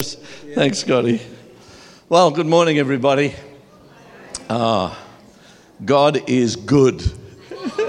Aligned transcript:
Thanks, 0.00 0.78
Scotty. 0.78 1.20
Well, 2.08 2.30
good 2.30 2.46
morning, 2.46 2.78
everybody. 2.78 3.34
Ah, 4.48 4.96
God 5.84 6.22
is 6.30 6.54
good. 6.54 7.02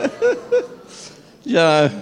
you 1.44 1.54
know, 1.54 2.02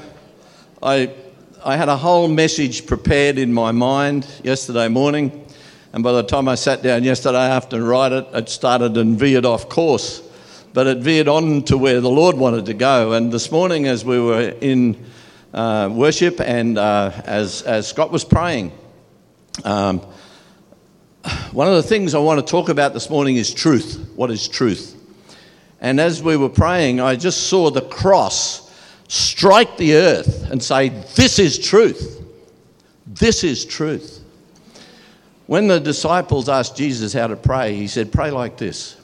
I, 0.81 1.13
I 1.61 1.75
had 1.75 1.89
a 1.89 1.97
whole 1.97 2.29
message 2.29 2.85
prepared 2.85 3.37
in 3.37 3.53
my 3.53 3.73
mind 3.73 4.25
yesterday 4.45 4.87
morning, 4.87 5.45
and 5.91 6.05
by 6.05 6.13
the 6.13 6.23
time 6.23 6.47
I 6.47 6.55
sat 6.55 6.81
down 6.81 7.03
yesterday 7.03 7.49
afternoon 7.49 7.83
to 7.83 7.91
write 7.91 8.13
it, 8.13 8.27
it 8.33 8.47
started 8.47 8.95
and 8.95 9.19
veered 9.19 9.43
off 9.43 9.67
course. 9.67 10.21
But 10.71 10.87
it 10.87 10.99
veered 10.99 11.27
on 11.27 11.63
to 11.63 11.77
where 11.77 11.99
the 11.99 12.09
Lord 12.09 12.37
wanted 12.37 12.65
to 12.67 12.73
go. 12.73 13.11
And 13.11 13.29
this 13.29 13.51
morning, 13.51 13.87
as 13.87 14.05
we 14.05 14.21
were 14.21 14.55
in 14.61 15.05
uh, 15.53 15.89
worship 15.91 16.39
and 16.39 16.77
uh, 16.77 17.11
as, 17.25 17.61
as 17.63 17.89
Scott 17.89 18.09
was 18.09 18.23
praying, 18.23 18.71
um, 19.63 19.99
one 21.51 21.67
of 21.67 21.75
the 21.75 21.83
things 21.83 22.13
I 22.13 22.19
want 22.19 22.45
to 22.45 22.49
talk 22.49 22.69
about 22.69 22.93
this 22.93 23.09
morning 23.09 23.35
is 23.35 23.53
truth. 23.53 24.11
What 24.15 24.31
is 24.31 24.47
truth? 24.47 24.95
And 25.79 25.99
as 25.99 26.23
we 26.23 26.37
were 26.37 26.49
praying, 26.49 26.99
I 26.99 27.15
just 27.15 27.47
saw 27.47 27.69
the 27.69 27.81
cross 27.81 28.71
strike 29.07 29.77
the 29.77 29.95
earth 29.95 30.49
and 30.51 30.61
say, 30.61 30.89
This 31.15 31.39
is 31.39 31.59
truth. 31.59 32.23
This 33.05 33.43
is 33.43 33.65
truth. 33.65 34.23
When 35.45 35.67
the 35.67 35.79
disciples 35.79 36.49
asked 36.49 36.75
Jesus 36.75 37.13
how 37.13 37.27
to 37.27 37.35
pray, 37.35 37.75
he 37.75 37.87
said, 37.87 38.11
Pray 38.11 38.31
like 38.31 38.57
this 38.57 38.97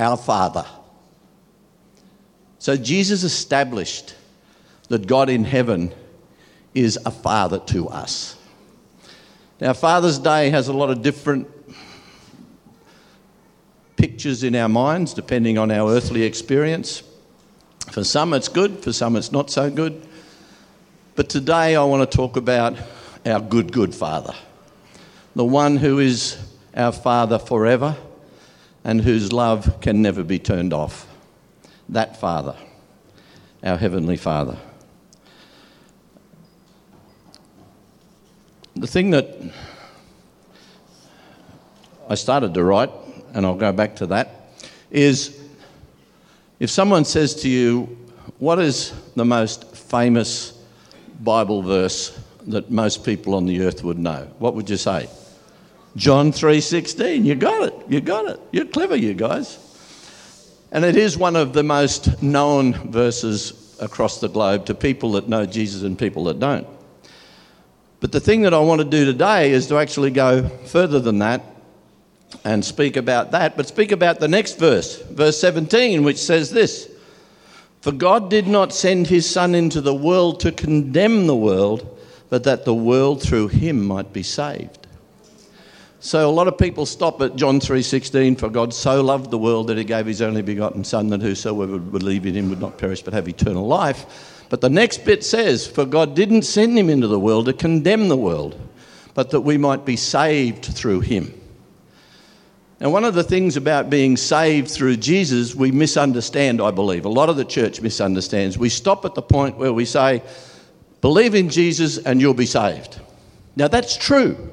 Our 0.00 0.16
Father. 0.16 0.66
So 2.58 2.76
Jesus 2.76 3.22
established 3.22 4.14
that 4.88 5.06
God 5.06 5.28
in 5.28 5.44
heaven 5.44 5.92
is 6.74 6.98
a 7.04 7.10
father 7.10 7.58
to 7.58 7.88
us. 7.88 8.36
Now, 9.60 9.72
Father's 9.72 10.18
Day 10.18 10.50
has 10.50 10.68
a 10.68 10.72
lot 10.72 10.90
of 10.90 11.02
different 11.02 11.48
pictures 13.96 14.42
in 14.42 14.56
our 14.56 14.68
minds 14.68 15.14
depending 15.14 15.58
on 15.58 15.70
our 15.70 15.90
earthly 15.90 16.24
experience. 16.24 17.02
For 17.92 18.02
some, 18.02 18.34
it's 18.34 18.48
good, 18.48 18.80
for 18.80 18.92
some, 18.92 19.14
it's 19.14 19.30
not 19.30 19.50
so 19.50 19.70
good. 19.70 20.06
But 21.14 21.28
today, 21.28 21.76
I 21.76 21.84
want 21.84 22.10
to 22.10 22.16
talk 22.16 22.36
about 22.36 22.76
our 23.24 23.40
good, 23.40 23.72
good 23.72 23.94
Father, 23.94 24.34
the 25.36 25.44
one 25.44 25.76
who 25.76 26.00
is 26.00 26.36
our 26.76 26.90
Father 26.90 27.38
forever 27.38 27.96
and 28.82 29.00
whose 29.00 29.32
love 29.32 29.80
can 29.80 30.02
never 30.02 30.24
be 30.24 30.40
turned 30.40 30.72
off. 30.72 31.06
That 31.88 32.18
Father, 32.18 32.56
our 33.62 33.76
Heavenly 33.76 34.16
Father. 34.16 34.58
The 38.76 38.88
thing 38.88 39.10
that 39.10 39.38
I 42.08 42.16
started 42.16 42.54
to 42.54 42.64
write, 42.64 42.90
and 43.32 43.46
I'll 43.46 43.54
go 43.54 43.72
back 43.72 43.94
to 43.96 44.06
that, 44.06 44.50
is 44.90 45.40
if 46.58 46.70
someone 46.70 47.04
says 47.04 47.34
to 47.42 47.48
you, 47.48 47.96
What 48.38 48.58
is 48.58 48.92
the 49.14 49.24
most 49.24 49.76
famous 49.76 50.58
Bible 51.20 51.62
verse 51.62 52.18
that 52.48 52.70
most 52.70 53.04
people 53.04 53.34
on 53.34 53.46
the 53.46 53.62
earth 53.62 53.84
would 53.84 53.98
know? 53.98 54.28
What 54.38 54.54
would 54.56 54.68
you 54.68 54.76
say? 54.76 55.08
John 55.94 56.32
3:16. 56.32 57.24
You 57.24 57.36
got 57.36 57.68
it. 57.68 57.74
You 57.88 58.00
got 58.00 58.26
it. 58.26 58.40
You're 58.50 58.66
clever, 58.66 58.96
you 58.96 59.14
guys. 59.14 59.58
And 60.72 60.84
it 60.84 60.96
is 60.96 61.16
one 61.16 61.36
of 61.36 61.52
the 61.52 61.62
most 61.62 62.20
known 62.20 62.72
verses 62.90 63.76
across 63.80 64.18
the 64.18 64.28
globe 64.28 64.66
to 64.66 64.74
people 64.74 65.12
that 65.12 65.28
know 65.28 65.46
Jesus 65.46 65.82
and 65.82 65.96
people 65.96 66.24
that 66.24 66.40
don't. 66.40 66.66
But 68.04 68.12
the 68.12 68.20
thing 68.20 68.42
that 68.42 68.52
I 68.52 68.58
want 68.58 68.82
to 68.82 68.84
do 68.84 69.06
today 69.06 69.50
is 69.50 69.66
to 69.68 69.78
actually 69.78 70.10
go 70.10 70.46
further 70.66 71.00
than 71.00 71.20
that 71.20 71.42
and 72.44 72.62
speak 72.62 72.98
about 72.98 73.30
that, 73.30 73.56
but 73.56 73.66
speak 73.66 73.92
about 73.92 74.20
the 74.20 74.28
next 74.28 74.58
verse, 74.58 75.00
verse 75.00 75.40
17, 75.40 76.04
which 76.04 76.18
says 76.18 76.50
this 76.50 76.90
For 77.80 77.92
God 77.92 78.28
did 78.28 78.46
not 78.46 78.74
send 78.74 79.06
his 79.06 79.26
Son 79.26 79.54
into 79.54 79.80
the 79.80 79.94
world 79.94 80.40
to 80.40 80.52
condemn 80.52 81.26
the 81.26 81.34
world, 81.34 81.98
but 82.28 82.44
that 82.44 82.66
the 82.66 82.74
world 82.74 83.22
through 83.22 83.48
him 83.48 83.82
might 83.82 84.12
be 84.12 84.22
saved. 84.22 84.86
So 86.00 86.28
a 86.28 86.30
lot 86.30 86.46
of 86.46 86.58
people 86.58 86.84
stop 86.84 87.22
at 87.22 87.36
John 87.36 87.58
3:16 87.58 88.36
for 88.36 88.50
God 88.50 88.74
so 88.74 89.02
loved 89.02 89.30
the 89.30 89.38
world 89.38 89.68
that 89.68 89.78
he 89.78 89.84
gave 89.84 90.04
his 90.04 90.20
only 90.20 90.42
begotten 90.42 90.84
son 90.84 91.08
that 91.08 91.22
whosoever 91.22 91.72
would 91.72 91.90
believe 91.90 92.26
in 92.26 92.34
him 92.34 92.50
would 92.50 92.60
not 92.60 92.76
perish 92.76 93.00
but 93.00 93.14
have 93.14 93.28
eternal 93.28 93.66
life. 93.66 94.33
But 94.48 94.60
the 94.60 94.70
next 94.70 95.04
bit 95.04 95.24
says, 95.24 95.66
For 95.66 95.84
God 95.84 96.14
didn't 96.14 96.42
send 96.42 96.78
him 96.78 96.88
into 96.90 97.06
the 97.06 97.18
world 97.18 97.46
to 97.46 97.52
condemn 97.52 98.08
the 98.08 98.16
world, 98.16 98.60
but 99.14 99.30
that 99.30 99.40
we 99.40 99.56
might 99.58 99.84
be 99.84 99.96
saved 99.96 100.64
through 100.64 101.00
him. 101.00 101.40
Now, 102.80 102.90
one 102.90 103.04
of 103.04 103.14
the 103.14 103.22
things 103.22 103.56
about 103.56 103.88
being 103.88 104.16
saved 104.16 104.68
through 104.68 104.96
Jesus, 104.96 105.54
we 105.54 105.70
misunderstand, 105.70 106.60
I 106.60 106.70
believe. 106.70 107.04
A 107.04 107.08
lot 107.08 107.28
of 107.28 107.36
the 107.36 107.44
church 107.44 107.80
misunderstands. 107.80 108.58
We 108.58 108.68
stop 108.68 109.04
at 109.04 109.14
the 109.14 109.22
point 109.22 109.56
where 109.56 109.72
we 109.72 109.84
say, 109.84 110.22
Believe 111.00 111.34
in 111.34 111.50
Jesus 111.50 111.98
and 111.98 112.20
you'll 112.20 112.34
be 112.34 112.46
saved. 112.46 112.98
Now, 113.56 113.68
that's 113.68 113.96
true. 113.96 114.50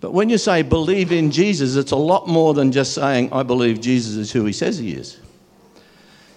But 0.00 0.12
when 0.12 0.28
you 0.28 0.36
say 0.36 0.62
believe 0.62 1.12
in 1.12 1.30
Jesus, 1.30 1.76
it's 1.76 1.92
a 1.92 1.96
lot 1.96 2.26
more 2.26 2.54
than 2.54 2.72
just 2.72 2.92
saying, 2.92 3.32
I 3.32 3.44
believe 3.44 3.80
Jesus 3.80 4.16
is 4.16 4.32
who 4.32 4.44
he 4.44 4.52
says 4.52 4.76
he 4.76 4.92
is. 4.92 5.20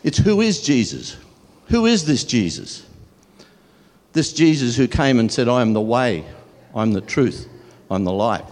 It's 0.03 0.19
who 0.19 0.41
is 0.41 0.61
Jesus? 0.61 1.17
Who 1.67 1.85
is 1.85 2.05
this 2.05 2.23
Jesus? 2.23 2.85
This 4.13 4.31
Jesus 4.31 4.77
who 4.77 4.87
came 4.87 5.19
and 5.19 5.31
said, 5.31 5.47
I 5.47 5.61
am 5.61 5.73
the 5.73 5.81
way, 5.81 6.25
I'm 6.73 6.93
the 6.93 7.01
truth, 7.01 7.49
I'm 7.89 8.03
the 8.03 8.13
life. 8.13 8.45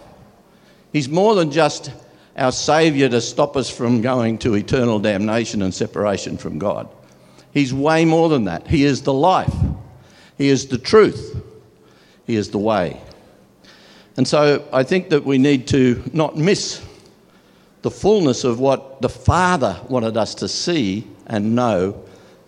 He's 0.91 1.07
more 1.07 1.35
than 1.35 1.51
just 1.51 1.91
our 2.35 2.51
Saviour 2.51 3.09
to 3.09 3.21
stop 3.21 3.55
us 3.55 3.69
from 3.69 4.01
going 4.01 4.39
to 4.39 4.55
eternal 4.55 4.99
damnation 4.99 5.61
and 5.61 5.73
separation 5.73 6.37
from 6.37 6.59
God. 6.59 6.89
He's 7.53 7.73
way 7.73 8.03
more 8.05 8.29
than 8.29 8.45
that. 8.45 8.67
He 8.67 8.83
is 8.83 9.03
the 9.03 9.13
life, 9.13 9.53
He 10.37 10.49
is 10.49 10.67
the 10.67 10.77
truth, 10.77 11.41
He 12.25 12.35
is 12.35 12.49
the 12.49 12.57
way. 12.57 12.99
And 14.17 14.27
so 14.27 14.67
I 14.71 14.83
think 14.83 15.09
that 15.09 15.23
we 15.23 15.37
need 15.37 15.67
to 15.69 16.03
not 16.13 16.37
miss 16.37 16.83
the 17.83 17.91
fullness 17.91 18.43
of 18.43 18.59
what 18.59 19.01
the 19.01 19.09
Father 19.09 19.79
wanted 19.89 20.17
us 20.17 20.35
to 20.35 20.47
see 20.47 21.07
and 21.27 21.55
know 21.55 22.03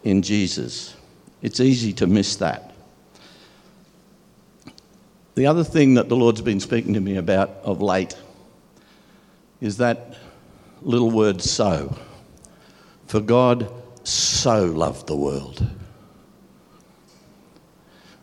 in 0.05 0.21
Jesus. 0.21 0.95
It's 1.41 1.59
easy 1.59 1.91
to 1.93 2.07
miss 2.07 2.37
that. 2.37 2.71
The 5.33 5.47
other 5.47 5.65
thing 5.65 5.95
that 5.95 6.07
the 6.07 6.15
Lord's 6.15 6.41
been 6.41 6.61
speaking 6.61 6.93
to 6.93 7.01
me 7.01 7.17
about 7.17 7.49
of 7.63 7.81
late 7.81 8.15
is 9.59 9.77
that 9.77 10.15
little 10.81 11.11
word 11.11 11.41
so. 11.41 11.97
For 13.07 13.19
God 13.19 13.69
so 14.07 14.65
loved 14.65 15.07
the 15.07 15.15
world. 15.15 15.67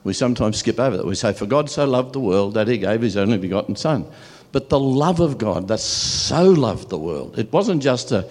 We 0.05 0.15
sometimes 0.15 0.57
skip 0.57 0.81
over 0.81 0.97
that. 0.97 1.07
We 1.07 1.15
say, 1.15 1.33
For 1.33 1.47
God 1.47 1.69
so 1.69 1.85
loved 1.85 2.13
the 2.13 2.21
world 2.21 2.55
that 2.55 2.67
he 2.67 2.79
gave 2.79 3.03
his 3.03 3.17
only 3.17 3.39
begotten 3.39 3.77
Son. 3.77 4.11
But 4.53 4.69
the 4.69 4.81
love 4.81 5.21
of 5.21 5.39
God 5.39 5.69
that 5.69 5.81
so 5.81 6.45
loved 6.45 6.91
the 6.91 6.99
world, 6.99 7.39
it 7.39 7.53
wasn't 7.53 7.83
just 7.83 8.13
a, 8.13 8.29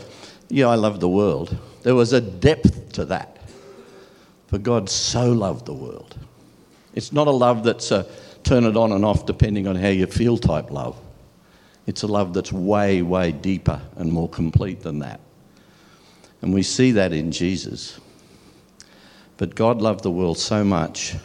yeah, 0.49 0.67
I 0.67 0.75
love 0.75 0.99
the 0.99 1.09
world. 1.09 1.57
There 1.83 1.95
was 1.95 2.13
a 2.13 2.21
depth 2.21 2.93
to 2.93 3.05
that. 3.05 3.40
For 4.51 4.57
God 4.57 4.89
so 4.89 5.31
loved 5.31 5.65
the 5.65 5.73
world. 5.73 6.17
It's 6.93 7.13
not 7.13 7.27
a 7.27 7.31
love 7.31 7.63
that's 7.63 7.89
a 7.89 8.05
turn 8.43 8.65
it 8.65 8.75
on 8.75 8.91
and 8.91 9.05
off 9.05 9.25
depending 9.25 9.65
on 9.65 9.77
how 9.77 9.87
you 9.87 10.05
feel 10.07 10.37
type 10.37 10.71
love. 10.71 10.99
It's 11.87 12.03
a 12.03 12.07
love 12.07 12.33
that's 12.33 12.51
way, 12.51 13.01
way 13.01 13.31
deeper 13.31 13.81
and 13.95 14.11
more 14.11 14.27
complete 14.27 14.81
than 14.81 14.99
that. 14.99 15.21
And 16.41 16.53
we 16.53 16.63
see 16.63 16.91
that 16.91 17.13
in 17.13 17.31
Jesus. 17.31 17.97
But 19.37 19.55
God 19.55 19.81
loved 19.81 20.03
the 20.03 20.11
world 20.11 20.37
so 20.37 20.65
much, 20.65 21.15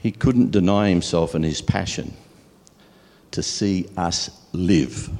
he 0.00 0.12
couldn't 0.12 0.50
deny 0.50 0.88
himself 0.88 1.34
and 1.34 1.44
his 1.44 1.60
passion 1.60 2.14
to 3.32 3.42
see 3.42 3.86
us 3.98 4.30
live. 4.52 5.10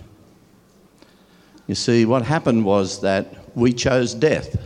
You 1.67 1.75
see, 1.75 2.07
what 2.07 2.23
happened 2.23 2.65
was 2.65 3.03
that 3.03 3.27
we 3.55 3.75
chose 3.75 4.15
death 4.15 4.57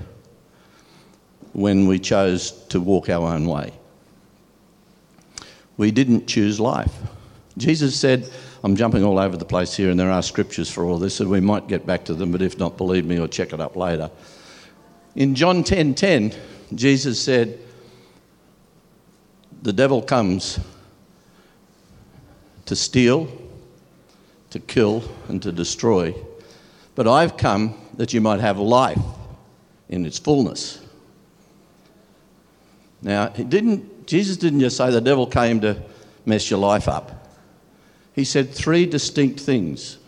when 1.58 1.88
we 1.88 1.99
chose 1.99 2.52
to 2.69 2.81
walk 2.81 3.08
our 3.08 3.34
own 3.34 3.44
way. 3.44 3.72
We 5.76 5.90
didn't 5.90 6.28
choose 6.28 6.60
life. 6.60 6.93
Jesus 7.56 7.99
said, 7.99 8.31
I'm 8.62 8.76
jumping 8.76 9.02
all 9.02 9.19
over 9.19 9.37
the 9.37 9.44
place 9.44 9.75
here, 9.75 9.90
and 9.90 9.99
there 9.99 10.10
are 10.10 10.22
scriptures 10.22 10.70
for 10.70 10.84
all 10.84 10.99
this, 10.99 11.19
and 11.19 11.28
we 11.28 11.40
might 11.40 11.66
get 11.66 11.84
back 11.84 12.05
to 12.05 12.14
them, 12.14 12.31
but 12.31 12.43
if 12.43 12.58
not, 12.58 12.76
believe 12.76 13.05
me 13.05 13.19
or 13.19 13.26
check 13.26 13.52
it 13.52 13.60
up 13.60 13.75
later. 13.75 14.08
In 15.16 15.34
John 15.34 15.64
10:10, 15.64 15.94
10, 15.96 16.31
10, 16.31 16.40
Jesus 16.76 17.20
said, 17.20 17.58
The 19.62 19.72
devil 19.72 20.00
comes 20.00 20.61
to 22.66 22.76
steal, 22.76 23.28
to 24.50 24.61
kill, 24.61 25.02
and 25.26 25.43
to 25.43 25.50
destroy. 25.50 26.14
But 26.94 27.08
I've 27.08 27.37
come 27.37 27.75
that 27.94 28.12
you 28.12 28.20
might 28.20 28.38
have 28.38 28.58
life 28.58 29.02
in 29.88 30.06
its 30.06 30.20
fullness. 30.20 30.84
Now, 33.02 33.30
he 33.30 33.44
didn't, 33.44 34.06
Jesus 34.06 34.36
didn't 34.36 34.60
just 34.60 34.76
say 34.76 34.90
the 34.90 35.00
devil 35.00 35.26
came 35.26 35.60
to 35.60 35.82
mess 36.26 36.50
your 36.50 36.58
life 36.58 36.88
up. 36.88 37.28
he 38.14 38.24
said 38.24 38.50
three 38.50 38.84
distinct 38.84 39.40
things. 39.40 39.98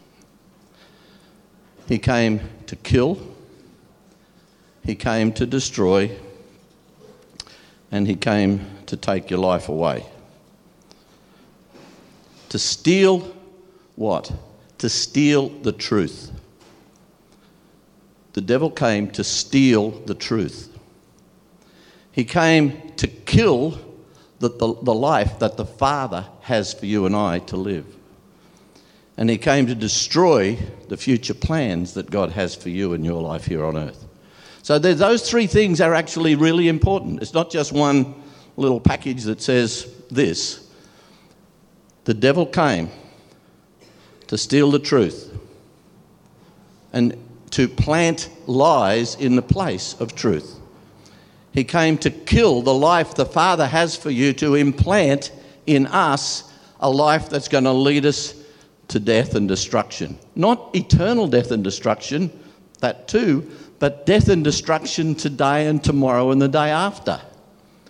He 1.87 1.98
came 1.98 2.40
to 2.66 2.76
kill, 2.76 3.19
he 4.84 4.94
came 4.94 5.32
to 5.32 5.46
destroy, 5.46 6.10
and 7.90 8.06
he 8.06 8.16
came 8.16 8.66
to 8.87 8.96
take 8.96 9.31
your 9.31 9.40
life 9.40 9.69
away. 9.69 10.06
To 12.50 12.58
steal 12.58 13.32
what? 13.96 14.32
To 14.78 14.88
steal 14.88 15.48
the 15.48 15.72
truth. 15.72 16.32
The 18.32 18.40
devil 18.40 18.70
came 18.70 19.10
to 19.12 19.25
steal 19.25 19.90
the 19.90 20.14
truth. 20.14 20.69
He 22.12 22.24
came 22.24 22.92
to 22.96 23.06
kill 23.06 23.78
the, 24.40 24.48
the, 24.48 24.74
the 24.82 24.94
life 24.94 25.38
that 25.38 25.56
the 25.56 25.64
Father 25.64 26.26
has 26.42 26.72
for 26.72 26.86
you 26.86 27.06
and 27.06 27.14
I 27.14 27.38
to 27.40 27.56
live. 27.56 27.86
And 29.16 29.28
he 29.28 29.36
came 29.36 29.66
to 29.66 29.74
destroy 29.74 30.58
the 30.88 30.96
future 30.96 31.34
plans 31.34 31.94
that 31.94 32.10
God 32.10 32.32
has 32.32 32.54
for 32.54 32.70
you 32.70 32.94
and 32.94 33.04
your 33.04 33.22
life 33.22 33.44
here 33.44 33.64
on 33.64 33.76
earth. 33.76 34.06
So 34.62 34.78
those 34.78 35.28
three 35.28 35.46
things 35.46 35.80
are 35.80 35.94
actually 35.94 36.34
really 36.34 36.68
important. 36.68 37.22
It's 37.22 37.34
not 37.34 37.50
just 37.50 37.72
one 37.72 38.14
little 38.56 38.80
package 38.80 39.24
that 39.24 39.40
says 39.40 39.92
this. 40.10 40.70
The 42.04 42.14
devil 42.14 42.46
came 42.46 42.90
to 44.26 44.38
steal 44.38 44.70
the 44.70 44.78
truth 44.78 45.36
and 46.92 47.16
to 47.50 47.68
plant 47.68 48.30
lies 48.46 49.16
in 49.16 49.36
the 49.36 49.42
place 49.42 49.94
of 50.00 50.14
truth. 50.14 50.59
He 51.52 51.64
came 51.64 51.99
to 51.99 52.11
kill 52.11 52.62
the 52.62 52.75
life 52.75 53.14
the 53.14 53.26
Father 53.26 53.67
has 53.67 53.97
for 53.97 54.11
you, 54.11 54.32
to 54.35 54.55
implant 54.55 55.32
in 55.67 55.87
us 55.87 56.52
a 56.81 56.91
life 56.91 57.29
that's 57.29 57.49
going 57.49 57.64
to 57.64 57.73
lead 57.73 58.06
us 58.06 58.35
to 58.88 59.00
death 59.00 59.35
and 59.35 59.49
destruction. 59.49 60.19
Not 60.35 60.75
eternal 60.75 61.26
death 61.26 61.50
and 61.50 61.62
destruction, 61.62 62.31
that 62.81 63.08
too, 63.08 63.50
but 63.79 64.06
death 64.06 64.29
and 64.29 64.44
destruction 64.44 65.14
today 65.14 65.67
and 65.67 65.82
tomorrow 65.82 66.31
and 66.31 66.41
the 66.41 66.49
day 66.49 66.70
after. 66.70 67.20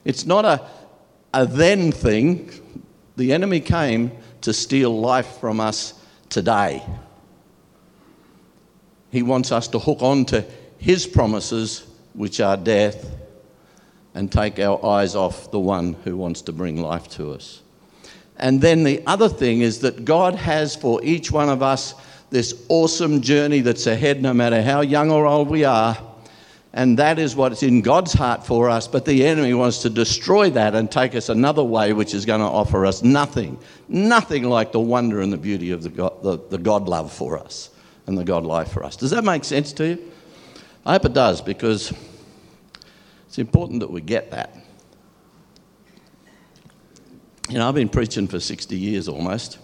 It's 0.05 0.25
not 0.25 0.45
a, 0.45 0.67
a 1.35 1.47
then 1.47 1.93
thing. 1.93 2.51
The 3.17 3.33
enemy 3.33 3.61
came 3.61 4.13
to 4.43 4.53
steal 4.53 4.99
life 4.99 5.39
from 5.39 5.61
us 5.61 5.95
today. 6.29 6.83
He 9.11 9.23
wants 9.23 9.53
us 9.53 9.69
to 9.69 9.79
hook 9.79 10.03
on 10.03 10.25
to 10.27 10.45
his 10.79 11.06
promises, 11.06 11.87
which 12.15 12.41
are 12.41 12.56
death, 12.56 13.19
and 14.15 14.31
take 14.31 14.59
our 14.59 14.85
eyes 14.85 15.15
off 15.15 15.51
the 15.51 15.59
one 15.59 15.95
who 16.05 16.17
wants 16.17 16.43
to 16.43 16.53
bring 16.53 16.81
life 16.81 17.09
to 17.09 17.33
us. 17.33 17.62
And 18.37 18.61
then 18.61 18.85
the 18.85 19.03
other 19.07 19.29
thing 19.29 19.61
is 19.61 19.81
that 19.81 20.05
God 20.05 20.35
has 20.35 20.75
for 20.75 21.03
each 21.05 21.31
one 21.31 21.49
of 21.49 21.62
us 21.62 21.95
this 22.31 22.65
awesome 22.69 23.21
journey 23.21 23.61
that's 23.61 23.87
ahead, 23.87 24.23
no 24.23 24.33
matter 24.33 24.62
how 24.62 24.81
young 24.81 25.11
or 25.11 25.27
old 25.27 25.49
we 25.49 25.65
are. 25.65 25.99
And 26.73 26.99
that 26.99 27.19
is 27.19 27.35
what's 27.35 27.65
in 27.65 27.83
God's 27.83 28.12
heart 28.12 28.47
for 28.47 28.71
us. 28.71 28.87
But 28.87 29.05
the 29.05 29.27
enemy 29.27 29.53
wants 29.55 29.83
to 29.83 29.91
destroy 29.91 30.51
that 30.51 30.77
and 30.77 30.91
take 30.91 31.17
us 31.17 31.29
another 31.29 31.65
way, 31.65 31.93
which 31.93 32.15
is 32.15 32.25
going 32.25 32.41
to 32.41 32.47
offer 32.47 32.87
us 32.87 33.03
nothing. 33.03 33.59
Nothing 33.89 34.45
like 34.45 34.71
the 34.71 34.81
wonder 34.81 35.21
and 35.21 35.33
the 35.33 35.37
beauty 35.37 35.73
of 35.73 35.83
the 35.83 35.89
God, 35.89 36.23
the, 36.23 36.39
the 36.49 36.59
God 36.59 36.89
love 36.89 37.13
for 37.13 37.37
us 37.37 37.71
and 38.06 38.17
the 38.17 38.25
God 38.25 38.45
life 38.45 38.71
for 38.71 38.85
us. 38.85 38.95
Does 38.97 39.11
that 39.11 39.25
make 39.25 39.45
sense 39.45 39.73
to 39.75 39.89
you? 39.89 40.13
I 40.87 40.93
hope 40.93 41.06
it 41.06 41.13
does 41.13 41.43
because 41.43 41.93
it's 43.31 43.38
important 43.38 43.79
that 43.79 43.93
we 43.93 44.00
get 44.00 44.32
that. 44.32 44.56
You 47.49 47.59
know, 47.59 47.69
I've 47.69 47.77
been 47.77 47.88
preaching 47.88 48.27
for 48.27 48.41
60 48.41 48.77
years 48.77 49.06
almost. 49.06 49.61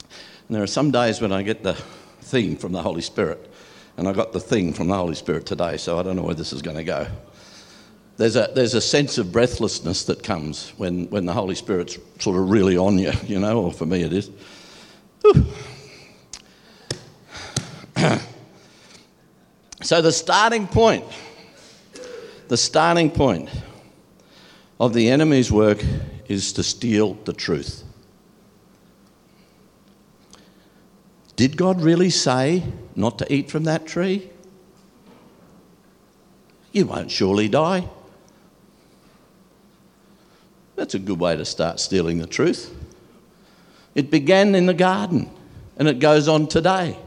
And 0.00 0.56
there 0.56 0.62
are 0.62 0.66
some 0.66 0.90
days 0.90 1.20
when 1.20 1.30
I 1.30 1.42
get 1.42 1.62
the 1.62 1.74
thing 1.74 2.56
from 2.56 2.72
the 2.72 2.80
Holy 2.80 3.02
Spirit. 3.02 3.52
And 3.98 4.08
I 4.08 4.14
got 4.14 4.32
the 4.32 4.40
thing 4.40 4.72
from 4.72 4.88
the 4.88 4.94
Holy 4.94 5.14
Spirit 5.14 5.44
today, 5.44 5.76
so 5.76 5.98
I 5.98 6.02
don't 6.02 6.16
know 6.16 6.22
where 6.22 6.34
this 6.34 6.54
is 6.54 6.62
going 6.62 6.78
to 6.78 6.84
go. 6.84 7.06
There's 8.16 8.34
a, 8.34 8.50
there's 8.54 8.72
a 8.72 8.80
sense 8.80 9.18
of 9.18 9.30
breathlessness 9.30 10.04
that 10.04 10.22
comes 10.22 10.70
when, 10.78 11.10
when 11.10 11.26
the 11.26 11.34
Holy 11.34 11.54
Spirit's 11.54 11.98
sort 12.18 12.38
of 12.38 12.48
really 12.48 12.78
on 12.78 12.98
you, 12.98 13.12
you 13.26 13.38
know, 13.38 13.64
or 13.64 13.74
for 13.74 13.84
me 13.84 14.04
it 14.04 14.14
is. 14.14 14.30
so, 19.82 20.00
the 20.00 20.12
starting 20.12 20.66
point, 20.66 21.04
the 22.48 22.56
starting 22.56 23.10
point 23.10 23.48
of 24.78 24.94
the 24.94 25.08
enemy's 25.08 25.50
work 25.50 25.82
is 26.28 26.52
to 26.54 26.62
steal 26.62 27.14
the 27.24 27.32
truth. 27.32 27.82
Did 31.36 31.56
God 31.56 31.82
really 31.82 32.10
say 32.10 32.62
not 32.94 33.18
to 33.18 33.32
eat 33.32 33.50
from 33.50 33.64
that 33.64 33.86
tree? 33.86 34.30
You 36.72 36.86
won't 36.86 37.10
surely 37.10 37.48
die. 37.48 37.88
That's 40.76 40.94
a 40.94 40.98
good 40.98 41.18
way 41.18 41.36
to 41.36 41.44
start 41.44 41.80
stealing 41.80 42.18
the 42.18 42.26
truth. 42.26 42.74
It 43.94 44.10
began 44.10 44.54
in 44.54 44.66
the 44.66 44.74
garden 44.74 45.30
and 45.78 45.88
it 45.88 45.98
goes 45.98 46.28
on 46.28 46.46
today. 46.46 46.98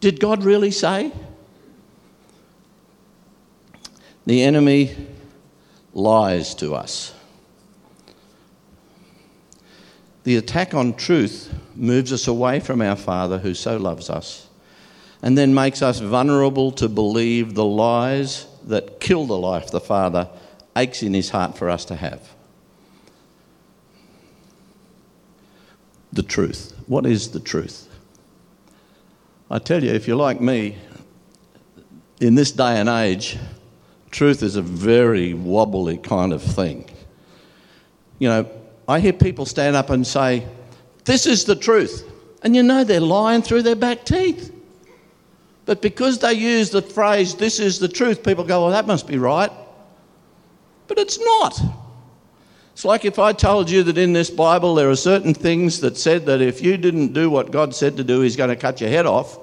Did 0.00 0.20
God 0.20 0.42
really 0.42 0.70
say? 0.70 1.12
The 4.26 4.42
enemy 4.42 4.96
lies 5.92 6.54
to 6.56 6.74
us. 6.74 7.14
The 10.24 10.36
attack 10.36 10.72
on 10.72 10.94
truth 10.94 11.52
moves 11.76 12.12
us 12.12 12.26
away 12.26 12.60
from 12.60 12.80
our 12.80 12.96
Father 12.96 13.38
who 13.38 13.52
so 13.52 13.76
loves 13.76 14.08
us 14.08 14.48
and 15.22 15.36
then 15.36 15.54
makes 15.54 15.82
us 15.82 16.00
vulnerable 16.00 16.72
to 16.72 16.88
believe 16.88 17.54
the 17.54 17.64
lies 17.64 18.46
that 18.64 19.00
kill 19.00 19.26
the 19.26 19.36
life 19.36 19.70
the 19.70 19.80
Father 19.80 20.28
aches 20.76 21.02
in 21.02 21.14
his 21.14 21.30
heart 21.30 21.56
for 21.56 21.68
us 21.68 21.84
to 21.86 21.96
have. 21.96 22.34
The 26.12 26.22
truth. 26.22 26.74
What 26.86 27.06
is 27.06 27.30
the 27.30 27.40
truth? 27.40 27.88
I 29.50 29.58
tell 29.58 29.84
you, 29.84 29.90
if 29.90 30.08
you're 30.08 30.16
like 30.16 30.40
me, 30.40 30.78
in 32.20 32.34
this 32.34 32.52
day 32.52 32.78
and 32.78 32.88
age, 32.88 33.36
truth 34.14 34.42
is 34.42 34.56
a 34.56 34.62
very 34.62 35.34
wobbly 35.34 35.98
kind 35.98 36.32
of 36.32 36.42
thing. 36.42 36.88
You 38.18 38.28
know, 38.28 38.50
I 38.88 39.00
hear 39.00 39.12
people 39.12 39.44
stand 39.44 39.76
up 39.76 39.90
and 39.90 40.06
say, 40.06 40.46
This 41.04 41.26
is 41.26 41.44
the 41.44 41.56
truth. 41.56 42.10
And 42.42 42.54
you 42.54 42.62
know 42.62 42.84
they're 42.84 43.00
lying 43.00 43.42
through 43.42 43.62
their 43.62 43.76
back 43.76 44.04
teeth. 44.04 44.52
But 45.66 45.82
because 45.82 46.18
they 46.18 46.34
use 46.34 46.70
the 46.70 46.80
phrase, 46.80 47.34
This 47.34 47.58
is 47.58 47.78
the 47.78 47.88
truth, 47.88 48.22
people 48.22 48.44
go, 48.44 48.62
Well, 48.62 48.70
that 48.70 48.86
must 48.86 49.06
be 49.06 49.18
right. 49.18 49.50
But 50.86 50.98
it's 50.98 51.18
not. 51.18 51.60
It's 52.72 52.84
like 52.84 53.04
if 53.04 53.18
I 53.18 53.32
told 53.32 53.68
you 53.70 53.82
that 53.84 53.98
in 53.98 54.12
this 54.12 54.30
Bible 54.30 54.74
there 54.74 54.90
are 54.90 54.96
certain 54.96 55.34
things 55.34 55.80
that 55.80 55.96
said 55.96 56.26
that 56.26 56.40
if 56.40 56.62
you 56.62 56.76
didn't 56.76 57.12
do 57.12 57.30
what 57.30 57.50
God 57.50 57.74
said 57.74 57.96
to 57.96 58.04
do, 58.04 58.20
He's 58.20 58.36
going 58.36 58.50
to 58.50 58.56
cut 58.56 58.80
your 58.80 58.90
head 58.90 59.06
off. 59.06 59.38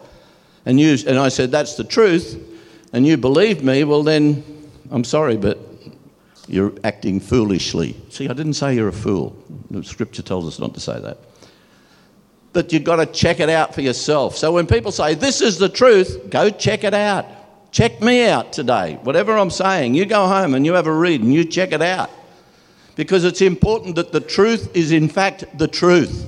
And, 0.65 0.79
you, 0.79 0.95
and 1.07 1.17
I 1.17 1.27
said, 1.27 1.51
That's 1.51 1.75
the 1.75 1.83
truth. 1.83 2.47
And 2.93 3.05
you 3.05 3.17
believed 3.17 3.63
me, 3.63 3.83
well, 3.83 4.03
then 4.03 4.60
I'm 4.91 5.03
sorry, 5.05 5.38
but 5.38 5.57
you're 6.48 6.74
acting 6.83 7.19
foolishly. 7.19 7.95
See, 8.10 8.27
I 8.27 8.33
didn't 8.33 8.53
say 8.55 8.75
you're 8.75 8.89
a 8.89 8.93
fool. 8.93 9.36
The 9.69 9.83
scripture 9.83 10.21
tells 10.21 10.45
us 10.45 10.60
not 10.60 10.74
to 10.74 10.79
say 10.79 11.00
that. 11.00 11.17
But 12.53 12.74
you've 12.74 12.83
got 12.83 12.98
to 12.98 13.05
check 13.05 13.39
it 13.39 13.50
out 13.50 13.74
for 13.74 13.81
yourself. 13.81 14.36
So 14.36 14.51
when 14.51 14.67
people 14.67 14.91
say, 14.91 15.15
This 15.15 15.39
is 15.39 15.57
the 15.57 15.69
truth, 15.69 16.29
go 16.29 16.50
check 16.50 16.83
it 16.83 16.93
out. 16.93 17.25
Check 17.71 18.01
me 18.01 18.27
out 18.27 18.51
today. 18.51 19.00
Whatever 19.03 19.38
I'm 19.38 19.50
saying, 19.50 19.95
you 19.95 20.05
go 20.05 20.27
home 20.27 20.53
and 20.53 20.65
you 20.65 20.74
have 20.74 20.88
a 20.88 20.93
read 20.93 21.21
and 21.21 21.33
you 21.33 21.45
check 21.45 21.71
it 21.71 21.81
out. 21.81 22.12
Because 22.98 23.24
it's 23.24 23.41
important 23.41 23.95
that 23.95 24.12
the 24.12 24.19
truth 24.19 24.75
is, 24.75 24.91
in 24.91 25.07
fact, 25.07 25.45
the 25.57 25.69
truth. 25.69 26.27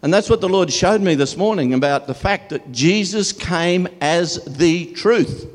And 0.00 0.14
that's 0.14 0.30
what 0.30 0.40
the 0.40 0.48
Lord 0.48 0.72
showed 0.72 1.02
me 1.02 1.14
this 1.14 1.36
morning 1.36 1.74
about 1.74 2.06
the 2.06 2.14
fact 2.14 2.48
that 2.48 2.72
Jesus 2.72 3.32
came 3.32 3.86
as 4.00 4.42
the 4.44 4.86
truth. 4.92 5.50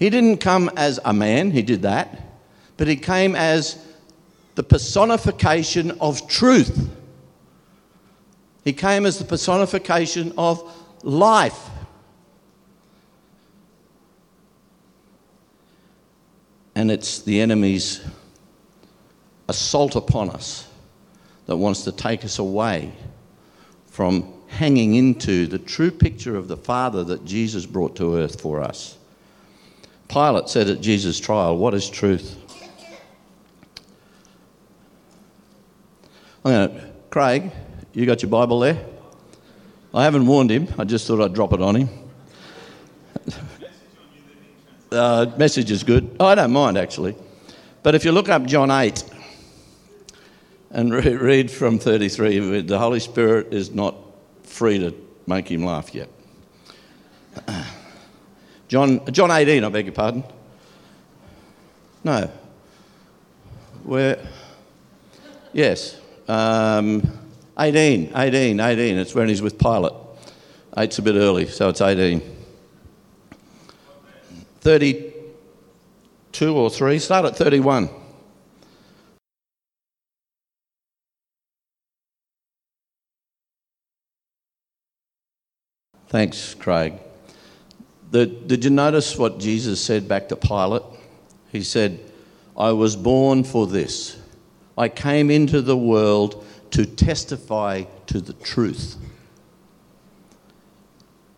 He 0.00 0.08
didn't 0.08 0.38
come 0.38 0.70
as 0.76 0.98
a 1.04 1.12
man, 1.12 1.50
he 1.50 1.60
did 1.60 1.82
that, 1.82 2.26
but 2.78 2.88
he 2.88 2.96
came 2.96 3.36
as 3.36 3.78
the 4.54 4.62
personification 4.62 5.90
of 6.00 6.26
truth. 6.26 6.88
He 8.64 8.72
came 8.72 9.04
as 9.04 9.18
the 9.18 9.26
personification 9.26 10.32
of 10.38 10.74
life. 11.02 11.68
And 16.74 16.90
it's 16.90 17.20
the 17.20 17.42
enemy's 17.42 18.00
assault 19.48 19.96
upon 19.96 20.30
us 20.30 20.66
that 21.44 21.58
wants 21.58 21.84
to 21.84 21.92
take 21.92 22.24
us 22.24 22.38
away 22.38 22.90
from 23.84 24.32
hanging 24.48 24.94
into 24.94 25.46
the 25.46 25.58
true 25.58 25.90
picture 25.90 26.36
of 26.36 26.48
the 26.48 26.56
Father 26.56 27.04
that 27.04 27.26
Jesus 27.26 27.66
brought 27.66 27.96
to 27.96 28.16
earth 28.16 28.40
for 28.40 28.62
us. 28.62 28.96
Pilate 30.10 30.48
said 30.48 30.68
at 30.68 30.80
Jesus' 30.80 31.20
trial, 31.20 31.56
What 31.56 31.72
is 31.72 31.88
truth? 31.88 32.36
I'm 36.44 36.52
going 36.52 36.68
to, 36.68 36.90
Craig, 37.10 37.52
You 37.92 38.06
got 38.06 38.20
your 38.20 38.30
Bible 38.30 38.58
there? 38.58 38.84
I 39.94 40.02
haven't 40.02 40.26
warned 40.26 40.50
him. 40.50 40.66
I 40.78 40.84
just 40.84 41.06
thought 41.06 41.20
I'd 41.20 41.32
drop 41.32 41.52
it 41.52 41.62
on 41.62 41.76
him. 41.76 41.88
Uh, 44.90 45.30
message 45.38 45.70
is 45.70 45.84
good. 45.84 46.16
Oh, 46.18 46.26
I 46.26 46.34
don't 46.34 46.50
mind 46.50 46.76
actually. 46.76 47.14
But 47.84 47.94
if 47.94 48.04
you 48.04 48.10
look 48.10 48.28
up 48.28 48.44
John 48.46 48.72
8 48.72 49.04
and 50.72 50.92
re- 50.94 51.14
read 51.14 51.50
from 51.52 51.78
33, 51.78 52.62
the 52.62 52.78
Holy 52.78 52.98
Spirit 52.98 53.54
is 53.54 53.70
not 53.72 53.94
free 54.42 54.80
to 54.80 54.92
make 55.28 55.48
him 55.48 55.64
laugh 55.64 55.94
yet. 55.94 56.08
John, 58.70 59.04
John 59.10 59.30
18, 59.32 59.64
I 59.64 59.68
beg 59.68 59.86
your 59.86 59.94
pardon. 59.94 60.22
No. 62.04 62.30
Where? 63.82 64.24
Yes. 65.52 65.98
Um, 66.28 67.02
18, 67.58 68.12
18, 68.14 68.60
18. 68.60 68.96
It's 68.98 69.12
when 69.12 69.28
he's 69.28 69.42
with 69.42 69.58
Pilate. 69.58 69.92
Eight's 70.78 71.00
a 71.00 71.02
bit 71.02 71.16
early, 71.16 71.48
so 71.48 71.68
it's 71.68 71.80
18. 71.80 72.22
32 74.60 76.56
or 76.56 76.70
3. 76.70 77.00
Start 77.00 77.24
at 77.24 77.34
31. 77.36 77.90
Thanks, 86.06 86.54
Craig. 86.54 87.00
The, 88.10 88.26
did 88.26 88.64
you 88.64 88.70
notice 88.70 89.16
what 89.16 89.38
Jesus 89.38 89.80
said 89.80 90.08
back 90.08 90.28
to 90.28 90.36
Pilate? 90.36 90.82
He 91.52 91.62
said, 91.62 92.00
I 92.56 92.72
was 92.72 92.96
born 92.96 93.44
for 93.44 93.66
this. 93.66 94.20
I 94.76 94.88
came 94.88 95.30
into 95.30 95.62
the 95.62 95.76
world 95.76 96.44
to 96.72 96.86
testify 96.86 97.84
to 98.06 98.20
the 98.20 98.32
truth. 98.32 98.96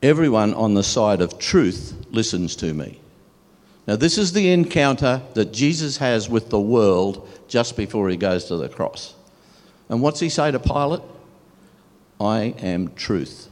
Everyone 0.03 0.55
on 0.55 0.75
the 0.75 0.83
side 0.83 1.21
of 1.21 1.39
truth 1.39 1.95
listens 2.11 2.57
to 2.57 2.73
me. 2.75 3.01
Now, 3.87 3.97
this 3.97 4.17
is 4.17 4.33
the 4.33 4.53
encounter 4.53 5.23
that 5.35 5.53
Jesus 5.53 5.97
has 5.99 6.29
with 6.29 6.51
the 6.51 6.61
world 6.61 7.29
just 7.49 7.77
before 7.77 8.09
he 8.09 8.17
goes 8.17 8.45
to 8.47 8.57
the 8.57 8.69
cross. 8.69 9.15
And 9.89 10.01
what's 10.01 10.21
he 10.21 10.29
say 10.29 10.51
to 10.51 10.59
Pilate? 10.59 11.03
I 12.21 12.55
am 12.59 12.95
truth. 12.95 13.49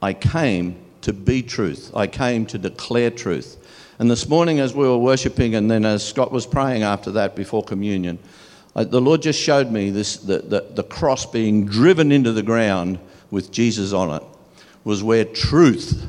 I 0.00 0.12
came 0.12 0.83
to 1.04 1.12
be 1.12 1.42
truth. 1.42 1.90
I 1.94 2.06
came 2.06 2.46
to 2.46 2.58
declare 2.58 3.10
truth. 3.10 3.58
And 3.98 4.10
this 4.10 4.28
morning, 4.28 4.58
as 4.58 4.74
we 4.74 4.86
were 4.86 4.98
worshipping, 4.98 5.54
and 5.54 5.70
then 5.70 5.84
as 5.84 6.06
Scott 6.06 6.32
was 6.32 6.46
praying 6.46 6.82
after 6.82 7.12
that 7.12 7.36
before 7.36 7.62
communion, 7.62 8.18
I, 8.74 8.84
the 8.84 9.00
Lord 9.00 9.22
just 9.22 9.40
showed 9.40 9.70
me 9.70 9.90
this, 9.90 10.16
the, 10.16 10.38
the, 10.38 10.66
the 10.74 10.82
cross 10.82 11.26
being 11.26 11.66
driven 11.66 12.10
into 12.10 12.32
the 12.32 12.42
ground 12.42 12.98
with 13.30 13.52
Jesus 13.52 13.92
on 13.92 14.10
it 14.10 14.22
was 14.82 15.02
where 15.02 15.24
truth 15.24 16.06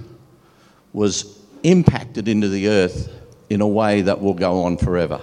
was 0.94 1.40
impacted 1.64 2.28
into 2.28 2.48
the 2.48 2.70
earth 2.70 3.12
in 3.50 3.62
a 3.62 3.68
way 3.68 4.02
that 4.02 4.22
will 4.22 4.34
go 4.34 4.64
on 4.64 4.78
forever 4.78 5.22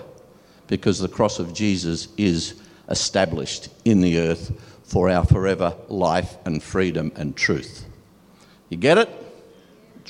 because 0.69 0.99
the 0.99 1.09
cross 1.09 1.39
of 1.39 1.53
Jesus 1.53 2.09
is 2.17 2.61
established 2.89 3.69
in 3.85 4.01
the 4.01 4.19
earth 4.19 4.53
for 4.85 5.09
our 5.11 5.25
forever 5.25 5.75
life 5.89 6.37
and 6.45 6.63
freedom 6.63 7.11
and 7.17 7.37
truth. 7.37 7.87
You 8.69 8.77
get 8.77 8.99
it? 8.99 9.22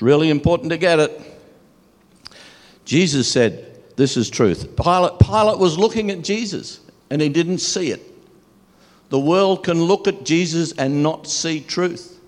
Really 0.03 0.31
important 0.31 0.71
to 0.71 0.79
get 0.79 0.99
it. 0.99 1.23
Jesus 2.85 3.31
said, 3.31 3.81
This 3.95 4.17
is 4.17 4.29
truth. 4.29 4.77
Pilate, 4.77 5.21
Pilate 5.21 5.61
was 5.61 5.79
looking 5.79 6.11
at 6.11 6.23
Jesus 6.23 6.81
and 7.09 7.23
he 7.23 7.29
didn't 7.29 7.59
see 7.59 7.93
it. 7.93 8.03
The 9.11 9.21
world 9.21 9.63
can 9.63 9.81
look 9.81 10.09
at 10.09 10.25
Jesus 10.25 10.73
and 10.73 11.05
not 11.05 11.29
see 11.29 11.61
truth. 11.61 12.19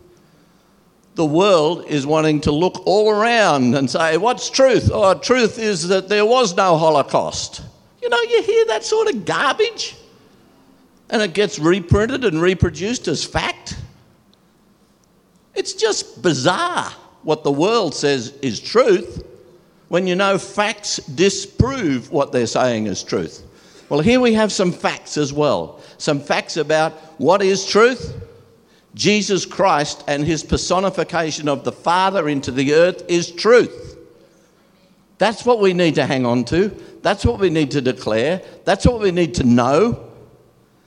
The 1.16 1.24
world 1.24 1.86
is 1.86 2.06
wanting 2.06 2.42
to 2.42 2.52
look 2.52 2.86
all 2.86 3.10
around 3.10 3.74
and 3.74 3.90
say, 3.90 4.18
What's 4.18 4.50
truth? 4.50 4.90
Oh, 4.92 5.14
truth 5.14 5.58
is 5.58 5.88
that 5.88 6.08
there 6.08 6.24
was 6.24 6.56
no 6.56 6.76
Holocaust. 6.76 7.60
You 8.00 8.08
know, 8.08 8.22
you 8.22 8.40
hear 8.42 8.66
that 8.66 8.84
sort 8.84 9.12
of 9.12 9.24
garbage 9.24 9.96
and 11.10 11.20
it 11.20 11.34
gets 11.34 11.58
reprinted 11.58 12.24
and 12.24 12.40
reproduced 12.40 13.08
as 13.08 13.24
fact. 13.24 13.76
It's 15.56 15.72
just 15.72 16.22
bizarre 16.22 16.92
what 17.24 17.44
the 17.44 17.52
world 17.52 17.94
says 17.94 18.34
is 18.42 18.60
truth 18.60 19.24
when 19.88 20.06
you 20.06 20.14
know 20.14 20.38
facts 20.38 20.96
disprove 20.96 22.10
what 22.10 22.32
they're 22.32 22.46
saying 22.46 22.86
is 22.86 23.02
truth. 23.02 23.42
Well, 23.88 24.00
here 24.00 24.20
we 24.20 24.34
have 24.34 24.50
some 24.50 24.72
facts 24.72 25.16
as 25.16 25.32
well. 25.32 25.80
Some 25.98 26.20
facts 26.20 26.56
about 26.56 26.92
what 27.18 27.42
is 27.42 27.66
truth. 27.66 28.14
Jesus 28.94 29.44
Christ 29.44 30.04
and 30.06 30.24
his 30.24 30.42
personification 30.42 31.48
of 31.48 31.64
the 31.64 31.72
Father 31.72 32.28
into 32.28 32.50
the 32.50 32.74
earth 32.74 33.04
is 33.08 33.30
truth. 33.30 33.98
That's 35.18 35.44
what 35.44 35.60
we 35.60 35.74
need 35.74 35.96
to 35.96 36.06
hang 36.06 36.26
on 36.26 36.44
to. 36.46 36.68
That's 37.02 37.24
what 37.24 37.38
we 37.38 37.50
need 37.50 37.70
to 37.72 37.80
declare. 37.80 38.42
That's 38.64 38.86
what 38.86 39.00
we 39.00 39.10
need 39.10 39.34
to 39.36 39.44
know. 39.44 40.10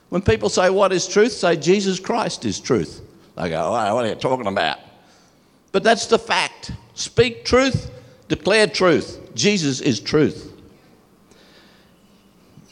When 0.10 0.22
people 0.22 0.50
say, 0.50 0.70
What 0.70 0.92
is 0.92 1.08
truth? 1.08 1.32
say, 1.32 1.56
Jesus 1.56 2.00
Christ 2.00 2.46
is 2.46 2.60
truth. 2.60 3.02
They 3.36 3.50
go, 3.50 3.68
oh, 3.68 3.96
What 3.96 4.06
are 4.06 4.10
you 4.10 4.16
talking 4.16 4.48
about? 4.48 4.80
But 5.72 5.84
that's 5.84 6.08
the 6.08 6.20
fact. 6.20 6.72
Speak 6.94 7.46
truth, 7.46 7.92
declare 8.28 8.68
truth. 8.68 9.20
Jesus 9.36 9.82
is 9.82 10.00
truth. 10.00 10.54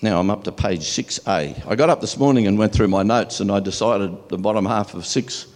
Now 0.01 0.19
I'm 0.19 0.29
up 0.29 0.43
to 0.43 0.51
page 0.51 0.81
6a. 0.81 1.67
I 1.67 1.75
got 1.75 1.89
up 1.89 2.01
this 2.01 2.17
morning 2.17 2.47
and 2.47 2.57
went 2.57 2.73
through 2.73 2.89
my 2.89 3.03
notes 3.03 3.39
and 3.39 3.51
I 3.51 3.59
decided 3.59 4.29
the 4.29 4.37
bottom 4.37 4.65
half 4.65 4.93
of 4.93 5.05
6, 5.05 5.47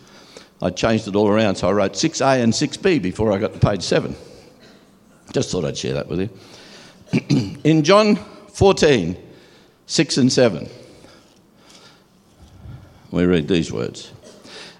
I 0.61 0.69
changed 0.69 1.07
it 1.07 1.15
all 1.15 1.27
around. 1.27 1.55
So 1.55 1.69
I 1.69 1.71
wrote 1.71 1.93
6a 1.93 2.43
and 2.43 2.51
6b 2.51 3.01
before 3.01 3.31
I 3.31 3.37
got 3.37 3.53
to 3.53 3.59
page 3.59 3.83
7. 3.83 4.15
Just 5.31 5.51
thought 5.51 5.65
I'd 5.65 5.77
share 5.77 5.93
that 5.93 6.07
with 6.07 6.21
you. 6.21 7.57
In 7.63 7.83
John 7.83 8.15
14, 8.15 9.17
6 9.85 10.17
and 10.17 10.31
7, 10.31 10.69
we 13.11 13.25
read 13.25 13.47
these 13.47 13.71
words. 13.71 14.11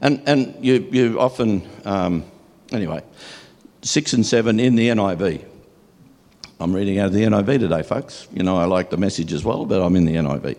And, 0.02 0.22
and 0.26 0.56
you, 0.64 0.88
you 0.92 1.20
often, 1.20 1.68
um, 1.86 2.24
anyway, 2.72 3.04
6 3.82 4.14
and 4.14 4.26
7 4.26 4.60
in 4.60 4.76
the 4.76 4.90
NIV. 4.90 5.46
I'm 6.60 6.74
reading 6.74 7.00
out 7.00 7.08
of 7.08 7.14
the 7.14 7.24
NIV 7.24 7.60
today, 7.60 7.84
folks. 7.84 8.28
You 8.34 8.44
know, 8.44 8.58
I 8.58 8.66
like 8.66 8.90
the 8.90 8.98
message 8.98 9.32
as 9.32 9.46
well, 9.46 9.66
but 9.66 9.82
I'm 9.82 9.96
in 9.96 10.06
the 10.06 10.16
NIV. 10.16 10.58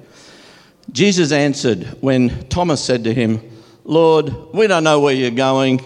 Jesus 0.92 1.30
answered 1.30 1.84
when 2.00 2.48
Thomas 2.48 2.82
said 2.82 3.04
to 3.04 3.12
him, 3.12 3.40
Lord, 3.84 4.34
we 4.52 4.66
don't 4.66 4.84
know 4.84 5.00
where 5.00 5.14
you're 5.14 5.30
going. 5.30 5.84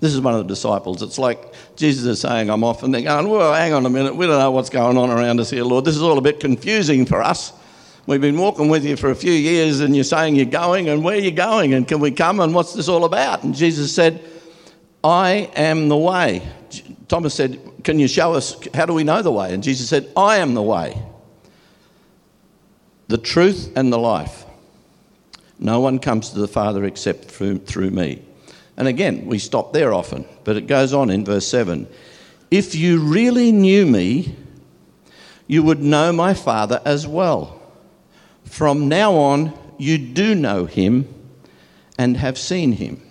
This 0.00 0.14
is 0.14 0.20
one 0.20 0.34
of 0.34 0.46
the 0.46 0.48
disciples. 0.48 1.02
It's 1.02 1.18
like 1.18 1.54
Jesus 1.76 2.04
is 2.04 2.20
saying, 2.20 2.50
I'm 2.50 2.64
off, 2.64 2.82
and 2.82 2.92
they're 2.92 3.02
going, 3.02 3.28
Well, 3.28 3.52
hang 3.54 3.72
on 3.72 3.84
a 3.84 3.90
minute. 3.90 4.14
We 4.16 4.26
don't 4.26 4.38
know 4.38 4.50
what's 4.50 4.70
going 4.70 4.96
on 4.96 5.10
around 5.10 5.40
us 5.40 5.50
here, 5.50 5.64
Lord. 5.64 5.84
This 5.84 5.96
is 5.96 6.02
all 6.02 6.16
a 6.16 6.22
bit 6.22 6.40
confusing 6.40 7.04
for 7.04 7.22
us. 7.22 7.52
We've 8.06 8.20
been 8.20 8.38
walking 8.38 8.68
with 8.68 8.84
you 8.84 8.96
for 8.96 9.10
a 9.10 9.14
few 9.14 9.32
years, 9.32 9.80
and 9.80 9.94
you're 9.94 10.04
saying 10.04 10.36
you're 10.36 10.46
going, 10.46 10.88
and 10.88 11.04
where 11.04 11.16
are 11.16 11.20
you 11.20 11.30
going? 11.30 11.74
And 11.74 11.86
can 11.86 12.00
we 12.00 12.10
come? 12.10 12.40
And 12.40 12.54
what's 12.54 12.72
this 12.72 12.88
all 12.88 13.04
about? 13.04 13.44
And 13.44 13.54
Jesus 13.54 13.94
said, 13.94 14.24
I 15.02 15.50
am 15.54 15.88
the 15.88 15.96
way. 15.96 16.46
Thomas 17.08 17.34
said, 17.34 17.60
Can 17.84 17.98
you 17.98 18.08
show 18.08 18.34
us? 18.34 18.56
How 18.74 18.86
do 18.86 18.92
we 18.92 19.04
know 19.04 19.22
the 19.22 19.32
way? 19.32 19.54
And 19.54 19.62
Jesus 19.62 19.88
said, 19.88 20.10
I 20.16 20.36
am 20.38 20.54
the 20.54 20.62
way, 20.62 21.00
the 23.08 23.18
truth, 23.18 23.72
and 23.76 23.92
the 23.92 23.98
life. 23.98 24.44
No 25.58 25.80
one 25.80 25.98
comes 25.98 26.30
to 26.30 26.38
the 26.38 26.48
Father 26.48 26.84
except 26.84 27.26
through, 27.26 27.58
through 27.58 27.90
me. 27.90 28.22
And 28.76 28.88
again, 28.88 29.26
we 29.26 29.38
stop 29.38 29.72
there 29.72 29.92
often, 29.92 30.24
but 30.44 30.56
it 30.56 30.66
goes 30.66 30.94
on 30.94 31.10
in 31.10 31.24
verse 31.24 31.46
7. 31.46 31.86
If 32.50 32.74
you 32.74 33.00
really 33.00 33.52
knew 33.52 33.84
me, 33.84 34.34
you 35.46 35.62
would 35.62 35.82
know 35.82 36.12
my 36.12 36.32
Father 36.32 36.80
as 36.84 37.06
well. 37.06 37.60
From 38.44 38.88
now 38.88 39.14
on, 39.14 39.52
you 39.78 39.98
do 39.98 40.34
know 40.34 40.64
him 40.64 41.12
and 41.98 42.16
have 42.16 42.38
seen 42.38 42.72
him. 42.72 43.02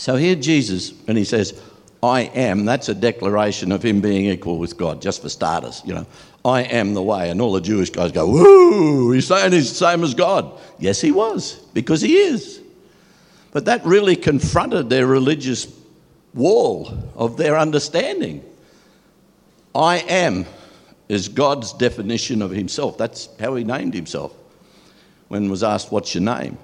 So 0.00 0.16
here 0.16 0.34
Jesus, 0.34 0.94
and 1.08 1.18
he 1.18 1.24
says, 1.24 1.60
I 2.02 2.22
am, 2.22 2.64
that's 2.64 2.88
a 2.88 2.94
declaration 2.94 3.70
of 3.70 3.84
him 3.84 4.00
being 4.00 4.24
equal 4.24 4.56
with 4.56 4.78
God, 4.78 5.02
just 5.02 5.20
for 5.20 5.28
starters, 5.28 5.82
you 5.84 5.92
know. 5.92 6.06
I 6.42 6.62
am 6.62 6.94
the 6.94 7.02
way. 7.02 7.28
And 7.28 7.38
all 7.38 7.52
the 7.52 7.60
Jewish 7.60 7.90
guys 7.90 8.10
go, 8.10 8.26
woo, 8.26 9.12
he's 9.12 9.26
saying 9.26 9.52
he's 9.52 9.68
the 9.68 9.74
same 9.74 10.02
as 10.02 10.14
God. 10.14 10.58
Yes, 10.78 11.02
he 11.02 11.12
was, 11.12 11.56
because 11.74 12.00
he 12.00 12.16
is. 12.16 12.62
But 13.52 13.66
that 13.66 13.84
really 13.84 14.16
confronted 14.16 14.88
their 14.88 15.06
religious 15.06 15.70
wall 16.32 16.90
of 17.14 17.36
their 17.36 17.58
understanding. 17.58 18.42
I 19.74 19.98
am 19.98 20.46
is 21.10 21.28
God's 21.28 21.74
definition 21.74 22.40
of 22.40 22.52
himself. 22.52 22.96
That's 22.96 23.28
how 23.38 23.54
he 23.54 23.64
named 23.64 23.92
himself 23.92 24.32
when 25.28 25.50
was 25.50 25.62
asked, 25.62 25.92
What's 25.92 26.14
your 26.14 26.24
name? 26.24 26.56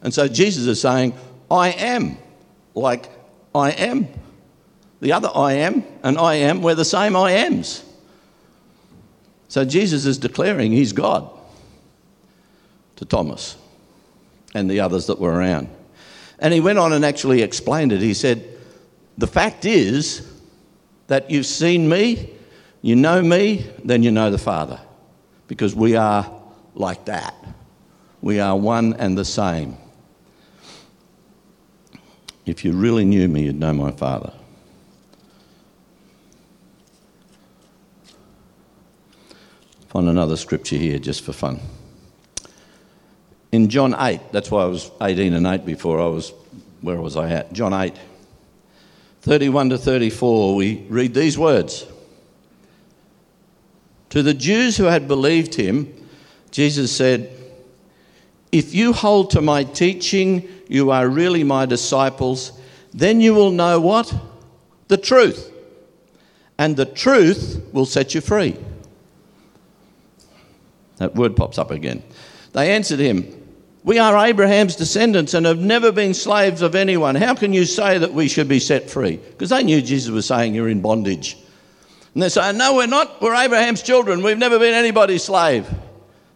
And 0.00 0.14
so 0.14 0.28
Jesus 0.28 0.66
is 0.66 0.80
saying, 0.80 1.14
I 1.50 1.70
am, 1.70 2.18
like 2.74 3.08
I 3.54 3.70
am. 3.70 4.08
The 5.00 5.12
other 5.12 5.30
I 5.34 5.54
am 5.54 5.84
and 6.02 6.18
I 6.18 6.34
am, 6.36 6.62
we're 6.62 6.74
the 6.74 6.84
same 6.84 7.14
I 7.14 7.32
ams. 7.32 7.84
So 9.48 9.64
Jesus 9.64 10.06
is 10.06 10.18
declaring 10.18 10.72
he's 10.72 10.92
God 10.92 11.30
to 12.96 13.04
Thomas. 13.04 13.56
and 14.54 14.70
the 14.70 14.80
others 14.80 15.06
that 15.06 15.18
were 15.18 15.32
around. 15.32 15.68
And 16.38 16.54
he 16.54 16.60
went 16.60 16.78
on 16.78 16.92
and 16.92 17.04
actually 17.04 17.42
explained 17.42 17.92
it. 17.92 18.00
He 18.00 18.14
said, 18.14 18.48
The 19.18 19.26
fact 19.26 19.64
is 19.64 20.30
that 21.08 21.30
you've 21.30 21.46
seen 21.46 21.88
me, 21.88 22.30
you 22.80 22.96
know 22.96 23.20
me, 23.20 23.66
then 23.84 24.02
you 24.02 24.10
know 24.10 24.30
the 24.30 24.38
Father. 24.38 24.80
Because 25.48 25.74
we 25.74 25.96
are 25.96 26.30
like 26.74 27.04
that. 27.06 27.34
We 28.22 28.40
are 28.40 28.56
one 28.56 28.94
and 28.94 29.18
the 29.18 29.24
same. 29.24 29.76
If 32.46 32.64
you 32.64 32.72
really 32.72 33.04
knew 33.04 33.26
me, 33.28 33.44
you'd 33.44 33.58
know 33.58 33.72
my 33.72 33.90
Father. 33.90 34.32
Find 39.88 40.08
another 40.08 40.36
scripture 40.36 40.76
here 40.76 40.98
just 40.98 41.22
for 41.22 41.32
fun. 41.32 41.60
In 43.52 43.68
John 43.68 43.94
8, 43.96 44.32
that's 44.32 44.50
why 44.50 44.64
I 44.64 44.66
was 44.66 44.90
18 45.00 45.32
and 45.32 45.46
8 45.46 45.64
before 45.64 46.00
I 46.00 46.06
was, 46.06 46.32
where 46.80 47.00
was 47.00 47.16
I 47.16 47.30
at? 47.30 47.52
John 47.52 47.72
8, 47.72 47.94
31 49.22 49.70
to 49.70 49.78
34, 49.78 50.56
we 50.56 50.84
read 50.88 51.14
these 51.14 51.38
words. 51.38 51.86
To 54.10 54.22
the 54.22 54.34
Jews 54.34 54.76
who 54.76 54.84
had 54.84 55.08
believed 55.08 55.54
him, 55.54 55.92
Jesus 56.50 56.94
said, 56.94 57.30
If 58.52 58.74
you 58.74 58.92
hold 58.92 59.30
to 59.30 59.40
my 59.40 59.64
teaching, 59.64 60.48
you 60.68 60.90
are 60.90 61.08
really 61.08 61.44
my 61.44 61.66
disciples, 61.66 62.52
then 62.92 63.20
you 63.20 63.34
will 63.34 63.50
know 63.50 63.80
what? 63.80 64.14
The 64.88 64.96
truth. 64.96 65.52
And 66.58 66.76
the 66.76 66.86
truth 66.86 67.60
will 67.72 67.86
set 67.86 68.14
you 68.14 68.20
free. 68.20 68.56
That 70.98 71.14
word 71.14 71.36
pops 71.36 71.58
up 71.58 71.70
again. 71.70 72.02
They 72.52 72.70
answered 72.70 73.00
him, 73.00 73.26
We 73.82 73.98
are 73.98 74.26
Abraham's 74.26 74.76
descendants 74.76 75.34
and 75.34 75.44
have 75.44 75.58
never 75.58 75.90
been 75.90 76.14
slaves 76.14 76.62
of 76.62 76.76
anyone. 76.76 77.16
How 77.16 77.34
can 77.34 77.52
you 77.52 77.64
say 77.64 77.98
that 77.98 78.14
we 78.14 78.28
should 78.28 78.48
be 78.48 78.60
set 78.60 78.88
free? 78.88 79.16
Because 79.16 79.50
they 79.50 79.64
knew 79.64 79.82
Jesus 79.82 80.10
was 80.10 80.26
saying 80.26 80.54
you're 80.54 80.68
in 80.68 80.80
bondage. 80.80 81.36
And 82.14 82.22
they 82.22 82.28
say, 82.28 82.52
No, 82.52 82.76
we're 82.76 82.86
not. 82.86 83.20
We're 83.20 83.34
Abraham's 83.34 83.82
children. 83.82 84.22
We've 84.22 84.38
never 84.38 84.60
been 84.60 84.74
anybody's 84.74 85.24
slave. 85.24 85.68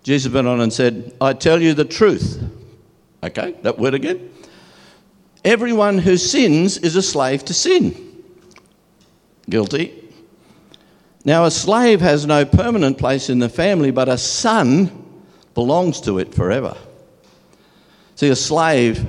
Jesus 0.02 0.32
went 0.32 0.48
on 0.48 0.60
and 0.60 0.72
said, 0.72 1.14
I 1.20 1.34
tell 1.34 1.62
you 1.62 1.74
the 1.74 1.84
truth. 1.84 2.42
Okay, 3.22 3.56
that 3.62 3.78
word 3.78 3.94
again. 3.94 4.30
Everyone 5.44 5.98
who 5.98 6.16
sins 6.16 6.78
is 6.78 6.96
a 6.96 7.02
slave 7.02 7.44
to 7.46 7.54
sin. 7.54 8.22
Guilty. 9.48 9.94
Now, 11.24 11.44
a 11.44 11.50
slave 11.50 12.00
has 12.00 12.26
no 12.26 12.44
permanent 12.44 12.98
place 12.98 13.28
in 13.28 13.38
the 13.38 13.48
family, 13.48 13.90
but 13.90 14.08
a 14.08 14.18
son 14.18 15.04
belongs 15.54 16.00
to 16.02 16.18
it 16.18 16.34
forever. 16.34 16.76
See, 18.14 18.28
a 18.28 18.36
slave 18.36 19.06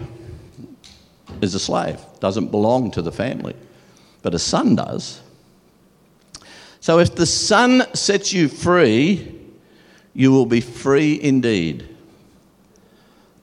is 1.42 1.56
a 1.56 1.60
slave, 1.60 2.00
doesn't 2.20 2.52
belong 2.52 2.92
to 2.92 3.02
the 3.02 3.12
family, 3.12 3.56
but 4.22 4.34
a 4.34 4.40
son 4.40 4.76
does. 4.76 5.22
So, 6.80 7.00
if 7.00 7.16
the 7.16 7.26
son 7.26 7.84
sets 7.94 8.34
you 8.34 8.48
free, 8.48 9.36
you 10.14 10.32
will 10.32 10.46
be 10.46 10.62
free 10.62 11.20
indeed. 11.22 11.89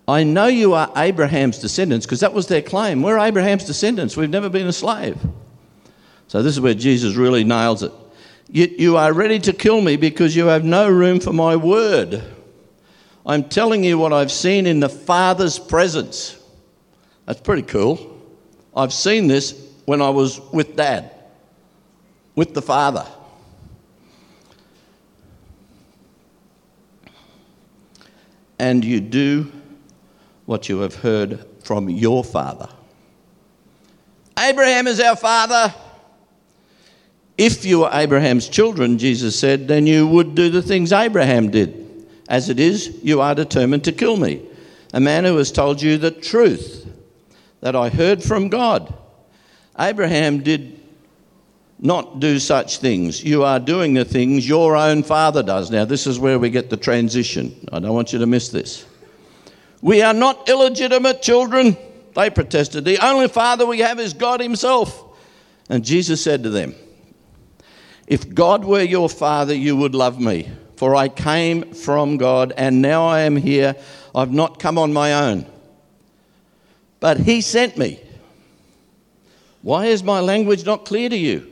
I 0.09 0.23
know 0.23 0.47
you 0.47 0.75
are 0.75 0.91
Abraham's 0.97 1.59
descendants 1.59 2.07
because 2.07 2.21
that 2.21 2.33
was 2.33 2.47
their 2.47 2.63
claim. 2.63 3.03
We're 3.03 3.19
Abraham's 3.19 3.65
descendants. 3.65 4.17
We've 4.17 4.31
never 4.31 4.49
been 4.49 4.69
a 4.69 4.73
slave. 4.73 5.19
So, 6.29 6.43
this 6.43 6.53
is 6.55 6.61
where 6.61 6.75
Jesus 6.75 7.17
really 7.17 7.45
nails 7.45 7.83
it. 7.83 7.93
Yet 8.49 8.79
you 8.79 8.97
are 8.97 9.13
ready 9.13 9.39
to 9.41 9.53
kill 9.53 9.81
me 9.81 9.97
because 9.97 10.37
you 10.37 10.47
have 10.47 10.65
no 10.65 10.89
room 10.89 11.19
for 11.19 11.33
my 11.33 11.57
word. 11.57 12.23
I'm 13.25 13.49
telling 13.49 13.83
you 13.83 13.99
what 13.99 14.13
I've 14.13 14.31
seen 14.31 14.67
in 14.67 14.79
the 14.79 14.89
Father's 14.89 15.59
presence. 15.59 16.41
That's 17.25 17.41
pretty 17.41 17.63
cool. 17.63 18.23
I've 18.77 18.93
seen 18.93 19.27
this 19.27 19.61
when 19.85 20.01
I 20.01 20.11
was 20.11 20.41
with 20.53 20.77
Dad, 20.77 21.11
with 22.37 22.55
the 22.55 22.63
Father. 22.63 23.07
And 28.61 28.85
you 28.85 29.01
do 29.01 29.51
what 30.47 30.69
you 30.69 30.79
have 30.81 30.95
heard 30.95 31.45
from 31.63 31.91
your 31.91 32.25
Father. 32.25 32.69
Abraham 34.39 34.87
is 34.87 35.01
our 35.01 35.17
Father. 35.17 35.75
If 37.37 37.65
you 37.65 37.81
were 37.81 37.91
Abraham's 37.93 38.49
children, 38.49 38.99
Jesus 38.99 39.39
said, 39.39 39.69
then 39.69 39.87
you 39.87 40.07
would 40.07 40.35
do 40.35 40.49
the 40.49 40.63
things 40.63 40.93
Abraham 40.93 41.51
did. 41.51 42.07
As 42.29 42.49
it 42.49 42.59
is, 42.59 42.99
you 43.03 43.21
are 43.21 43.35
determined 43.35 43.85
to 43.85 43.93
kill 43.93 44.17
me, 44.17 44.43
a 44.95 45.01
man 45.01 45.25
who 45.25 45.37
has 45.37 45.53
told 45.53 45.83
you 45.83 45.99
the 45.99 46.11
truth 46.11 46.87
that 47.61 47.77
I 47.77 47.89
heard 47.89 48.23
from 48.23 48.49
God. 48.49 48.93
Abraham 49.79 50.43
did 50.43 50.81
not 51.79 52.21
do 52.21 52.39
such 52.39 52.79
things. 52.79 53.23
You 53.23 53.45
are 53.45 53.61
doing 53.61 53.93
the 53.95 54.05
things 54.05 54.49
your 54.49 54.77
own 54.77 55.03
father 55.03 55.43
does. 55.43 55.71
Now, 55.71 55.85
this 55.85 56.07
is 56.07 56.19
where 56.19 56.39
we 56.39 56.49
get 56.49 56.71
the 56.71 56.77
transition. 56.77 57.55
I 57.71 57.81
don't 57.81 57.95
want 57.95 58.13
you 58.13 58.19
to 58.19 58.27
miss 58.27 58.49
this. 58.49 58.87
We 59.87 60.03
are 60.03 60.13
not 60.13 60.49
illegitimate 60.49 61.23
children, 61.23 61.77
they 62.17 62.29
protested. 62.29 62.85
The 62.85 62.99
only 63.07 63.29
father 63.29 63.65
we 63.65 63.79
have 63.79 64.01
is 64.01 64.15
God 64.15 64.41
Himself. 64.41 65.01
And 65.71 65.85
Jesus 65.85 66.21
said 66.21 66.43
to 66.43 66.51
them, 66.51 66.75
if 68.09 68.35
God 68.35 68.65
were 68.65 68.83
your 68.83 69.09
father, 69.09 69.55
you 69.55 69.77
would 69.77 69.95
love 69.95 70.19
me, 70.19 70.51
for 70.75 70.97
I 70.97 71.09
came 71.09 71.73
from 71.73 72.17
God, 72.17 72.53
and 72.57 72.83
now 72.83 73.07
I 73.07 73.21
am 73.21 73.37
here. 73.37 73.77
I've 74.13 74.33
not 74.33 74.59
come 74.59 74.77
on 74.77 74.93
my 74.93 75.13
own, 75.31 75.47
but 76.99 77.19
He 77.21 77.41
sent 77.41 77.79
me. 77.79 78.01
Why 79.63 79.87
is 79.87 80.03
my 80.03 80.19
language 80.19 80.67
not 80.67 80.85
clear 80.85 81.09
to 81.09 81.17
you? 81.17 81.47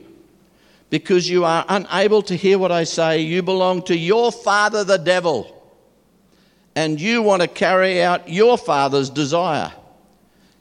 Because 0.89 1.29
you 1.29 1.45
are 1.45 1.63
unable 1.69 2.21
to 2.23 2.35
hear 2.35 2.59
what 2.59 2.73
I 2.73 2.83
say. 2.83 3.21
You 3.21 3.43
belong 3.43 3.83
to 3.83 3.95
your 3.95 4.29
father, 4.29 4.83
the 4.83 4.97
devil, 4.97 5.54
and 6.75 6.99
you 6.99 7.21
want 7.21 7.41
to 7.41 7.47
carry 7.47 8.01
out 8.01 8.29
your 8.29 8.57
father's 8.57 9.09
desire. 9.09 9.71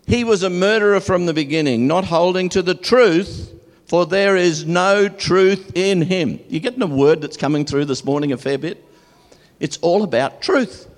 He 0.06 0.24
was 0.24 0.42
a 0.42 0.50
murderer 0.50 1.00
from 1.00 1.26
the 1.26 1.34
beginning, 1.34 1.86
not 1.86 2.04
holding 2.04 2.48
to 2.50 2.62
the 2.62 2.74
truth 2.74 3.54
for 3.86 4.06
there 4.06 4.36
is 4.36 4.64
no 4.64 5.08
truth 5.08 5.72
in 5.74 6.02
him. 6.02 6.40
You 6.48 6.60
getting 6.60 6.82
a 6.82 6.86
word 6.86 7.20
that's 7.20 7.36
coming 7.36 7.64
through 7.64 7.84
this 7.84 8.04
morning 8.04 8.32
a 8.32 8.36
fair 8.36 8.58
bit? 8.58 8.84
It's 9.60 9.76
all 9.78 10.02
about 10.02 10.42
truth. 10.42 10.88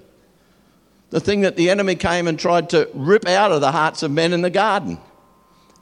The 1.11 1.21
thing 1.21 1.43
that 1.43 1.57
the 1.57 1.71
enemy 1.71 1.95
came 1.97 2.27
and 2.27 2.39
tried 2.39 2.71
to 2.71 2.89
rip 2.95 3.27
out 3.27 3.53
of 3.53 3.61
the 3.61 3.73
hearts 3.73 4.03
of 4.03 4.11
men 4.11 4.33
in 4.33 4.43
the 4.43 4.51
garden 4.51 4.99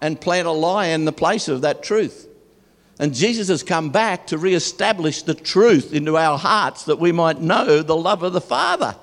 and 0.00 0.20
plant 0.20 0.46
a 0.46 0.52
lie 0.52 0.86
in 0.86 1.04
the 1.04 1.12
place 1.12 1.48
of 1.48 1.60
that 1.60 1.82
truth. 1.82 2.28
And 2.98 3.14
Jesus 3.14 3.48
has 3.48 3.62
come 3.62 3.90
back 3.90 4.28
to 4.28 4.38
re-establish 4.38 5.22
the 5.22 5.34
truth 5.34 5.92
into 5.92 6.16
our 6.16 6.38
hearts 6.38 6.84
that 6.84 6.98
we 6.98 7.12
might 7.12 7.40
know 7.40 7.82
the 7.82 7.96
love 7.96 8.22
of 8.22 8.32
the 8.32 8.40
Father. 8.40 8.96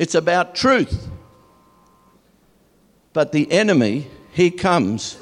It's 0.00 0.14
about 0.14 0.54
truth. 0.54 1.10
But 3.12 3.32
the 3.32 3.52
enemy, 3.52 4.06
he 4.32 4.50
comes 4.50 5.18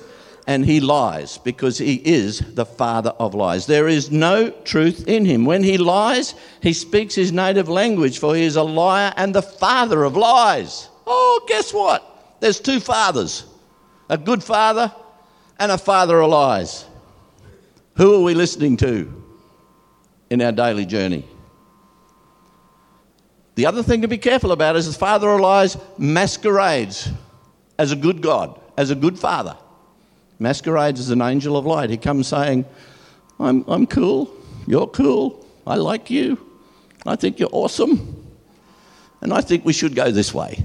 and 0.47 0.65
he 0.65 0.79
lies 0.79 1.37
because 1.37 1.79
he 1.79 1.97
is 1.97 2.39
the 2.55 2.65
father 2.65 3.11
of 3.19 3.35
lies. 3.35 3.67
There 3.67 3.89
is 3.89 4.13
no 4.13 4.51
truth 4.51 5.09
in 5.09 5.25
him. 5.25 5.45
When 5.45 5.65
he 5.65 5.79
lies, 5.79 6.37
he 6.63 6.73
speaks 6.73 7.17
his 7.17 7.33
native 7.33 7.69
language, 7.69 8.21
for 8.21 8.37
he 8.37 8.45
is 8.45 8.55
a 8.55 8.63
liar 8.63 9.13
and 9.17 9.35
the 9.35 9.43
father 9.43 10.05
of 10.05 10.17
lies. 10.17 10.89
Oh, 11.09 11.45
guess 11.49 11.75
what? 11.75 12.37
There's 12.39 12.61
two 12.61 12.79
fathers 12.79 13.47
a 14.09 14.17
good 14.17 14.45
father 14.45 14.95
and 15.59 15.73
a 15.73 15.79
father 15.79 16.21
of 16.21 16.31
lies. 16.31 16.85
Who 17.97 18.15
are 18.15 18.23
we 18.23 18.35
listening 18.35 18.77
to 18.77 19.25
in 20.31 20.41
our 20.41 20.53
daily 20.53 20.87
journey? 20.87 21.27
The 23.59 23.67
other 23.67 23.83
thing 23.83 24.03
to 24.03 24.09
be 24.09 24.19
careful 24.19 24.53
about 24.53 24.77
is 24.77 24.87
the 24.87 24.97
father 24.97 25.29
of 25.31 25.41
lies 25.41 25.77
masquerades 25.99 27.11
as 27.77 27.91
a 27.91 27.97
good 27.97 28.23
God, 28.23 28.57
as 28.77 28.93
a 28.93 28.95
good 28.95 29.19
father 29.19 29.57
masquerades 30.39 31.01
as 31.01 31.11
an 31.11 31.21
angel 31.21 31.57
of 31.57 31.67
light. 31.67 31.91
He 31.91 31.97
comes 31.97 32.29
saying, 32.29 32.65
I'm, 33.41 33.65
I'm 33.67 33.85
cool, 33.89 34.33
you're 34.69 34.87
cool, 34.87 35.45
I 35.67 35.75
like 35.75 36.09
you, 36.09 36.39
I 37.05 37.17
think 37.17 37.41
you're 37.41 37.49
awesome, 37.51 38.25
and 39.23 39.33
I 39.33 39.41
think 39.41 39.65
we 39.65 39.73
should 39.73 39.97
go 39.97 40.13
this 40.13 40.33
way. 40.33 40.63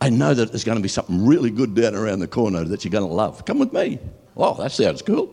I 0.00 0.10
know 0.10 0.34
that 0.34 0.50
there's 0.50 0.64
going 0.64 0.78
to 0.78 0.82
be 0.82 0.88
something 0.88 1.24
really 1.24 1.50
good 1.50 1.76
down 1.76 1.94
around 1.94 2.18
the 2.18 2.26
corner 2.26 2.64
that 2.64 2.84
you're 2.84 2.90
going 2.90 3.06
to 3.06 3.14
love. 3.14 3.44
Come 3.44 3.60
with 3.60 3.72
me. 3.72 4.00
Oh, 4.36 4.54
that 4.54 4.72
sounds 4.72 5.00
cool. 5.00 5.32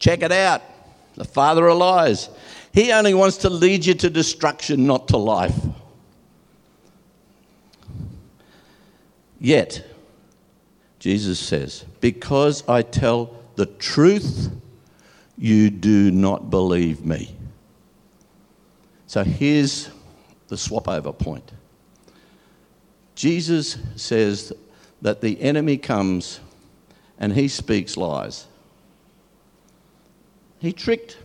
Check 0.00 0.22
it 0.22 0.32
out. 0.32 0.62
The 1.14 1.24
father 1.24 1.68
of 1.68 1.78
lies. 1.78 2.28
He 2.78 2.92
only 2.92 3.12
wants 3.12 3.38
to 3.38 3.50
lead 3.50 3.86
you 3.86 3.94
to 3.94 4.08
destruction, 4.08 4.86
not 4.86 5.08
to 5.08 5.16
life. 5.16 5.56
Yet, 9.40 9.84
Jesus 11.00 11.40
says, 11.40 11.84
Because 12.00 12.62
I 12.68 12.82
tell 12.82 13.34
the 13.56 13.66
truth, 13.66 14.52
you 15.36 15.70
do 15.70 16.12
not 16.12 16.50
believe 16.50 17.04
me. 17.04 17.34
So 19.08 19.24
here's 19.24 19.90
the 20.46 20.56
swap 20.56 20.86
over 20.86 21.12
point. 21.12 21.50
Jesus 23.16 23.76
says 23.96 24.52
that 25.02 25.20
the 25.20 25.42
enemy 25.42 25.78
comes 25.78 26.38
and 27.18 27.32
he 27.32 27.48
speaks 27.48 27.96
lies. 27.96 28.46
He 30.60 30.72
tricked, 30.72 31.16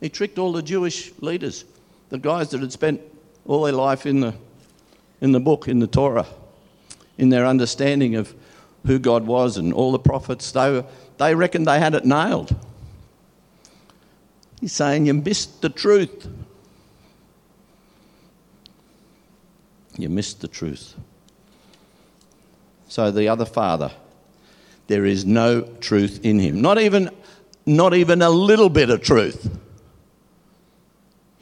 he 0.00 0.08
tricked 0.08 0.38
all 0.38 0.52
the 0.52 0.62
Jewish 0.62 1.12
leaders, 1.20 1.64
the 2.08 2.18
guys 2.18 2.50
that 2.50 2.60
had 2.60 2.72
spent 2.72 3.00
all 3.46 3.62
their 3.62 3.72
life 3.72 4.06
in 4.06 4.20
the, 4.20 4.34
in 5.20 5.32
the 5.32 5.40
book, 5.40 5.68
in 5.68 5.78
the 5.80 5.86
Torah, 5.86 6.26
in 7.16 7.30
their 7.30 7.46
understanding 7.46 8.14
of 8.14 8.34
who 8.86 8.98
God 8.98 9.26
was 9.26 9.56
and 9.56 9.72
all 9.72 9.92
the 9.92 9.98
prophets. 9.98 10.52
They, 10.52 10.70
were, 10.70 10.84
they 11.18 11.34
reckoned 11.34 11.66
they 11.66 11.78
had 11.78 11.94
it 11.94 12.04
nailed. 12.04 12.54
He's 14.60 14.72
saying 14.72 15.06
you 15.06 15.14
missed 15.14 15.62
the 15.62 15.68
truth. 15.68 16.28
You 19.96 20.08
missed 20.08 20.40
the 20.40 20.48
truth. 20.48 20.94
So 22.88 23.10
the 23.10 23.28
other 23.28 23.44
father, 23.44 23.90
there 24.86 25.04
is 25.04 25.24
no 25.24 25.62
truth 25.62 26.20
in 26.24 26.38
him. 26.38 26.60
Not 26.60 26.78
even, 26.78 27.10
not 27.66 27.94
even 27.94 28.22
a 28.22 28.30
little 28.30 28.68
bit 28.68 28.90
of 28.90 29.02
truth. 29.02 29.58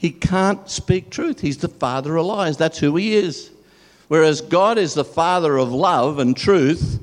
He 0.06 0.12
can't 0.12 0.70
speak 0.70 1.10
truth. 1.10 1.40
He's 1.40 1.58
the 1.58 1.66
father 1.66 2.14
of 2.16 2.26
lies. 2.26 2.56
That's 2.56 2.78
who 2.78 2.94
he 2.94 3.16
is. 3.16 3.50
Whereas 4.06 4.40
God 4.40 4.78
is 4.78 4.94
the 4.94 5.02
father 5.02 5.56
of 5.56 5.72
love 5.72 6.20
and 6.20 6.36
truth, 6.36 7.02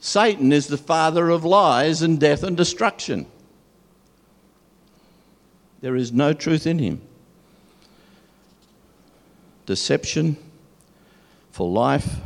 Satan 0.00 0.52
is 0.52 0.66
the 0.66 0.76
father 0.76 1.30
of 1.30 1.44
lies 1.44 2.02
and 2.02 2.18
death 2.18 2.42
and 2.42 2.56
destruction. 2.56 3.26
There 5.82 5.94
is 5.94 6.10
no 6.10 6.32
truth 6.32 6.66
in 6.66 6.80
him. 6.80 7.00
Deception 9.66 10.36
for 11.52 11.70
life 11.70 12.16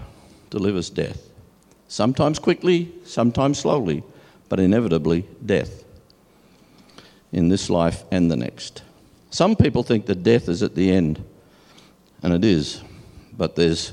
delivers 0.49 0.89
death. 0.89 1.29
Sometimes 1.89 2.39
quickly, 2.39 2.91
sometimes 3.05 3.59
slowly, 3.59 4.03
but 4.49 4.61
inevitably 4.61 5.27
death 5.45 5.85
in 7.33 7.51
this 7.51 7.69
life 7.69 8.05
and 8.11 8.31
the 8.31 8.37
next. 8.37 8.83
Some 9.31 9.57
people 9.57 9.83
think 9.83 10.07
that 10.07 10.23
death 10.23 10.49
is 10.49 10.63
at 10.63 10.75
the 10.75 10.91
end, 10.91 11.23
and 12.23 12.33
it 12.33 12.45
is, 12.45 12.83
but 13.37 13.57
there's 13.57 13.93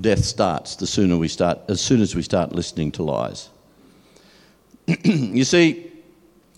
death 0.00 0.24
starts 0.24 0.76
the 0.76 0.86
sooner 0.86 1.16
we 1.16 1.28
start, 1.28 1.60
as 1.68 1.80
soon 1.80 2.00
as 2.00 2.14
we 2.14 2.22
start 2.22 2.52
listening 2.52 2.92
to 2.92 3.02
lies. 3.02 3.48
you 5.04 5.44
see, 5.44 5.90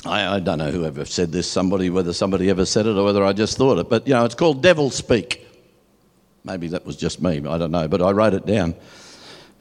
I, 0.05 0.37
I, 0.37 0.41
don't 0.41 0.59
know 0.59 0.71
whoever 0.71 1.05
said 1.05 1.33
this, 1.33 1.51
somebody, 1.51 1.91
whether 1.91 2.13
somebody 2.13 2.51
ever 2.51 2.65
said 2.65 2.87
it 2.87 2.97
or 2.97 3.05
whether 3.05 3.25
I 3.25 3.33
just 3.33 3.57
thought 3.57 3.79
it, 3.79 3.89
but 3.89 4.07
you 4.07 4.15
know, 4.15 4.25
it's 4.25 4.35
called 4.35 4.63
devil 4.63 4.91
speak. 4.91 5.47
Maybe 6.45 6.69
that 6.69 6.87
was 6.87 6.97
just 6.97 7.21
me, 7.21 7.39
I 7.47 7.59
don't 7.59 7.71
know, 7.71 7.89
but 7.89 8.01
I 8.01 8.11
wrote 8.11 8.35
it 8.35 8.47
down. 8.47 8.75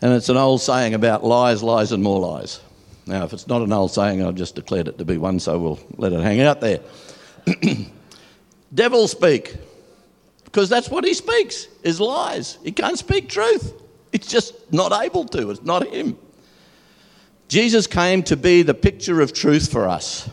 And 0.01 0.13
it's 0.13 0.29
an 0.29 0.37
old 0.37 0.61
saying 0.61 0.93
about 0.93 1.23
lies, 1.23 1.63
lies, 1.63 1.91
and 1.91 2.03
more 2.03 2.19
lies. 2.19 2.61
Now, 3.07 3.23
if 3.23 3.33
it's 3.33 3.47
not 3.47 3.61
an 3.61 3.73
old 3.73 3.91
saying, 3.91 4.23
I've 4.23 4.35
just 4.35 4.55
declared 4.55 4.87
it 4.87 4.97
to 4.99 5.05
be 5.05 5.17
one, 5.17 5.39
so 5.39 5.57
we'll 5.57 5.79
let 5.97 6.13
it 6.13 6.21
hang 6.21 6.41
out 6.41 6.61
there. 6.61 6.79
devil 8.73 9.07
speak. 9.07 9.55
Because 10.45 10.69
that's 10.69 10.89
what 10.89 11.03
he 11.03 11.13
speaks, 11.13 11.67
is 11.83 11.99
lies. 11.99 12.57
He 12.63 12.71
can't 12.71 12.97
speak 12.97 13.29
truth. 13.29 13.73
It's 14.11 14.27
just 14.27 14.53
not 14.71 15.03
able 15.03 15.25
to. 15.25 15.51
It's 15.51 15.61
not 15.61 15.87
him. 15.87 16.17
Jesus 17.47 17.87
came 17.87 18.23
to 18.23 18.35
be 18.35 18.61
the 18.61 18.73
picture 18.73 19.21
of 19.21 19.33
truth 19.33 19.71
for 19.71 19.87
us, 19.87 20.29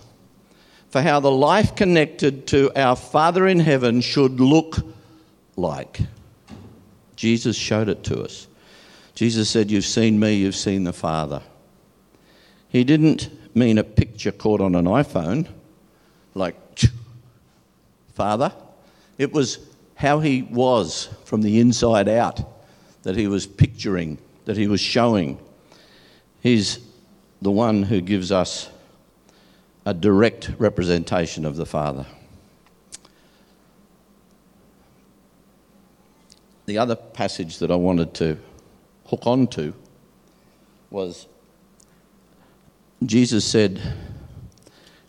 for 0.89 1.03
how 1.03 1.21
the 1.21 1.31
life 1.31 1.77
connected 1.77 2.47
to 2.49 2.73
our 2.75 2.97
Father 2.97 3.47
in 3.47 3.61
heaven 3.61 4.01
should 4.01 4.41
look 4.41 4.79
like. 5.57 6.01
Jesus 7.17 7.57
showed 7.57 7.89
it 7.89 8.03
to 8.05 8.23
us. 8.23 8.49
Jesus 9.15 9.49
said, 9.49 9.71
You've 9.71 9.85
seen 9.85 10.19
me, 10.19 10.35
you've 10.35 10.57
seen 10.57 10.85
the 10.85 10.93
Father. 10.93 11.43
He 12.69 12.83
didn't 12.83 13.31
mean 13.55 13.79
a 13.79 13.85
picture 13.85 14.33
caught 14.33 14.61
on 14.61 14.75
an 14.75 14.87
iPhone, 14.87 15.47
like 16.35 16.57
Father. 18.15 18.53
It 19.19 19.33
was 19.33 19.59
how 19.97 20.21
he 20.21 20.43
was 20.43 21.09
from 21.25 21.43
the 21.43 21.61
inside 21.61 22.09
out 22.09 22.41
that 23.03 23.17
he 23.17 23.27
was 23.27 23.47
picturing, 23.47 24.19
that 24.45 24.57
he 24.57 24.67
was 24.67 24.81
showing. 24.81 25.39
He's 26.41 26.79
the 27.43 27.51
one 27.51 27.83
who 27.83 28.01
gives 28.01 28.33
us 28.33 28.71
a 29.85 29.93
direct 29.93 30.51
representation 30.59 31.45
of 31.45 31.57
the 31.57 31.67
Father. 31.67 32.07
The 36.67 36.79
other 36.79 36.97
passage 36.97 37.59
that 37.59 37.71
I 37.71 37.77
wanted 37.77 38.15
to 38.15 38.39
hook 39.07 39.27
on 39.27 39.47
to 39.49 39.75
was 40.91 41.27
Jesus 43.05 43.45
said 43.45 43.83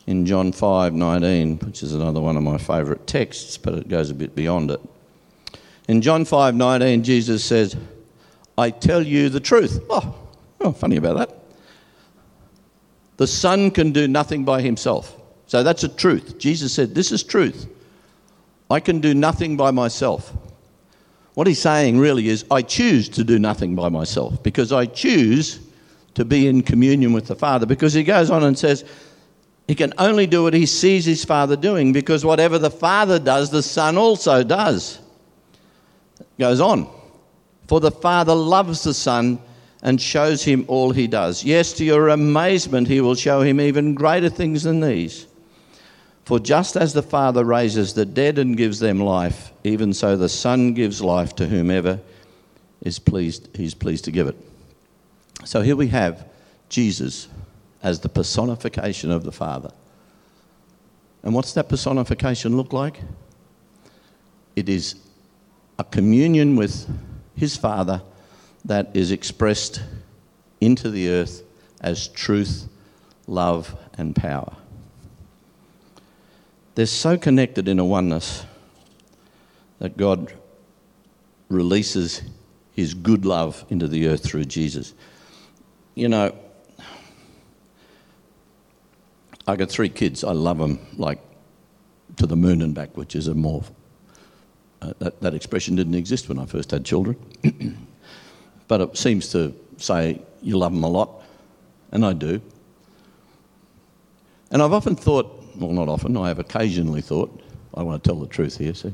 in 0.07 0.25
John 0.25 0.51
5:19, 0.51 1.59
which 1.65 1.83
is 1.83 1.93
another 1.93 2.21
one 2.21 2.37
of 2.37 2.43
my 2.43 2.57
favourite 2.57 3.07
texts, 3.07 3.57
but 3.57 3.73
it 3.75 3.87
goes 3.87 4.09
a 4.09 4.13
bit 4.13 4.35
beyond 4.35 4.71
it. 4.71 4.81
In 5.87 6.01
John 6.01 6.25
5:19, 6.25 7.03
Jesus 7.03 7.43
says, 7.43 7.75
"I 8.57 8.69
tell 8.69 9.05
you 9.05 9.29
the 9.29 9.39
truth." 9.39 9.81
Oh, 9.89 10.13
oh, 10.61 10.71
funny 10.71 10.97
about 10.97 11.17
that. 11.17 11.45
The 13.17 13.27
Son 13.27 13.71
can 13.71 13.91
do 13.91 14.07
nothing 14.07 14.43
by 14.43 14.61
himself. 14.61 15.15
So 15.47 15.63
that's 15.63 15.83
a 15.83 15.89
truth. 15.89 16.37
Jesus 16.37 16.73
said, 16.73 16.95
This 16.95 17.11
is 17.11 17.23
truth. 17.23 17.67
I 18.69 18.79
can 18.79 18.99
do 18.99 19.13
nothing 19.13 19.57
by 19.57 19.71
myself. 19.71 20.33
What 21.35 21.47
he's 21.47 21.61
saying 21.61 21.97
really 21.99 22.29
is, 22.29 22.45
I 22.49 22.61
choose 22.61 23.09
to 23.09 23.23
do 23.23 23.37
nothing 23.37 23.75
by 23.75 23.89
myself 23.89 24.41
because 24.41 24.71
I 24.71 24.85
choose 24.85 25.59
to 26.15 26.25
be 26.25 26.47
in 26.47 26.61
communion 26.61 27.13
with 27.13 27.27
the 27.27 27.35
Father. 27.35 27.65
Because 27.65 27.93
he 27.93 28.03
goes 28.03 28.31
on 28.31 28.43
and 28.43 28.57
says, 28.57 28.85
he 29.67 29.75
can 29.75 29.93
only 29.97 30.27
do 30.27 30.43
what 30.43 30.53
he 30.53 30.65
sees 30.65 31.05
his 31.05 31.25
Father 31.25 31.55
doing 31.55 31.91
because 31.91 32.23
whatever 32.23 32.59
the 32.59 32.69
Father 32.69 33.17
does, 33.17 33.49
the 33.49 33.63
Son 33.63 33.97
also 33.97 34.43
does. 34.43 34.99
Goes 36.37 36.59
on. 36.59 36.87
For 37.67 37.79
the 37.79 37.91
Father 37.91 38.35
loves 38.35 38.83
the 38.83 38.93
Son 38.93 39.39
and 39.81 39.99
shows 39.99 40.43
him 40.43 40.65
all 40.67 40.91
he 40.91 41.07
does. 41.07 41.43
Yes, 41.43 41.73
to 41.73 41.85
your 41.85 42.09
amazement, 42.09 42.87
he 42.87 43.01
will 43.01 43.15
show 43.15 43.41
him 43.41 43.59
even 43.59 43.95
greater 43.95 44.29
things 44.29 44.63
than 44.63 44.81
these. 44.81 45.25
For 46.25 46.39
just 46.39 46.75
as 46.75 46.93
the 46.93 47.03
Father 47.03 47.43
raises 47.43 47.93
the 47.93 48.05
dead 48.05 48.39
and 48.39 48.57
gives 48.57 48.79
them 48.79 48.99
life, 48.99 49.51
even 49.63 49.93
so 49.93 50.17
the 50.17 50.29
Son 50.29 50.73
gives 50.73 51.01
life 51.01 51.35
to 51.35 51.47
whomever 51.47 51.99
is 52.81 52.99
pleased, 52.99 53.49
he's 53.55 53.73
pleased 53.73 54.05
to 54.05 54.11
give 54.11 54.27
it. 54.27 54.35
So 55.43 55.61
here 55.61 55.75
we 55.75 55.87
have 55.89 56.27
Jesus 56.69 57.27
as 57.85 57.99
the 57.99 58.09
personification 58.09 59.11
of 59.11 59.23
the 59.23 59.31
Father. 59.31 59.69
And 61.21 61.35
what's 61.35 61.53
that 61.53 61.69
personification 61.69 62.57
look 62.57 62.73
like? 62.73 62.99
It 64.55 64.67
is 64.69 64.95
a 65.77 65.83
communion 65.83 66.55
with 66.55 66.89
his 67.35 67.55
Father 67.55 68.01
that 68.65 68.89
is 68.95 69.11
expressed 69.11 69.83
into 70.59 70.89
the 70.89 71.09
earth 71.09 71.43
as 71.79 72.07
truth, 72.07 72.67
love, 73.27 73.77
and 73.99 74.15
power. 74.15 74.55
They're 76.73 76.87
so 76.87 77.19
connected 77.19 77.67
in 77.67 77.77
a 77.77 77.85
oneness 77.85 78.47
that 79.77 79.95
God 79.95 80.33
releases 81.49 82.23
his 82.73 82.95
good 82.95 83.25
love 83.27 83.63
into 83.69 83.87
the 83.87 84.07
earth 84.07 84.23
through 84.23 84.45
Jesus. 84.45 84.95
You 85.93 86.09
know, 86.09 86.35
I 89.47 89.55
got 89.55 89.69
three 89.69 89.89
kids. 89.89 90.23
I 90.23 90.31
love 90.31 90.57
them 90.57 90.79
like 90.97 91.19
to 92.17 92.25
the 92.25 92.35
moon 92.35 92.61
and 92.61 92.73
back, 92.73 92.95
which 92.97 93.15
is 93.15 93.27
a 93.27 93.35
more. 93.35 93.63
Uh, 94.81 94.93
that, 94.99 95.21
that 95.21 95.33
expression 95.33 95.75
didn't 95.75 95.95
exist 95.95 96.29
when 96.29 96.39
I 96.39 96.45
first 96.45 96.71
had 96.71 96.83
children. 96.83 97.17
but 98.67 98.81
it 98.81 98.97
seems 98.97 99.29
to 99.31 99.53
say 99.77 100.21
you 100.41 100.57
love 100.57 100.73
them 100.73 100.83
a 100.83 100.89
lot, 100.89 101.21
and 101.91 102.05
I 102.05 102.13
do. 102.13 102.41
And 104.51 104.61
I've 104.61 104.73
often 104.73 104.95
thought, 104.95 105.43
well, 105.57 105.71
not 105.71 105.89
often, 105.89 106.17
I 106.17 106.27
have 106.27 106.39
occasionally 106.39 107.01
thought, 107.01 107.41
I 107.73 107.83
want 107.83 108.03
to 108.03 108.09
tell 108.09 108.19
the 108.19 108.27
truth 108.27 108.57
here, 108.57 108.73
see. 108.73 108.93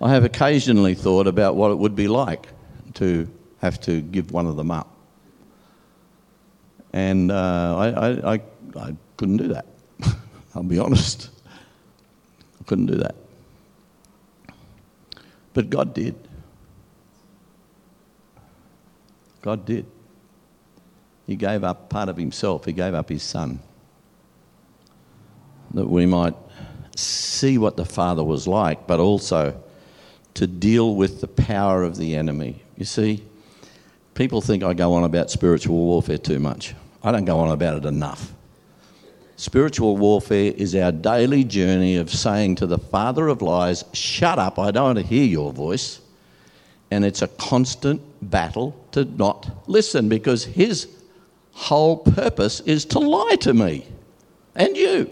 I 0.00 0.10
have 0.10 0.24
occasionally 0.24 0.94
thought 0.94 1.26
about 1.26 1.56
what 1.56 1.70
it 1.70 1.78
would 1.78 1.96
be 1.96 2.08
like 2.08 2.48
to 2.94 3.28
have 3.60 3.80
to 3.82 4.00
give 4.00 4.32
one 4.32 4.46
of 4.46 4.56
them 4.56 4.70
up. 4.70 4.90
And 6.92 7.30
uh, 7.30 7.76
I, 7.76 7.88
I, 7.88 8.34
I, 8.34 8.40
I 8.76 8.96
couldn't 9.16 9.38
do 9.38 9.48
that. 9.48 9.66
I'll 10.54 10.62
be 10.62 10.78
honest. 10.78 11.30
I 12.60 12.64
couldn't 12.64 12.86
do 12.86 12.96
that. 12.96 13.14
But 15.52 15.70
God 15.70 15.94
did. 15.94 16.14
God 19.42 19.64
did. 19.66 19.86
He 21.26 21.36
gave 21.36 21.64
up 21.64 21.88
part 21.88 22.08
of 22.08 22.16
himself, 22.16 22.64
he 22.64 22.72
gave 22.72 22.94
up 22.94 23.08
his 23.08 23.22
son. 23.22 23.60
That 25.72 25.88
we 25.88 26.06
might 26.06 26.34
see 26.96 27.58
what 27.58 27.76
the 27.76 27.84
Father 27.84 28.22
was 28.22 28.46
like, 28.46 28.86
but 28.86 29.00
also 29.00 29.60
to 30.34 30.46
deal 30.46 30.94
with 30.94 31.20
the 31.20 31.28
power 31.28 31.82
of 31.82 31.96
the 31.96 32.14
enemy. 32.14 32.62
You 32.76 32.84
see, 32.84 33.24
People 34.14 34.40
think 34.40 34.62
I 34.62 34.74
go 34.74 34.92
on 34.94 35.04
about 35.04 35.30
spiritual 35.30 35.76
warfare 35.76 36.18
too 36.18 36.38
much. 36.38 36.74
I 37.02 37.10
don't 37.10 37.24
go 37.24 37.40
on 37.40 37.50
about 37.50 37.78
it 37.78 37.84
enough. 37.84 38.32
Spiritual 39.36 39.96
warfare 39.96 40.52
is 40.56 40.74
our 40.74 40.92
daily 40.92 41.42
journey 41.42 41.96
of 41.96 42.10
saying 42.10 42.54
to 42.56 42.66
the 42.66 42.78
father 42.78 43.28
of 43.28 43.42
lies, 43.42 43.84
Shut 43.92 44.38
up, 44.38 44.58
I 44.58 44.70
don't 44.70 44.84
want 44.84 44.98
to 44.98 45.04
hear 45.04 45.24
your 45.24 45.52
voice. 45.52 46.00
And 46.90 47.04
it's 47.04 47.22
a 47.22 47.28
constant 47.28 48.00
battle 48.22 48.78
to 48.92 49.04
not 49.04 49.68
listen 49.68 50.08
because 50.08 50.44
his 50.44 50.88
whole 51.52 51.96
purpose 51.96 52.60
is 52.60 52.84
to 52.84 52.98
lie 53.00 53.36
to 53.40 53.52
me 53.54 53.86
and 54.54 54.76
you. 54.76 55.10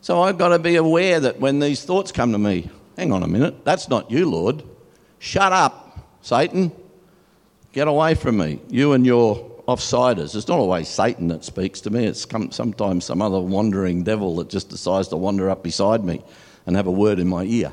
So 0.00 0.22
I've 0.22 0.38
got 0.38 0.48
to 0.48 0.58
be 0.58 0.76
aware 0.76 1.20
that 1.20 1.38
when 1.38 1.60
these 1.60 1.84
thoughts 1.84 2.10
come 2.10 2.32
to 2.32 2.38
me, 2.38 2.70
hang 2.96 3.12
on 3.12 3.22
a 3.22 3.28
minute, 3.28 3.64
that's 3.64 3.88
not 3.88 4.10
you, 4.10 4.28
Lord. 4.28 4.64
Shut 5.18 5.52
up, 5.52 5.98
Satan. 6.22 6.72
Get 7.72 7.86
away 7.86 8.14
from 8.14 8.38
me, 8.38 8.60
you 8.68 8.94
and 8.94 9.04
your 9.04 9.57
offsiders. 9.68 10.34
It's 10.34 10.48
not 10.48 10.58
always 10.58 10.88
Satan 10.88 11.28
that 11.28 11.44
speaks 11.44 11.82
to 11.82 11.90
me, 11.90 12.06
it's 12.06 12.26
sometimes 12.50 13.04
some 13.04 13.20
other 13.20 13.38
wandering 13.38 14.02
devil 14.02 14.36
that 14.36 14.48
just 14.48 14.70
decides 14.70 15.08
to 15.08 15.16
wander 15.16 15.50
up 15.50 15.62
beside 15.62 16.04
me 16.04 16.22
and 16.66 16.74
have 16.74 16.86
a 16.86 16.90
word 16.90 17.18
in 17.18 17.28
my 17.28 17.44
ear. 17.44 17.72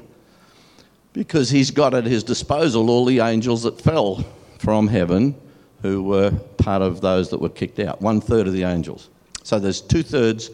Because 1.14 1.50
he's 1.50 1.72
got 1.72 1.94
at 1.94 2.04
his 2.04 2.24
disposal 2.24 2.90
all 2.90 3.06
the 3.06 3.22
angels 3.22 3.64
that 3.64 3.80
fell 3.80 4.26
from 4.60 4.88
heaven 4.88 5.34
who 5.82 6.04
were 6.04 6.32
part 6.58 6.82
of 6.82 7.00
those 7.00 7.30
that 7.30 7.40
were 7.40 7.50
kicked 7.50 7.80
out, 7.80 8.02
one 8.02 8.20
third 8.20 8.48
of 8.48 8.54
the 8.54 8.64
angels. 8.64 9.10
So 9.44 9.58
there's 9.58 9.80
two 9.80 10.04
thirds 10.04 10.50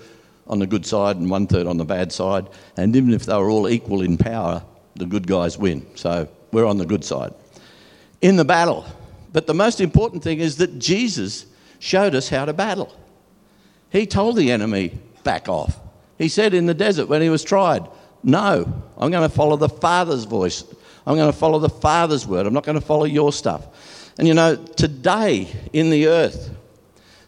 on 0.46 0.60
the 0.60 0.68
good 0.68 0.86
side 0.86 1.16
and 1.16 1.30
one 1.30 1.48
third 1.48 1.66
on 1.66 1.78
the 1.78 1.86
bad 1.86 2.12
side. 2.12 2.48
And 2.78 2.96
even 2.96 3.14
if 3.14 3.26
they 3.26 3.36
were 3.36 3.50
all 3.50 3.68
equal 3.68 4.02
in 4.02 4.18
power, 4.18 4.64
the 4.96 5.06
good 5.08 5.26
guys 5.26 5.58
win. 5.58 5.88
So 5.96 6.28
we're 6.52 6.66
on 6.66 6.78
the 6.78 6.86
good 6.86 7.04
side. 7.04 7.34
In 8.22 8.36
the 8.36 8.46
battle, 8.46 8.86
but 9.34 9.48
the 9.48 9.54
most 9.54 9.82
important 9.82 10.24
thing 10.24 10.40
is 10.40 10.58
that 10.58 10.80
Jesus 10.80 11.46
showed 11.80 12.16
us 12.16 12.30
how 12.30 12.46
to 12.46 12.54
battle. 12.54 12.96
He 13.90 14.06
told 14.06 14.36
the 14.36 14.52
enemy, 14.52 15.00
back 15.24 15.50
off. 15.50 15.80
He 16.18 16.30
said 16.30 16.54
in 16.54 16.66
the 16.66 16.74
desert 16.74 17.08
when 17.08 17.22
he 17.22 17.30
was 17.30 17.44
tried, 17.44 17.88
No, 18.24 18.84
I'm 18.98 19.12
going 19.12 19.28
to 19.28 19.36
follow 19.36 19.58
the 19.58 19.70
Father's 19.70 20.26
voice. 20.26 20.64
I'm 21.06 21.16
going 21.16 21.32
to 21.32 21.38
follow 21.38 21.60
the 21.60 21.70
Father's 21.70 22.28
word. 22.28 22.46
I'm 22.46 22.54
not 22.54 22.64
going 22.64 22.80
to 22.80 22.86
follow 22.86 23.06
your 23.06 23.34
stuff. 23.34 24.12
And 24.18 24.28
you 24.28 24.34
know, 24.34 24.56
today 24.56 25.48
in 25.74 25.90
the 25.90 26.08
earth, 26.08 26.52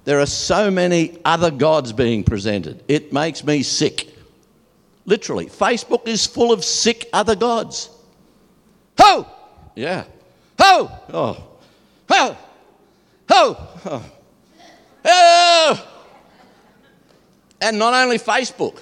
there 0.06 0.20
are 0.20 0.28
so 0.28 0.70
many 0.70 1.18
other 1.26 1.50
gods 1.50 1.94
being 1.94 2.24
presented. 2.24 2.84
It 2.88 3.14
makes 3.14 3.44
me 3.44 3.64
sick. 3.64 4.10
Literally, 5.06 5.48
Facebook 5.48 6.08
is 6.08 6.26
full 6.26 6.52
of 6.52 6.64
sick 6.64 7.10
other 7.14 7.36
gods. 7.36 7.90
Ho! 9.00 9.28
Yeah. 9.76 10.04
Ho! 10.60 10.92
Oh, 11.12 11.53
Ho! 12.10 12.38
Ho! 13.30 13.58
Oh. 13.86 14.12
oh. 15.06 15.88
And 17.62 17.80
not 17.80 17.94
only 17.94 18.18
Facebook, 18.18 18.82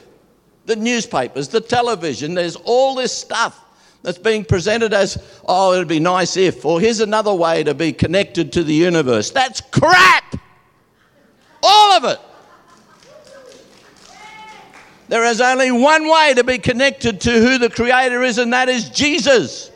the 0.66 0.76
newspapers, 0.76 1.48
the 1.48 1.62
television, 1.62 2.34
there's 2.34 2.56
all 2.56 2.96
this 2.96 3.16
stuff 3.16 3.60
that's 4.04 4.18
being 4.18 4.44
presented 4.44 4.94
as, 4.94 5.22
oh, 5.46 5.74
it'd 5.74 5.88
be 5.88 6.00
nice 6.00 6.38
if, 6.38 6.66
or 6.66 6.80
here's 6.80 7.00
another 7.00 7.34
way 7.34 7.64
to 7.64 7.74
be 7.74 7.94
connected 7.94 8.54
to 8.54 8.64
the 8.64 8.74
universe. 8.74 9.32
That's 9.32 9.62
crap! 9.62 10.36
All 11.64 11.92
of 11.94 12.04
it. 12.06 12.20
There 15.08 15.26
is 15.26 15.42
only 15.42 15.72
one 15.72 16.08
way 16.08 16.34
to 16.36 16.44
be 16.44 16.58
connected 16.58 17.22
to 17.22 17.32
who 17.32 17.58
the 17.58 17.70
Creator 17.70 18.24
is, 18.24 18.38
and 18.38 18.54
that 18.54 18.70
is 18.70 18.90
Jesus. 18.90 19.71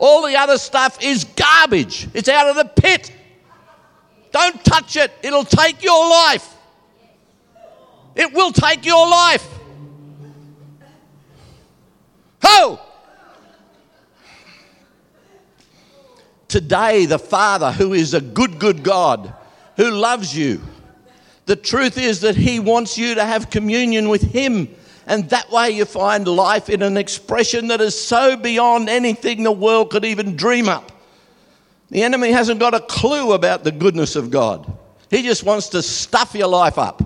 All 0.00 0.26
the 0.26 0.34
other 0.34 0.56
stuff 0.56 0.98
is 1.02 1.24
garbage. 1.24 2.08
It's 2.14 2.28
out 2.28 2.48
of 2.48 2.56
the 2.56 2.64
pit. 2.64 3.12
Don't 4.32 4.64
touch 4.64 4.96
it. 4.96 5.12
It'll 5.22 5.44
take 5.44 5.84
your 5.84 6.08
life. 6.08 6.56
It 8.14 8.32
will 8.32 8.50
take 8.50 8.86
your 8.86 9.06
life. 9.06 9.46
Ho! 12.42 12.80
Today, 16.48 17.04
the 17.04 17.18
Father, 17.18 17.70
who 17.70 17.92
is 17.92 18.14
a 18.14 18.22
good, 18.22 18.58
good 18.58 18.82
God, 18.82 19.34
who 19.76 19.90
loves 19.90 20.36
you, 20.36 20.62
the 21.44 21.56
truth 21.56 21.98
is 21.98 22.22
that 22.22 22.36
He 22.36 22.58
wants 22.58 22.96
you 22.96 23.16
to 23.16 23.24
have 23.24 23.50
communion 23.50 24.08
with 24.08 24.22
Him 24.22 24.74
and 25.10 25.28
that 25.30 25.50
way 25.50 25.70
you 25.70 25.86
find 25.86 26.28
life 26.28 26.70
in 26.70 26.82
an 26.82 26.96
expression 26.96 27.66
that 27.66 27.80
is 27.80 28.00
so 28.00 28.36
beyond 28.36 28.88
anything 28.88 29.42
the 29.42 29.50
world 29.50 29.90
could 29.90 30.04
even 30.04 30.36
dream 30.36 30.68
up. 30.68 30.92
The 31.90 32.04
enemy 32.04 32.30
hasn't 32.30 32.60
got 32.60 32.74
a 32.74 32.80
clue 32.80 33.32
about 33.32 33.64
the 33.64 33.72
goodness 33.72 34.14
of 34.14 34.30
God. 34.30 34.72
He 35.10 35.22
just 35.22 35.42
wants 35.42 35.70
to 35.70 35.82
stuff 35.82 36.36
your 36.36 36.46
life 36.46 36.78
up. 36.78 37.02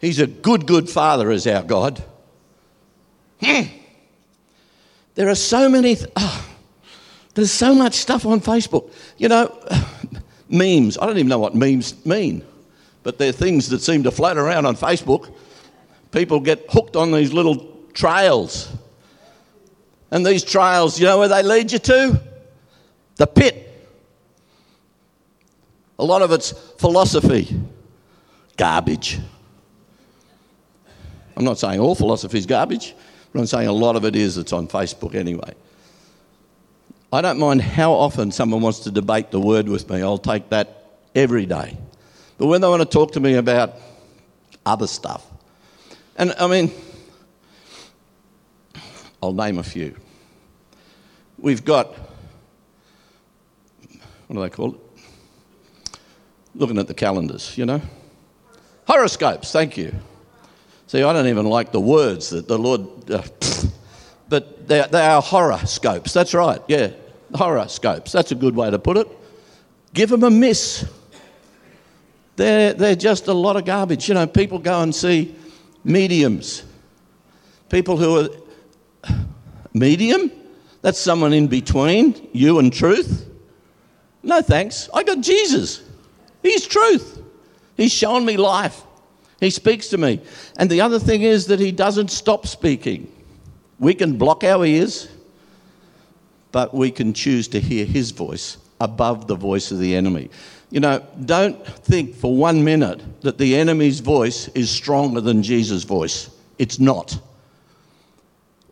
He's 0.00 0.20
a 0.20 0.28
good, 0.28 0.64
good 0.68 0.88
father, 0.88 1.32
is 1.32 1.44
our 1.48 1.64
God. 1.64 2.00
Hmm. 3.42 3.62
There 5.16 5.28
are 5.28 5.34
so 5.34 5.68
many, 5.68 5.96
th- 5.96 6.12
oh, 6.14 6.48
there's 7.34 7.50
so 7.50 7.74
much 7.74 7.94
stuff 7.94 8.24
on 8.24 8.40
Facebook. 8.40 8.92
You 9.16 9.28
know, 9.28 9.58
memes. 10.48 10.98
I 10.98 11.06
don't 11.06 11.18
even 11.18 11.26
know 11.26 11.40
what 11.40 11.56
memes 11.56 12.06
mean, 12.06 12.44
but 13.02 13.18
they're 13.18 13.32
things 13.32 13.70
that 13.70 13.82
seem 13.82 14.04
to 14.04 14.12
float 14.12 14.36
around 14.36 14.66
on 14.66 14.76
Facebook 14.76 15.34
people 16.10 16.40
get 16.40 16.66
hooked 16.70 16.96
on 16.96 17.12
these 17.12 17.32
little 17.32 17.76
trails. 17.92 18.72
And 20.10 20.24
these 20.24 20.42
trails, 20.42 20.98
you 20.98 21.06
know 21.06 21.18
where 21.18 21.28
they 21.28 21.42
lead 21.42 21.72
you 21.72 21.78
to? 21.78 22.20
The 23.16 23.26
pit. 23.26 23.64
A 25.98 26.04
lot 26.04 26.22
of 26.22 26.30
it's 26.30 26.52
philosophy, 26.78 27.60
garbage. 28.56 29.18
I'm 31.36 31.44
not 31.44 31.58
saying 31.58 31.80
all 31.80 31.94
philosophy 31.94 32.38
is 32.38 32.46
garbage, 32.46 32.94
but 33.32 33.40
I'm 33.40 33.46
saying 33.46 33.68
a 33.68 33.72
lot 33.72 33.96
of 33.96 34.04
it 34.04 34.16
is. 34.16 34.38
It's 34.38 34.52
on 34.52 34.68
Facebook 34.68 35.14
anyway. 35.14 35.54
I 37.12 37.20
don't 37.20 37.38
mind 37.38 37.62
how 37.62 37.92
often 37.92 38.30
someone 38.30 38.60
wants 38.60 38.80
to 38.80 38.90
debate 38.90 39.30
the 39.30 39.40
word 39.40 39.68
with 39.68 39.88
me, 39.88 40.02
I'll 40.02 40.18
take 40.18 40.50
that 40.50 40.84
every 41.14 41.46
day. 41.46 41.76
But 42.36 42.46
when 42.46 42.60
they 42.60 42.68
want 42.68 42.82
to 42.82 42.88
talk 42.88 43.12
to 43.12 43.20
me 43.20 43.34
about 43.34 43.74
other 44.64 44.86
stuff, 44.86 45.27
and 46.18 46.34
I 46.38 46.48
mean, 46.48 46.72
I'll 49.22 49.32
name 49.32 49.58
a 49.58 49.62
few. 49.62 49.96
We've 51.38 51.64
got, 51.64 51.94
what 54.26 54.34
do 54.34 54.40
they 54.40 54.50
call 54.50 54.74
it? 54.74 54.80
Looking 56.54 56.78
at 56.78 56.88
the 56.88 56.94
calendars, 56.94 57.56
you 57.56 57.64
know? 57.64 57.80
Horoscopes, 58.86 59.52
thank 59.52 59.76
you. 59.76 59.94
See, 60.88 61.02
I 61.02 61.12
don't 61.12 61.28
even 61.28 61.46
like 61.46 61.70
the 61.70 61.80
words 61.80 62.30
that 62.30 62.48
the 62.48 62.58
Lord, 62.58 63.10
uh, 63.10 63.22
but 64.28 64.66
they, 64.66 64.84
they 64.90 65.06
are 65.06 65.22
horoscopes. 65.22 66.12
That's 66.12 66.34
right, 66.34 66.60
yeah. 66.66 66.90
Horoscopes. 67.34 68.10
That's 68.10 68.32
a 68.32 68.34
good 68.34 68.56
way 68.56 68.70
to 68.70 68.78
put 68.78 68.96
it. 68.96 69.06
Give 69.94 70.08
them 70.08 70.24
a 70.24 70.30
miss. 70.30 70.84
They're, 72.36 72.72
they're 72.72 72.96
just 72.96 73.28
a 73.28 73.32
lot 73.32 73.56
of 73.56 73.64
garbage. 73.64 74.08
You 74.08 74.14
know, 74.14 74.26
people 74.26 74.58
go 74.58 74.80
and 74.80 74.94
see 74.94 75.34
mediums. 75.84 76.64
People 77.68 77.96
who 77.96 78.20
are 78.20 78.28
medium? 79.72 80.30
That's 80.82 80.98
someone 80.98 81.32
in 81.32 81.48
between 81.48 82.28
you 82.32 82.58
and 82.58 82.72
truth. 82.72 83.28
No 84.22 84.42
thanks. 84.42 84.88
I 84.94 85.02
got 85.02 85.20
Jesus. 85.20 85.82
He's 86.42 86.66
truth. 86.66 87.22
He's 87.76 87.92
shown 87.92 88.24
me 88.24 88.36
life. 88.36 88.82
He 89.40 89.50
speaks 89.50 89.88
to 89.88 89.98
me. 89.98 90.20
And 90.56 90.68
the 90.68 90.80
other 90.80 90.98
thing 90.98 91.22
is 91.22 91.46
that 91.46 91.60
he 91.60 91.72
doesn't 91.72 92.10
stop 92.10 92.46
speaking. 92.46 93.12
We 93.78 93.94
can 93.94 94.18
block 94.18 94.42
our 94.42 94.64
ears, 94.64 95.08
but 96.50 96.74
we 96.74 96.90
can 96.90 97.12
choose 97.12 97.46
to 97.48 97.60
hear 97.60 97.84
his 97.84 98.10
voice 98.10 98.56
above 98.80 99.28
the 99.28 99.36
voice 99.36 99.70
of 99.70 99.78
the 99.78 99.94
enemy. 99.94 100.30
You 100.70 100.80
know, 100.80 101.06
don't 101.24 101.64
think 101.66 102.14
for 102.14 102.36
one 102.36 102.62
minute 102.62 103.22
that 103.22 103.38
the 103.38 103.56
enemy's 103.56 104.00
voice 104.00 104.48
is 104.48 104.70
stronger 104.70 105.20
than 105.20 105.42
Jesus' 105.42 105.84
voice. 105.84 106.30
It's 106.58 106.78
not. 106.78 107.18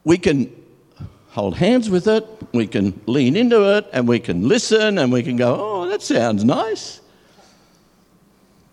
We 0.04 0.18
can 0.18 0.52
hold 1.30 1.56
hands 1.56 1.90
with 1.90 2.06
it, 2.06 2.26
we 2.52 2.66
can 2.66 3.00
lean 3.06 3.36
into 3.36 3.76
it, 3.76 3.86
and 3.92 4.08
we 4.08 4.18
can 4.18 4.48
listen, 4.48 4.98
and 4.98 5.12
we 5.12 5.22
can 5.22 5.36
go, 5.36 5.56
oh, 5.58 5.88
that 5.88 6.02
sounds 6.02 6.44
nice. 6.44 7.00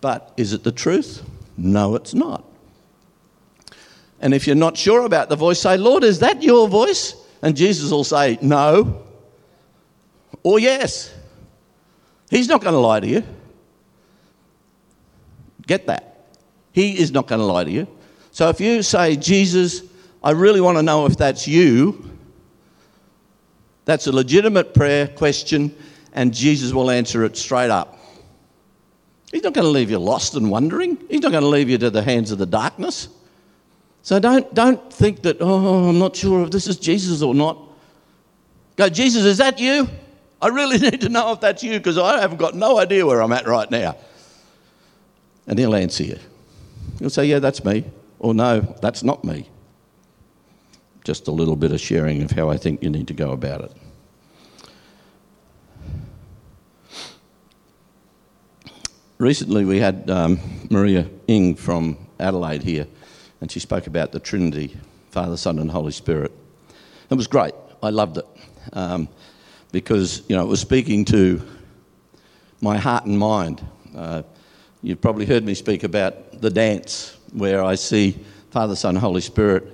But 0.00 0.32
is 0.36 0.52
it 0.52 0.64
the 0.64 0.72
truth? 0.72 1.22
No, 1.56 1.94
it's 1.94 2.14
not. 2.14 2.44
And 4.20 4.32
if 4.32 4.46
you're 4.46 4.56
not 4.56 4.76
sure 4.76 5.04
about 5.04 5.28
the 5.28 5.36
voice, 5.36 5.60
say, 5.60 5.76
Lord, 5.76 6.04
is 6.04 6.20
that 6.20 6.42
your 6.42 6.68
voice? 6.68 7.14
And 7.42 7.56
Jesus 7.56 7.90
will 7.90 8.04
say, 8.04 8.38
no 8.40 9.02
or 10.42 10.58
yes. 10.58 11.12
He's 12.34 12.48
not 12.48 12.60
going 12.62 12.74
to 12.74 12.80
lie 12.80 12.98
to 12.98 13.06
you. 13.06 13.22
Get 15.68 15.86
that. 15.86 16.32
He 16.72 16.98
is 16.98 17.12
not 17.12 17.28
going 17.28 17.38
to 17.38 17.44
lie 17.44 17.62
to 17.62 17.70
you. 17.70 17.86
So 18.32 18.48
if 18.48 18.60
you 18.60 18.82
say, 18.82 19.14
Jesus, 19.14 19.82
I 20.20 20.32
really 20.32 20.60
want 20.60 20.76
to 20.76 20.82
know 20.82 21.06
if 21.06 21.16
that's 21.16 21.46
you, 21.46 22.10
that's 23.84 24.08
a 24.08 24.12
legitimate 24.12 24.74
prayer 24.74 25.06
question, 25.06 25.76
and 26.12 26.34
Jesus 26.34 26.72
will 26.72 26.90
answer 26.90 27.24
it 27.24 27.36
straight 27.36 27.70
up. 27.70 28.00
He's 29.30 29.44
not 29.44 29.54
going 29.54 29.66
to 29.66 29.70
leave 29.70 29.92
you 29.92 30.00
lost 30.00 30.34
and 30.34 30.50
wondering. 30.50 30.98
He's 31.08 31.20
not 31.20 31.30
going 31.30 31.44
to 31.44 31.48
leave 31.48 31.70
you 31.70 31.78
to 31.78 31.90
the 31.90 32.02
hands 32.02 32.32
of 32.32 32.38
the 32.38 32.46
darkness. 32.46 33.06
So 34.02 34.18
don't, 34.18 34.52
don't 34.52 34.92
think 34.92 35.22
that, 35.22 35.36
oh, 35.38 35.88
I'm 35.88 36.00
not 36.00 36.16
sure 36.16 36.42
if 36.42 36.50
this 36.50 36.66
is 36.66 36.78
Jesus 36.78 37.22
or 37.22 37.32
not. 37.32 37.58
Go, 38.74 38.88
Jesus, 38.88 39.24
is 39.24 39.38
that 39.38 39.60
you? 39.60 39.88
I 40.44 40.48
really 40.48 40.76
need 40.90 41.00
to 41.00 41.08
know 41.08 41.32
if 41.32 41.40
that's 41.40 41.62
you 41.62 41.72
because 41.72 41.96
I 41.96 42.20
haven't 42.20 42.36
got 42.36 42.54
no 42.54 42.78
idea 42.78 43.06
where 43.06 43.22
I'm 43.22 43.32
at 43.32 43.46
right 43.46 43.70
now. 43.70 43.96
And 45.46 45.58
he'll 45.58 45.74
answer 45.74 46.04
you. 46.04 46.18
He'll 46.98 47.08
say, 47.10 47.24
yeah, 47.24 47.38
that's 47.38 47.64
me. 47.64 47.84
Or 48.18 48.34
no, 48.34 48.60
that's 48.82 49.02
not 49.02 49.24
me. 49.24 49.48
Just 51.02 51.28
a 51.28 51.30
little 51.30 51.56
bit 51.56 51.72
of 51.72 51.80
sharing 51.80 52.22
of 52.22 52.30
how 52.30 52.50
I 52.50 52.58
think 52.58 52.82
you 52.82 52.90
need 52.90 53.08
to 53.08 53.14
go 53.14 53.32
about 53.32 53.62
it. 53.62 53.72
Recently, 59.18 59.64
we 59.64 59.80
had 59.80 60.10
um, 60.10 60.38
Maria 60.70 61.08
Ing 61.26 61.54
from 61.54 61.96
Adelaide 62.20 62.62
here, 62.62 62.86
and 63.40 63.50
she 63.50 63.60
spoke 63.60 63.86
about 63.86 64.12
the 64.12 64.20
Trinity 64.20 64.76
Father, 65.10 65.38
Son, 65.38 65.58
and 65.58 65.70
Holy 65.70 65.92
Spirit. 65.92 66.32
It 67.08 67.14
was 67.14 67.26
great. 67.26 67.54
I 67.82 67.90
loved 67.90 68.18
it 68.18 68.26
um, 68.72 69.08
because 69.74 70.22
you 70.28 70.36
know 70.36 70.42
it 70.42 70.48
was 70.48 70.60
speaking 70.60 71.04
to 71.04 71.42
my 72.60 72.78
heart 72.78 73.06
and 73.06 73.18
mind. 73.18 73.60
Uh, 73.94 74.22
you've 74.84 75.00
probably 75.00 75.26
heard 75.26 75.44
me 75.44 75.52
speak 75.52 75.82
about 75.82 76.40
the 76.40 76.48
dance, 76.48 77.18
where 77.32 77.62
I 77.62 77.74
see 77.74 78.16
Father, 78.52 78.76
Son, 78.76 78.94
Holy 78.94 79.20
Spirit 79.20 79.66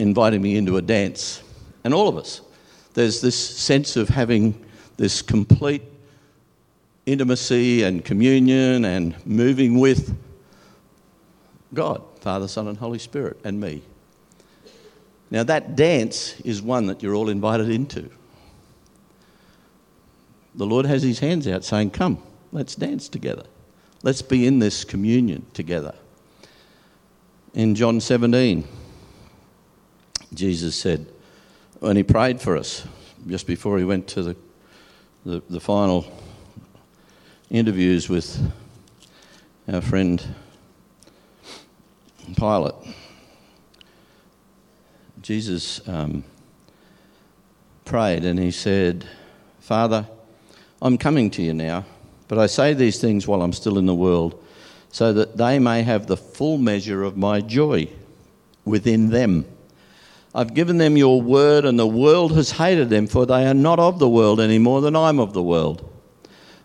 inviting 0.00 0.42
me 0.42 0.56
into 0.56 0.78
a 0.78 0.82
dance, 0.82 1.44
and 1.84 1.94
all 1.94 2.08
of 2.08 2.16
us. 2.16 2.40
There's 2.94 3.20
this 3.20 3.36
sense 3.36 3.96
of 3.96 4.08
having 4.08 4.60
this 4.96 5.22
complete 5.22 5.82
intimacy 7.06 7.84
and 7.84 8.04
communion 8.04 8.84
and 8.84 9.14
moving 9.24 9.78
with 9.78 10.12
God, 11.72 12.02
Father, 12.20 12.48
Son, 12.48 12.66
and 12.66 12.76
Holy 12.76 12.98
Spirit, 12.98 13.38
and 13.44 13.60
me. 13.60 13.82
Now, 15.30 15.44
that 15.44 15.76
dance 15.76 16.40
is 16.40 16.60
one 16.60 16.86
that 16.86 17.00
you're 17.00 17.14
all 17.14 17.28
invited 17.28 17.70
into. 17.70 18.10
The 20.54 20.66
Lord 20.66 20.86
has 20.86 21.02
his 21.02 21.18
hands 21.18 21.48
out 21.48 21.64
saying, 21.64 21.90
Come, 21.90 22.22
let's 22.52 22.74
dance 22.74 23.08
together. 23.08 23.44
Let's 24.02 24.22
be 24.22 24.46
in 24.46 24.58
this 24.58 24.84
communion 24.84 25.46
together. 25.54 25.94
In 27.54 27.74
John 27.74 28.00
17, 28.00 28.66
Jesus 30.34 30.76
said, 30.76 31.06
when 31.80 31.96
he 31.96 32.02
prayed 32.02 32.40
for 32.40 32.56
us, 32.56 32.86
just 33.26 33.46
before 33.46 33.78
he 33.78 33.84
went 33.84 34.08
to 34.08 34.22
the, 34.22 34.36
the, 35.24 35.42
the 35.50 35.60
final 35.60 36.06
interviews 37.50 38.08
with 38.08 38.52
our 39.70 39.80
friend 39.80 40.34
Pilate, 42.36 42.74
Jesus 45.20 45.86
um, 45.88 46.24
prayed 47.84 48.24
and 48.24 48.38
he 48.38 48.50
said, 48.50 49.06
Father, 49.60 50.06
I'm 50.84 50.98
coming 50.98 51.30
to 51.30 51.42
you 51.42 51.54
now, 51.54 51.86
but 52.28 52.38
I 52.38 52.44
say 52.44 52.74
these 52.74 53.00
things 53.00 53.26
while 53.26 53.40
I'm 53.40 53.54
still 53.54 53.78
in 53.78 53.86
the 53.86 53.94
world, 53.94 54.38
so 54.92 55.14
that 55.14 55.38
they 55.38 55.58
may 55.58 55.82
have 55.82 56.06
the 56.06 56.16
full 56.18 56.58
measure 56.58 57.02
of 57.02 57.16
my 57.16 57.40
joy 57.40 57.88
within 58.66 59.08
them. 59.08 59.46
I've 60.34 60.52
given 60.52 60.76
them 60.76 60.98
your 60.98 61.22
word, 61.22 61.64
and 61.64 61.78
the 61.78 61.86
world 61.86 62.36
has 62.36 62.50
hated 62.50 62.90
them, 62.90 63.06
for 63.06 63.24
they 63.24 63.46
are 63.46 63.54
not 63.54 63.78
of 63.78 63.98
the 63.98 64.08
world 64.08 64.40
any 64.40 64.58
more 64.58 64.82
than 64.82 64.94
I'm 64.94 65.18
of 65.18 65.32
the 65.32 65.42
world. 65.42 65.90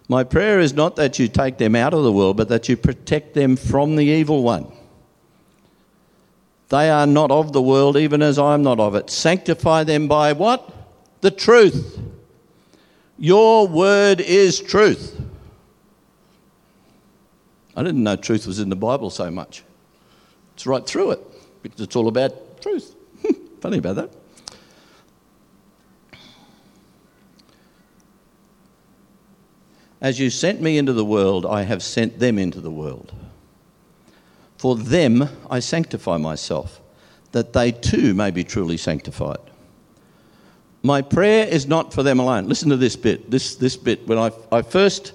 My 0.09 0.25
prayer 0.25 0.59
is 0.59 0.73
not 0.73 0.97
that 0.97 1.17
you 1.17 1.29
take 1.29 1.57
them 1.57 1.73
out 1.73 1.93
of 1.93 2.03
the 2.03 2.11
world, 2.11 2.35
but 2.35 2.49
that 2.49 2.67
you 2.67 2.75
protect 2.75 3.35
them 3.35 3.55
from 3.55 3.95
the 3.95 4.05
evil 4.05 4.43
one. 4.43 4.69
They 6.67 6.89
are 6.89 7.07
not 7.07 7.31
of 7.31 7.53
the 7.53 7.61
world, 7.61 7.95
even 7.95 8.21
as 8.21 8.37
I 8.37 8.53
am 8.53 8.63
not 8.63 8.81
of 8.81 8.95
it. 8.95 9.09
Sanctify 9.09 9.85
them 9.85 10.09
by 10.09 10.33
what? 10.33 10.73
The 11.21 11.31
truth. 11.31 11.99
Your 13.21 13.67
word 13.67 14.21
is 14.21 14.61
truth. 14.61 15.21
I 17.75 17.83
didn't 17.83 18.01
know 18.01 18.15
truth 18.15 18.47
was 18.47 18.59
in 18.59 18.69
the 18.69 18.77
Bible 18.77 19.09
so 19.09 19.29
much. 19.29 19.63
It's 20.53 20.65
right 20.65 20.85
through 20.85 21.11
it 21.11 21.19
because 21.61 21.81
it's 21.81 21.97
all 21.97 22.07
about 22.07 22.61
truth. 22.61 22.95
Funny 23.61 23.79
about 23.79 23.97
that. 23.97 24.09
As 29.99 30.17
you 30.17 30.29
sent 30.29 30.61
me 30.61 30.77
into 30.77 30.93
the 30.93 31.03
world, 31.03 31.45
I 31.45 31.63
have 31.63 31.83
sent 31.83 32.19
them 32.19 32.39
into 32.39 32.61
the 32.61 32.71
world. 32.71 33.11
For 34.57 34.77
them 34.77 35.27
I 35.49 35.59
sanctify 35.59 36.15
myself, 36.17 36.79
that 37.33 37.51
they 37.51 37.73
too 37.73 38.13
may 38.13 38.31
be 38.31 38.45
truly 38.45 38.77
sanctified. 38.77 39.48
My 40.81 41.01
prayer 41.01 41.45
is 41.45 41.67
not 41.67 41.93
for 41.93 42.03
them 42.03 42.19
alone. 42.19 42.47
Listen 42.47 42.69
to 42.69 42.77
this 42.77 42.95
bit. 42.95 43.29
This, 43.29 43.55
this 43.55 43.75
bit. 43.75 44.07
When 44.07 44.17
I, 44.17 44.31
I, 44.51 44.61
first, 44.61 45.13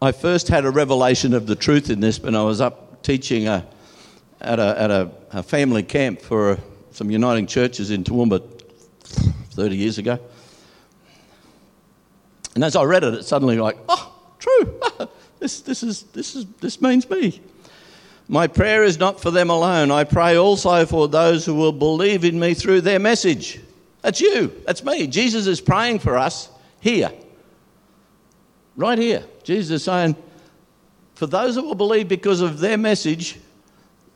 I 0.00 0.12
first 0.12 0.48
had 0.48 0.64
a 0.64 0.70
revelation 0.70 1.34
of 1.34 1.46
the 1.46 1.54
truth 1.54 1.90
in 1.90 2.00
this 2.00 2.18
when 2.20 2.34
I 2.34 2.42
was 2.42 2.60
up 2.60 3.02
teaching 3.02 3.48
a, 3.48 3.66
at, 4.40 4.58
a, 4.58 4.80
at 4.80 4.90
a, 4.90 5.10
a 5.32 5.42
family 5.42 5.82
camp 5.82 6.22
for 6.22 6.58
some 6.90 7.10
Uniting 7.10 7.46
Churches 7.46 7.90
in 7.90 8.02
Toowoomba 8.02 8.42
30 9.50 9.76
years 9.76 9.98
ago. 9.98 10.18
And 12.54 12.64
as 12.64 12.74
I 12.74 12.82
read 12.84 13.04
it, 13.04 13.14
it 13.14 13.24
suddenly 13.24 13.58
like, 13.58 13.76
oh, 13.88 14.14
true. 14.38 14.80
this, 15.38 15.60
this, 15.60 15.82
is, 15.82 16.04
this, 16.04 16.34
is, 16.34 16.46
this 16.60 16.80
means 16.80 17.08
me. 17.10 17.42
My 18.26 18.46
prayer 18.46 18.84
is 18.84 18.98
not 18.98 19.20
for 19.20 19.30
them 19.30 19.50
alone. 19.50 19.90
I 19.90 20.04
pray 20.04 20.36
also 20.36 20.86
for 20.86 21.08
those 21.08 21.44
who 21.44 21.54
will 21.54 21.72
believe 21.72 22.24
in 22.24 22.38
me 22.38 22.54
through 22.54 22.80
their 22.80 22.98
message. 22.98 23.60
That's 24.08 24.22
you. 24.22 24.50
That's 24.64 24.82
me. 24.82 25.06
Jesus 25.06 25.46
is 25.46 25.60
praying 25.60 25.98
for 25.98 26.16
us 26.16 26.48
here. 26.80 27.12
Right 28.74 28.96
here. 28.96 29.22
Jesus 29.42 29.70
is 29.70 29.84
saying, 29.84 30.16
for 31.14 31.26
those 31.26 31.56
that 31.56 31.62
will 31.62 31.74
believe 31.74 32.08
because 32.08 32.40
of 32.40 32.58
their 32.58 32.78
message, 32.78 33.38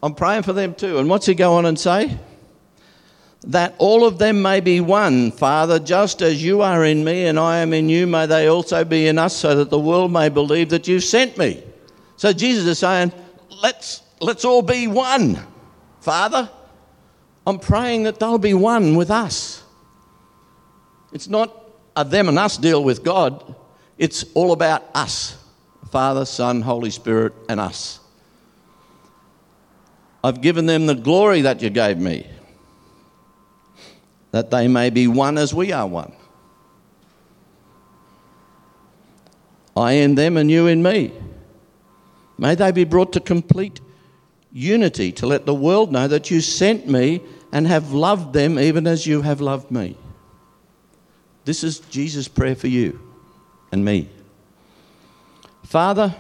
I'm 0.03 0.15
praying 0.15 0.45
for 0.45 0.55
them 0.55 0.75
too. 0.75 0.97
And 0.97 1.11
what's 1.11 1.27
he 1.27 1.35
go 1.35 1.53
on 1.57 1.67
and 1.67 1.79
say? 1.79 2.19
that 3.45 3.75
all 3.77 4.07
of 4.07 4.19
them 4.19 4.41
may 4.41 4.61
be 4.61 4.81
one, 4.81 5.31
Father, 5.31 5.79
just 5.79 6.23
as 6.23 6.43
you 6.43 6.63
are 6.63 6.87
in 6.87 7.05
me 7.05 7.27
and 7.27 7.39
I 7.39 7.59
am 7.59 7.75
in 7.75 7.91
you, 7.91 8.07
may 8.07 8.25
they 8.25 8.47
also 8.47 8.85
be 8.85 9.09
in 9.09 9.19
us, 9.19 9.37
so 9.37 9.57
that 9.57 9.69
the 9.69 9.79
world 9.79 10.11
may 10.11 10.31
believe 10.31 10.71
that 10.71 10.89
you've 10.89 11.05
sent 11.05 11.37
me. 11.37 11.63
So 12.17 12.33
Jesus 12.33 12.67
is 12.67 12.79
saying, 12.79 13.13
let's, 13.63 14.01
let's 14.21 14.47
all 14.47 14.63
be 14.63 14.87
one, 14.87 15.39
Father. 16.01 16.49
I'm 17.47 17.59
praying 17.59 18.05
that 18.05 18.21
they'll 18.21 18.39
be 18.39 18.55
one 18.55 18.95
with 18.95 19.11
us. 19.11 19.62
It's 21.13 21.29
not 21.29 21.55
a 21.95 22.05
them 22.05 22.29
and 22.29 22.39
us 22.39 22.57
deal 22.57 22.83
with 22.83 23.05
God, 23.05 23.55
it's 23.99 24.25
all 24.35 24.53
about 24.53 24.85
us 24.95 25.37
Father, 25.93 26.25
Son, 26.25 26.63
Holy 26.63 26.89
Spirit, 26.89 27.35
and 27.51 27.61
us. 27.61 28.01
I've 30.25 30.41
given 30.41 30.65
them 30.65 30.87
the 30.87 30.95
glory 30.95 31.43
that 31.43 31.61
you 31.61 31.69
gave 31.69 31.99
me 31.99 32.27
that 34.31 34.51
they 34.51 34.67
may 34.67 34.89
be 34.89 35.07
one 35.07 35.37
as 35.37 35.53
we 35.53 35.71
are 35.73 35.87
one. 35.87 36.13
I 39.77 39.93
in 39.93 40.15
them 40.15 40.39
and 40.39 40.51
you 40.51 40.67
in 40.67 40.83
me. 40.83 41.13
May 42.39 42.55
they 42.55 42.73
be 42.73 42.85
brought 42.85 43.13
to 43.13 43.21
complete 43.21 43.83
unity 44.51 45.13
to 45.13 45.27
let 45.27 45.45
the 45.45 45.55
world 45.55 45.93
know 45.93 46.09
that 46.09 46.31
you 46.31 46.41
sent 46.41 46.89
me 46.89 47.21
and 47.53 47.67
have 47.67 47.93
loved 47.93 48.33
them 48.33 48.59
even 48.59 48.87
as 48.87 49.07
you 49.07 49.21
have 49.21 49.43
loved 49.43 49.71
me. 49.71 49.99
This 51.45 51.65
is 51.65 51.81
Jesus' 51.81 52.29
prayer 52.29 52.55
for 52.55 52.69
you 52.69 53.01
and 53.73 53.85
me. 53.85 54.09
Father, 55.65 56.15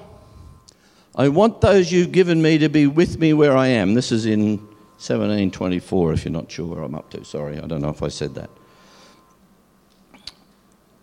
I 1.14 1.28
want 1.28 1.60
those 1.60 1.92
you've 1.92 2.12
given 2.12 2.40
me 2.40 2.58
to 2.58 2.68
be 2.68 2.86
with 2.86 3.18
me 3.18 3.32
where 3.32 3.56
I 3.56 3.68
am. 3.68 3.94
This 3.94 4.10
is 4.10 4.26
in 4.26 4.58
1724, 4.98 6.12
if 6.14 6.24
you're 6.24 6.32
not 6.32 6.50
sure 6.50 6.66
where 6.66 6.82
I'm 6.82 6.94
up 6.94 7.10
to. 7.10 7.24
Sorry, 7.24 7.58
I 7.58 7.66
don't 7.66 7.82
know 7.82 7.90
if 7.90 8.02
I 8.02 8.08
said 8.08 8.34
that. 8.34 8.50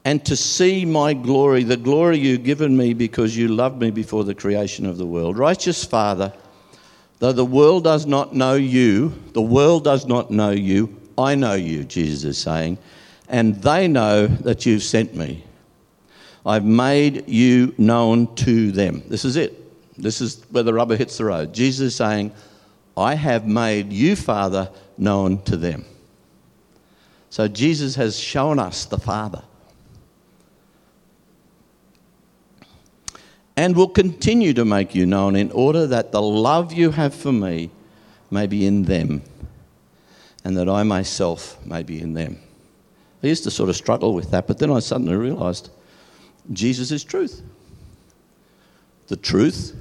And 0.06 0.26
to 0.26 0.36
see 0.36 0.86
my 0.86 1.14
glory, 1.14 1.64
the 1.64 1.78
glory 1.78 2.18
you've 2.18 2.44
given 2.44 2.76
me 2.76 2.94
because 2.94 3.38
you 3.38 3.50
loved 3.50 3.80
me 3.80 3.92
before 3.92 4.24
the 4.24 4.34
creation 4.34 4.86
of 4.86 4.98
the 4.98 5.06
world. 5.06 5.38
Righteous 5.38 5.84
Father, 5.84 6.34
though 7.20 7.34
the 7.34 7.46
world 7.46 7.84
does 7.84 8.06
not 8.06 8.34
know 8.34 8.56
you, 8.56 9.14
the 9.34 9.42
world 9.42 9.84
does 9.84 10.06
not 10.08 10.32
know 10.32 10.52
you, 10.52 10.98
I 11.18 11.36
know 11.36 11.54
you, 11.54 11.84
Jesus 11.84 12.24
is 12.24 12.38
saying, 12.38 12.78
and 13.30 13.56
they 13.62 13.88
know 13.88 14.28
that 14.28 14.66
you've 14.66 14.84
sent 14.84 15.16
me. 15.16 15.44
I've 16.46 16.66
made 16.66 17.30
you 17.30 17.74
known 17.78 18.34
to 18.36 18.72
them. 18.72 19.04
This 19.08 19.24
is 19.24 19.36
it. 19.36 19.56
This 20.02 20.20
is 20.22 20.44
where 20.50 20.64
the 20.64 20.74
rubber 20.74 20.96
hits 20.96 21.18
the 21.18 21.26
road. 21.26 21.54
Jesus 21.54 21.88
is 21.88 21.96
saying, 21.96 22.34
I 22.98 23.16
have 23.16 23.46
made 23.46 23.94
you, 23.94 24.16
Father, 24.16 24.72
known 24.98 25.42
to 25.44 25.56
them. 25.56 25.86
So 27.30 27.48
Jesus 27.48 27.96
has 27.96 28.20
shown 28.20 28.60
us 28.60 28.86
the 28.86 28.98
Father. 28.98 29.44
and 33.60 33.76
will 33.76 33.90
continue 33.90 34.54
to 34.54 34.64
make 34.64 34.96
you 34.96 35.06
known 35.06 35.36
in 35.36 35.52
order 35.52 35.86
that 35.86 36.14
the 36.14 36.22
love 36.22 36.72
you 36.72 36.92
have 36.92 37.14
for 37.14 37.34
me 37.34 37.70
may 38.32 38.48
be 38.48 38.66
in 38.66 38.84
them 38.84 39.22
and 40.46 40.56
that 40.56 40.70
I 40.70 40.84
myself 40.84 41.58
may 41.66 41.84
be 41.84 42.00
in 42.00 42.14
them. 42.14 42.40
I 43.22 43.28
used 43.28 43.44
to 43.44 43.52
sort 43.52 43.70
of 43.70 43.76
struggle 43.76 44.14
with 44.14 44.32
that, 44.32 44.48
but 44.48 44.60
then 44.60 44.72
I 44.72 44.80
suddenly 44.80 45.16
realized 45.16 45.70
Jesus 46.54 46.92
is 46.92 47.04
truth. 47.04 47.42
The 49.08 49.18
truth 49.18 49.76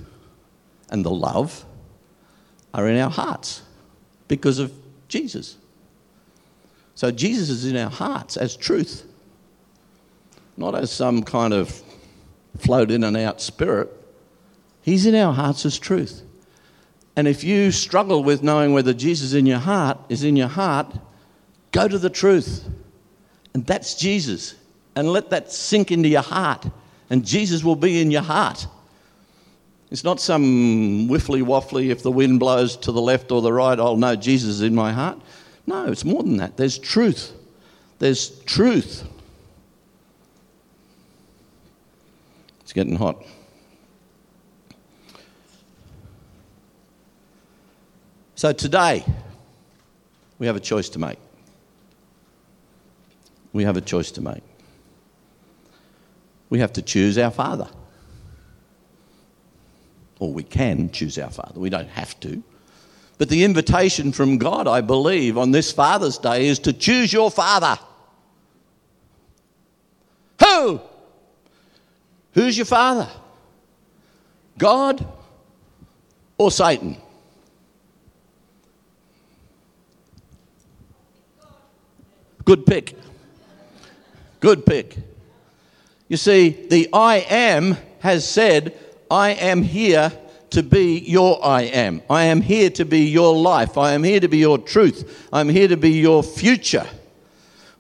and 0.91 1.05
the 1.05 1.11
love 1.11 1.65
are 2.75 2.89
in 2.89 2.99
our 2.99 3.11
hearts 3.11 3.63
because 4.27 4.59
of 4.59 4.73
Jesus. 5.09 5.57
So 6.95 7.11
Jesus 7.11 7.49
is 7.49 7.65
in 7.65 7.77
our 7.77 7.91
hearts 7.91 8.37
as 8.37 8.57
truth, 8.57 9.05
not 10.57 10.75
as 10.75 10.91
some 10.91 11.23
kind 11.23 11.55
of 11.55 11.83
float 12.59 12.91
in 12.91 13.05
and 13.05 13.17
out 13.17 13.41
spirit. 13.41 13.89
He's 14.83 15.07
in 15.07 15.15
our 15.15 15.33
hearts 15.33 15.65
as 15.65 15.79
truth. 15.79 16.23
And 17.15 17.29
if 17.29 17.45
you 17.45 17.71
struggle 17.71 18.25
with 18.25 18.43
knowing 18.43 18.73
whether 18.73 18.93
Jesus 18.93 19.33
in 19.33 19.47
your 19.47 19.59
heart 19.59 19.99
is 20.09 20.25
in 20.25 20.37
your 20.37 20.49
heart, 20.49 20.93
go 21.73 21.89
to 21.89 21.99
the 21.99 22.11
truth. 22.11 22.65
And 23.55 23.67
that's 23.67 23.95
Jesus. 23.95 24.55
And 24.95 25.13
let 25.13 25.31
that 25.31 25.53
sink 25.53 25.91
into 25.91 26.09
your 26.09 26.23
heart. 26.23 26.67
And 27.11 27.25
Jesus 27.25 27.65
will 27.65 27.77
be 27.77 28.01
in 28.01 28.11
your 28.11 28.23
heart. 28.23 28.67
It's 29.91 30.05
not 30.05 30.21
some 30.21 31.09
whiffly 31.09 31.41
waffly, 31.41 31.89
if 31.89 32.03
the 32.03 32.11
wind 32.11 32.41
blows 32.41 32.77
to 32.79 32.93
the 32.93 33.01
left 33.01 33.33
or 33.33 33.41
the 33.41 33.53
right, 33.53 33.79
I'll 33.79 33.97
know 33.97 34.17
Jesus 34.17 34.51
is 34.51 34.63
in 34.63 34.75
my 34.75 34.93
heart. 34.93 35.19
No, 35.67 35.87
it's 35.87 36.05
more 36.05 36.23
than 36.23 36.37
that. 36.39 36.57
There's 36.57 36.79
truth. 36.79 37.33
There's 37.99 38.39
truth. 38.41 39.05
It's 42.61 42.73
getting 42.75 42.97
hot. 42.97 43.25
So 48.35 48.53
today, 48.53 49.05
we 50.39 50.47
have 50.47 50.55
a 50.55 50.61
choice 50.61 50.91
to 50.91 50.99
make. 50.99 51.19
We 53.59 53.65
have 53.65 53.77
a 53.77 53.81
choice 53.81 54.13
to 54.13 54.21
make. 54.21 54.45
We 56.49 56.61
have 56.61 56.73
to 56.75 56.81
choose 56.81 57.19
our 57.19 57.33
Father. 57.33 57.69
Or 60.21 60.33
we 60.33 60.45
can 60.45 60.93
choose 60.93 61.19
our 61.19 61.29
Father. 61.29 61.59
We 61.59 61.69
don't 61.69 61.89
have 61.89 62.21
to. 62.21 62.41
But 63.19 63.31
the 63.31 63.43
invitation 63.43 64.13
from 64.13 64.39
God, 64.39 64.69
I 64.69 64.81
believe, 64.81 65.37
on 65.37 65.51
this 65.51 65.73
Father's 65.73 66.19
Day 66.19 66.47
is 66.47 66.61
to 66.61 66.73
choose 66.73 67.13
your 67.13 67.33
Father. 67.33 67.77
Who? 70.41 70.81
Who's 72.35 72.57
your 72.57 72.65
Father? 72.65 73.09
God 74.57 75.05
or 76.39 76.53
Satan? 76.53 76.97
Good 82.45 82.65
pick. 82.65 82.95
Good 84.41 84.65
pick. 84.65 84.97
You 86.09 86.17
see, 86.17 86.51
the 86.69 86.89
I 86.93 87.17
am 87.29 87.77
has 88.01 88.29
said, 88.29 88.79
I 89.11 89.31
am 89.31 89.63
here 89.63 90.13
to 90.51 90.63
be 90.63 90.99
your 90.99 91.45
I 91.45 91.63
am. 91.63 92.03
I 92.09 92.25
am 92.25 92.41
here 92.41 92.71
to 92.71 92.85
be 92.85 93.01
your 93.01 93.37
life. 93.37 93.77
I 93.77 93.93
am 93.93 94.03
here 94.03 94.21
to 94.21 94.29
be 94.29 94.39
your 94.39 94.59
truth. 94.59 95.29
I'm 95.33 95.49
here 95.49 95.69
to 95.69 95.77
be 95.77 95.91
your 95.91 96.23
future. 96.23 96.87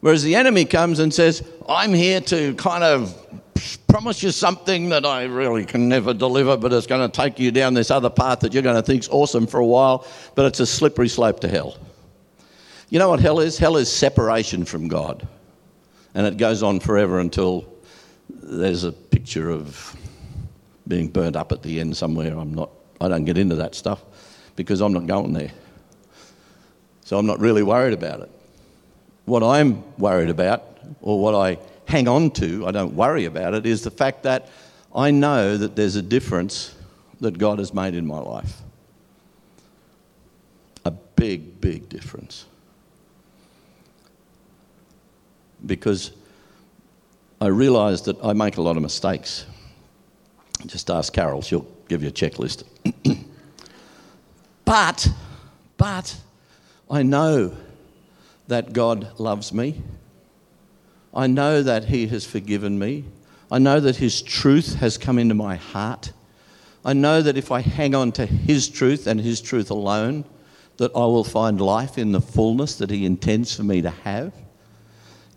Whereas 0.00 0.22
the 0.22 0.34
enemy 0.34 0.64
comes 0.64 0.98
and 0.98 1.12
says, 1.12 1.42
I'm 1.68 1.92
here 1.92 2.20
to 2.22 2.54
kind 2.54 2.84
of 2.84 3.14
promise 3.88 4.22
you 4.22 4.30
something 4.30 4.90
that 4.90 5.06
I 5.06 5.24
really 5.24 5.64
can 5.64 5.88
never 5.88 6.12
deliver, 6.12 6.56
but 6.56 6.72
it's 6.72 6.86
going 6.86 7.08
to 7.10 7.14
take 7.14 7.38
you 7.38 7.50
down 7.50 7.74
this 7.74 7.90
other 7.90 8.10
path 8.10 8.40
that 8.40 8.52
you're 8.52 8.62
going 8.62 8.76
to 8.76 8.82
think's 8.82 9.08
awesome 9.08 9.46
for 9.46 9.58
a 9.60 9.66
while, 9.66 10.06
but 10.34 10.44
it's 10.44 10.60
a 10.60 10.66
slippery 10.66 11.08
slope 11.08 11.40
to 11.40 11.48
hell. 11.48 11.76
You 12.90 12.98
know 12.98 13.08
what 13.08 13.20
hell 13.20 13.40
is? 13.40 13.58
Hell 13.58 13.76
is 13.76 13.90
separation 13.90 14.64
from 14.64 14.88
God. 14.88 15.26
And 16.14 16.26
it 16.26 16.36
goes 16.36 16.62
on 16.62 16.80
forever 16.80 17.20
until 17.20 17.72
there's 18.28 18.84
a 18.84 18.92
picture 18.92 19.50
of 19.50 19.96
being 20.86 21.08
burnt 21.08 21.36
up 21.36 21.52
at 21.52 21.62
the 21.62 21.80
end 21.80 21.96
somewhere. 21.96 22.36
I'm 22.36 22.54
not, 22.54 22.70
I 23.00 23.08
don't 23.08 23.24
get 23.24 23.38
into 23.38 23.56
that 23.56 23.74
stuff 23.74 24.02
because 24.56 24.80
I'm 24.80 24.92
not 24.92 25.06
going 25.06 25.32
there. 25.32 25.52
So 27.04 27.18
I'm 27.18 27.26
not 27.26 27.40
really 27.40 27.62
worried 27.62 27.94
about 27.94 28.20
it. 28.20 28.30
What 29.24 29.42
I'm 29.42 29.82
worried 29.98 30.30
about, 30.30 30.64
or 31.00 31.20
what 31.20 31.34
I 31.34 31.58
hang 31.86 32.08
on 32.08 32.30
to, 32.32 32.66
I 32.66 32.70
don't 32.70 32.94
worry 32.94 33.26
about 33.26 33.54
it, 33.54 33.66
is 33.66 33.82
the 33.82 33.90
fact 33.90 34.22
that 34.24 34.48
I 34.94 35.10
know 35.10 35.56
that 35.56 35.76
there's 35.76 35.96
a 35.96 36.02
difference 36.02 36.74
that 37.20 37.36
God 37.38 37.58
has 37.58 37.74
made 37.74 37.94
in 37.94 38.06
my 38.06 38.18
life. 38.18 38.60
A 40.84 40.90
big, 40.90 41.60
big 41.60 41.88
difference. 41.88 42.46
Because 45.64 46.12
I 47.40 47.46
realise 47.46 48.00
that 48.02 48.22
I 48.24 48.32
make 48.32 48.56
a 48.56 48.62
lot 48.62 48.76
of 48.76 48.82
mistakes. 48.82 49.46
Just 50.66 50.90
ask 50.90 51.12
Carol, 51.12 51.40
she'll 51.40 51.66
give 51.88 52.02
you 52.02 52.08
a 52.08 52.12
checklist. 52.12 52.64
but, 54.64 55.08
but, 55.76 56.16
I 56.90 57.02
know 57.02 57.56
that 58.48 58.72
God 58.72 59.18
loves 59.20 59.52
me. 59.52 59.82
I 61.14 61.26
know 61.26 61.62
that 61.62 61.84
He 61.84 62.06
has 62.08 62.24
forgiven 62.24 62.78
me. 62.78 63.04
I 63.52 63.58
know 63.58 63.78
that 63.78 63.96
His 63.96 64.20
truth 64.20 64.74
has 64.76 64.98
come 64.98 65.18
into 65.18 65.34
my 65.34 65.56
heart. 65.56 66.12
I 66.84 66.92
know 66.92 67.22
that 67.22 67.36
if 67.36 67.52
I 67.52 67.60
hang 67.60 67.94
on 67.94 68.12
to 68.12 68.26
His 68.26 68.68
truth 68.68 69.06
and 69.06 69.20
His 69.20 69.40
truth 69.40 69.70
alone, 69.70 70.24
that 70.78 70.90
I 70.94 71.00
will 71.00 71.24
find 71.24 71.60
life 71.60 71.98
in 71.98 72.12
the 72.12 72.20
fullness 72.20 72.76
that 72.76 72.90
He 72.90 73.04
intends 73.04 73.54
for 73.54 73.62
me 73.62 73.82
to 73.82 73.90
have. 73.90 74.32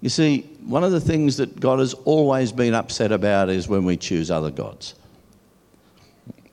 You 0.02 0.10
see, 0.10 0.42
one 0.66 0.84
of 0.84 0.92
the 0.92 1.00
things 1.00 1.38
that 1.38 1.60
God 1.60 1.80
has 1.80 1.94
always 1.94 2.52
been 2.52 2.74
upset 2.74 3.12
about 3.12 3.50
is 3.50 3.68
when 3.68 3.86
we 3.86 3.98
choose 3.98 4.32
other 4.32 4.50
gods. 4.50 4.96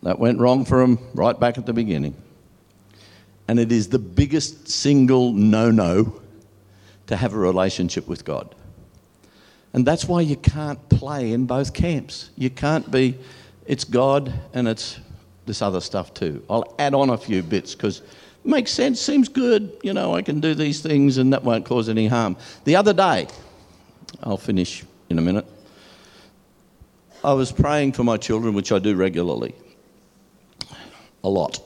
That 0.03 0.19
went 0.19 0.39
wrong 0.39 0.65
for 0.65 0.81
him 0.83 0.99
right 1.15 1.39
back 1.39 1.59
at 1.59 1.67
the 1.67 1.73
beginning. 1.73 2.15
And 3.49 3.59
it 3.59 3.73
is 3.73 3.89
the 3.89 3.99
biggest 3.99 4.69
single 4.69 5.33
no 5.33 5.71
no 5.71 6.21
to 7.07 7.17
have 7.17 7.33
a 7.33 7.39
relationship 7.39 8.07
with 8.07 8.25
God. 8.25 8.55
And 9.73 9.87
that's 9.87 10.05
why 10.05 10.21
you 10.21 10.37
can't 10.37 10.87
play 10.91 11.33
in 11.33 11.47
both 11.47 11.73
camps. 11.73 12.31
You 12.37 12.51
can't 12.51 12.91
be, 12.91 13.19
it's 13.67 13.85
God 13.85 14.33
and 14.53 14.69
it's 14.69 15.01
this 15.47 15.63
other 15.63 15.81
stuff 15.81 16.13
too. 16.13 16.45
I'll 16.51 16.75
add 16.79 16.95
on 16.95 17.11
a 17.11 17.17
few 17.17 17.43
bits 17.43 17.75
because 17.75 18.03
makes 18.49 18.73
sense, 18.73 19.01
seems 19.01 19.29
good, 19.29 19.77
you 19.83 19.93
know, 19.93 20.15
I 20.15 20.23
can 20.23 20.41
do 20.41 20.55
these 20.55 20.81
things 20.81 21.19
and 21.19 21.33
that 21.33 21.45
won't 21.45 21.65
cause 21.65 21.89
any 21.89 22.07
harm. 22.07 22.37
The 22.65 22.77
other 22.77 22.93
day, 22.93 23.29
I'll 24.23 24.37
finish 24.37 24.85
in 25.11 25.19
a 25.19 25.23
minute, 25.23 25.47
I 27.25 27.33
was 27.33 27.51
praying 27.51 27.93
for 27.93 28.05
my 28.05 28.17
children, 28.17 28.55
which 28.55 28.73
I 28.73 28.79
do 28.79 28.95
regularly 28.95 29.55
a 31.25 31.29
lot. 31.29 31.61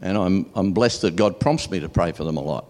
And 0.00 0.16
I'm, 0.16 0.50
I'm 0.54 0.72
blessed 0.72 1.02
that 1.02 1.16
God 1.16 1.38
prompts 1.38 1.70
me 1.70 1.80
to 1.80 1.88
pray 1.88 2.12
for 2.12 2.24
them 2.24 2.36
a 2.36 2.42
lot. 2.42 2.66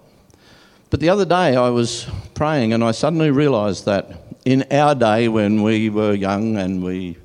But 0.90 0.98
the 0.98 1.08
other 1.08 1.24
day 1.24 1.54
I 1.54 1.68
was 1.68 2.08
praying 2.34 2.72
and 2.72 2.82
I 2.82 2.90
suddenly 2.90 3.30
realised 3.30 3.84
that 3.84 4.22
in 4.44 4.64
our 4.72 4.94
day 4.94 5.28
when 5.28 5.62
we 5.62 5.90
were 5.90 6.14
young 6.14 6.56
and 6.56 6.82
we 6.82 7.16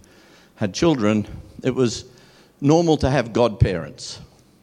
had 0.55 0.73
children, 0.73 1.25
it 1.63 1.73
was 1.73 2.05
normal 2.61 2.97
to 2.97 3.09
have 3.09 3.33
godparents. 3.33 4.19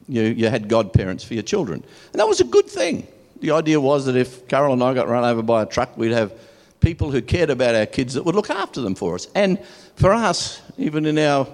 You, 0.07 0.23
you 0.23 0.49
had 0.49 0.67
godparents 0.67 1.23
for 1.23 1.33
your 1.33 1.43
children. 1.43 1.83
And 2.11 2.19
that 2.19 2.27
was 2.27 2.41
a 2.41 2.45
good 2.45 2.67
thing. 2.67 3.07
The 3.39 3.51
idea 3.51 3.79
was 3.79 4.05
that 4.05 4.15
if 4.15 4.47
Carol 4.47 4.73
and 4.73 4.83
I 4.83 4.93
got 4.93 5.07
run 5.07 5.23
over 5.23 5.41
by 5.41 5.63
a 5.63 5.65
truck, 5.65 5.97
we'd 5.97 6.11
have 6.11 6.33
people 6.79 7.11
who 7.11 7.21
cared 7.21 7.49
about 7.49 7.75
our 7.75 7.85
kids 7.85 8.13
that 8.13 8.23
would 8.23 8.35
look 8.35 8.49
after 8.49 8.81
them 8.81 8.95
for 8.95 9.15
us. 9.15 9.27
And 9.35 9.59
for 9.95 10.13
us, 10.13 10.61
even 10.77 11.05
in 11.05 11.17
our 11.17 11.47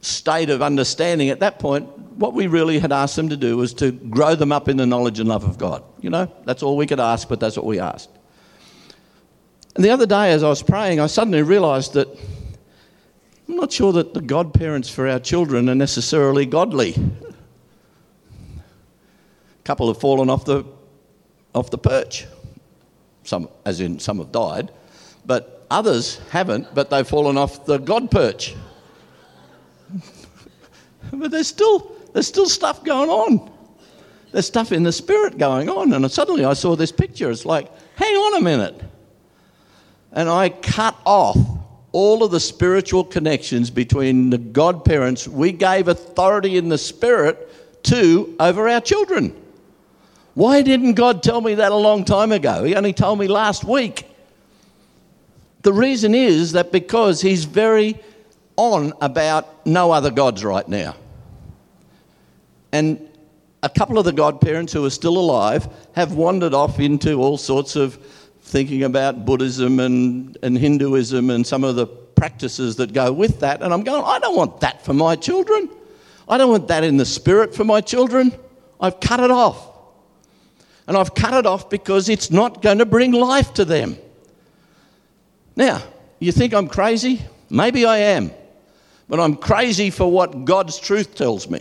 state 0.00 0.50
of 0.50 0.62
understanding 0.62 1.30
at 1.30 1.40
that 1.40 1.58
point, 1.58 1.88
what 2.16 2.34
we 2.34 2.46
really 2.46 2.78
had 2.78 2.92
asked 2.92 3.16
them 3.16 3.28
to 3.28 3.36
do 3.36 3.56
was 3.56 3.74
to 3.74 3.92
grow 3.92 4.34
them 4.34 4.52
up 4.52 4.68
in 4.68 4.76
the 4.76 4.86
knowledge 4.86 5.18
and 5.18 5.28
love 5.28 5.44
of 5.44 5.58
God. 5.58 5.82
You 6.00 6.10
know, 6.10 6.30
that's 6.44 6.62
all 6.62 6.76
we 6.76 6.86
could 6.86 7.00
ask, 7.00 7.28
but 7.28 7.40
that's 7.40 7.56
what 7.56 7.64
we 7.64 7.78
asked. 7.80 8.10
And 9.74 9.84
the 9.84 9.90
other 9.90 10.06
day, 10.06 10.32
as 10.32 10.42
I 10.42 10.48
was 10.48 10.62
praying, 10.62 11.00
I 11.00 11.06
suddenly 11.06 11.42
realized 11.42 11.94
that 11.94 12.08
I'm 13.48 13.56
not 13.56 13.72
sure 13.72 13.92
that 13.92 14.12
the 14.12 14.20
godparents 14.20 14.88
for 14.88 15.08
our 15.08 15.20
children 15.20 15.68
are 15.68 15.74
necessarily 15.74 16.44
godly. 16.44 16.96
Couple 19.68 19.88
have 19.88 20.00
fallen 20.00 20.30
off 20.30 20.46
the, 20.46 20.64
off 21.54 21.68
the 21.68 21.76
perch, 21.76 22.26
some, 23.22 23.50
as 23.66 23.82
in 23.82 23.98
some 23.98 24.16
have 24.16 24.32
died, 24.32 24.72
but 25.26 25.66
others 25.70 26.22
haven't, 26.30 26.74
but 26.74 26.88
they've 26.88 27.06
fallen 27.06 27.36
off 27.36 27.66
the 27.66 27.76
God 27.76 28.10
perch. 28.10 28.54
but 31.12 31.30
there's 31.30 31.48
still, 31.48 31.92
there's 32.14 32.26
still 32.26 32.48
stuff 32.48 32.82
going 32.82 33.10
on. 33.10 33.52
There's 34.32 34.46
stuff 34.46 34.72
in 34.72 34.84
the 34.84 34.90
spirit 34.90 35.36
going 35.36 35.68
on. 35.68 35.92
And 35.92 36.10
suddenly 36.10 36.46
I 36.46 36.54
saw 36.54 36.74
this 36.74 36.90
picture. 36.90 37.30
It's 37.30 37.44
like, 37.44 37.70
hang 37.96 38.14
on 38.14 38.38
a 38.38 38.40
minute. 38.40 38.80
And 40.12 40.30
I 40.30 40.48
cut 40.48 40.96
off 41.04 41.36
all 41.92 42.24
of 42.24 42.30
the 42.30 42.40
spiritual 42.40 43.04
connections 43.04 43.68
between 43.68 44.30
the 44.30 44.38
godparents 44.38 45.28
we 45.28 45.52
gave 45.52 45.88
authority 45.88 46.56
in 46.56 46.70
the 46.70 46.78
spirit 46.78 47.82
to 47.82 48.34
over 48.40 48.66
our 48.66 48.80
children. 48.80 49.44
Why 50.38 50.62
didn't 50.62 50.94
God 50.94 51.24
tell 51.24 51.40
me 51.40 51.56
that 51.56 51.72
a 51.72 51.74
long 51.74 52.04
time 52.04 52.30
ago? 52.30 52.62
He 52.62 52.76
only 52.76 52.92
told 52.92 53.18
me 53.18 53.26
last 53.26 53.64
week. 53.64 54.08
The 55.62 55.72
reason 55.72 56.14
is 56.14 56.52
that 56.52 56.70
because 56.70 57.20
He's 57.20 57.44
very 57.44 57.98
on 58.54 58.92
about 59.00 59.66
no 59.66 59.90
other 59.90 60.12
gods 60.12 60.44
right 60.44 60.68
now. 60.68 60.94
And 62.70 63.00
a 63.64 63.68
couple 63.68 63.98
of 63.98 64.04
the 64.04 64.12
godparents 64.12 64.72
who 64.72 64.84
are 64.84 64.90
still 64.90 65.18
alive 65.18 65.66
have 65.96 66.12
wandered 66.12 66.54
off 66.54 66.78
into 66.78 67.14
all 67.14 67.36
sorts 67.36 67.74
of 67.74 67.96
thinking 68.42 68.84
about 68.84 69.24
Buddhism 69.24 69.80
and, 69.80 70.38
and 70.44 70.56
Hinduism 70.56 71.30
and 71.30 71.44
some 71.44 71.64
of 71.64 71.74
the 71.74 71.88
practices 71.88 72.76
that 72.76 72.92
go 72.92 73.12
with 73.12 73.40
that. 73.40 73.60
And 73.60 73.74
I'm 73.74 73.82
going, 73.82 74.04
I 74.04 74.20
don't 74.20 74.36
want 74.36 74.60
that 74.60 74.84
for 74.84 74.94
my 74.94 75.16
children. 75.16 75.68
I 76.28 76.38
don't 76.38 76.52
want 76.52 76.68
that 76.68 76.84
in 76.84 76.96
the 76.96 77.06
spirit 77.06 77.56
for 77.56 77.64
my 77.64 77.80
children. 77.80 78.32
I've 78.80 79.00
cut 79.00 79.18
it 79.18 79.32
off. 79.32 79.67
And 80.88 80.96
I've 80.96 81.14
cut 81.14 81.34
it 81.34 81.44
off 81.44 81.68
because 81.68 82.08
it's 82.08 82.30
not 82.30 82.62
going 82.62 82.78
to 82.78 82.86
bring 82.86 83.12
life 83.12 83.52
to 83.54 83.64
them. 83.66 83.98
Now, 85.54 85.82
you 86.18 86.32
think 86.32 86.54
I'm 86.54 86.66
crazy? 86.66 87.20
Maybe 87.50 87.84
I 87.84 87.98
am. 87.98 88.30
But 89.06 89.20
I'm 89.20 89.36
crazy 89.36 89.90
for 89.90 90.10
what 90.10 90.46
God's 90.46 90.78
truth 90.78 91.14
tells 91.14 91.48
me. 91.48 91.60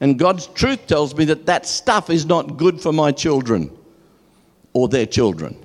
And 0.00 0.18
God's 0.18 0.46
truth 0.48 0.86
tells 0.86 1.14
me 1.14 1.24
that 1.26 1.46
that 1.46 1.66
stuff 1.66 2.10
is 2.10 2.26
not 2.26 2.58
good 2.58 2.80
for 2.80 2.92
my 2.92 3.10
children 3.10 3.70
or 4.74 4.88
their 4.88 5.06
children 5.06 5.56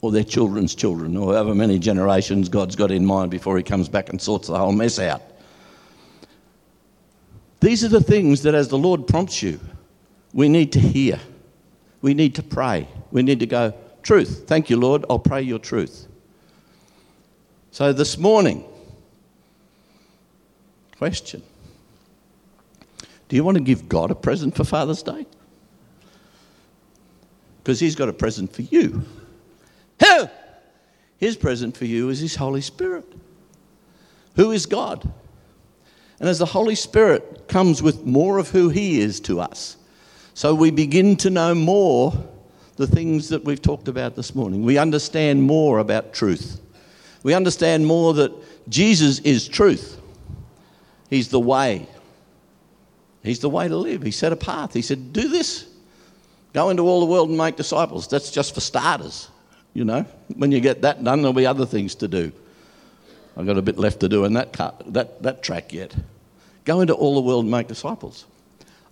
or 0.00 0.12
their 0.12 0.24
children's 0.24 0.74
children 0.74 1.16
or 1.16 1.34
however 1.34 1.54
many 1.54 1.78
generations 1.78 2.48
God's 2.48 2.74
got 2.74 2.90
in 2.90 3.04
mind 3.04 3.30
before 3.30 3.56
He 3.58 3.62
comes 3.62 3.88
back 3.88 4.08
and 4.08 4.20
sorts 4.20 4.48
the 4.48 4.58
whole 4.58 4.72
mess 4.72 4.98
out. 4.98 5.22
These 7.60 7.84
are 7.84 7.88
the 7.88 8.02
things 8.02 8.42
that, 8.42 8.54
as 8.54 8.68
the 8.68 8.78
Lord 8.78 9.06
prompts 9.06 9.42
you, 9.42 9.60
we 10.32 10.48
need 10.48 10.72
to 10.72 10.80
hear. 10.80 11.20
We 12.02 12.14
need 12.14 12.34
to 12.34 12.42
pray. 12.42 12.88
We 13.10 13.22
need 13.22 13.40
to 13.40 13.46
go, 13.46 13.74
Truth. 14.02 14.44
Thank 14.48 14.68
you, 14.68 14.76
Lord. 14.76 15.04
I'll 15.08 15.18
pray 15.18 15.42
your 15.42 15.60
truth. 15.60 16.08
So 17.70 17.92
this 17.92 18.18
morning, 18.18 18.64
question 20.98 21.42
do 23.28 23.36
you 23.36 23.44
want 23.44 23.56
to 23.56 23.64
give 23.64 23.88
God 23.88 24.10
a 24.10 24.14
present 24.14 24.54
for 24.54 24.62
Father's 24.62 25.02
Day? 25.02 25.24
Because 27.62 27.80
He's 27.80 27.94
got 27.94 28.10
a 28.10 28.12
present 28.12 28.52
for 28.52 28.60
you. 28.60 29.04
Who? 30.00 30.28
His 31.16 31.36
present 31.36 31.74
for 31.74 31.86
you 31.86 32.10
is 32.10 32.18
His 32.18 32.36
Holy 32.36 32.60
Spirit. 32.60 33.10
Who 34.36 34.50
is 34.50 34.66
God? 34.66 35.10
And 36.20 36.28
as 36.28 36.40
the 36.40 36.46
Holy 36.46 36.74
Spirit 36.74 37.48
comes 37.48 37.82
with 37.82 38.04
more 38.04 38.36
of 38.36 38.50
who 38.50 38.68
He 38.68 39.00
is 39.00 39.18
to 39.20 39.40
us, 39.40 39.78
so 40.34 40.54
we 40.54 40.70
begin 40.70 41.16
to 41.16 41.30
know 41.30 41.54
more 41.54 42.12
the 42.76 42.86
things 42.86 43.28
that 43.28 43.44
we've 43.44 43.60
talked 43.60 43.88
about 43.88 44.16
this 44.16 44.34
morning. 44.34 44.62
We 44.62 44.78
understand 44.78 45.42
more 45.42 45.78
about 45.78 46.12
truth. 46.12 46.60
We 47.22 47.34
understand 47.34 47.86
more 47.86 48.14
that 48.14 48.32
Jesus 48.68 49.18
is 49.20 49.46
truth. 49.46 50.00
He's 51.10 51.28
the 51.28 51.40
way, 51.40 51.86
He's 53.22 53.38
the 53.38 53.50
way 53.50 53.68
to 53.68 53.76
live. 53.76 54.02
He 54.02 54.10
set 54.10 54.32
a 54.32 54.36
path. 54.36 54.74
He 54.74 54.82
said, 54.82 55.12
Do 55.12 55.28
this. 55.28 55.68
Go 56.52 56.70
into 56.70 56.82
all 56.82 57.00
the 57.00 57.06
world 57.06 57.28
and 57.28 57.38
make 57.38 57.56
disciples. 57.56 58.08
That's 58.08 58.30
just 58.30 58.54
for 58.54 58.60
starters. 58.60 59.28
You 59.74 59.84
know, 59.84 60.04
when 60.34 60.52
you 60.52 60.60
get 60.60 60.82
that 60.82 61.02
done, 61.02 61.22
there'll 61.22 61.32
be 61.32 61.46
other 61.46 61.64
things 61.64 61.94
to 61.96 62.08
do. 62.08 62.32
I've 63.36 63.46
got 63.46 63.56
a 63.56 63.62
bit 63.62 63.78
left 63.78 64.00
to 64.00 64.08
do 64.08 64.24
in 64.24 64.34
that, 64.34 64.52
that, 64.86 65.22
that 65.22 65.42
track 65.42 65.72
yet. 65.72 65.94
Go 66.64 66.80
into 66.80 66.92
all 66.94 67.14
the 67.14 67.22
world 67.22 67.44
and 67.44 67.50
make 67.50 67.68
disciples. 67.68 68.26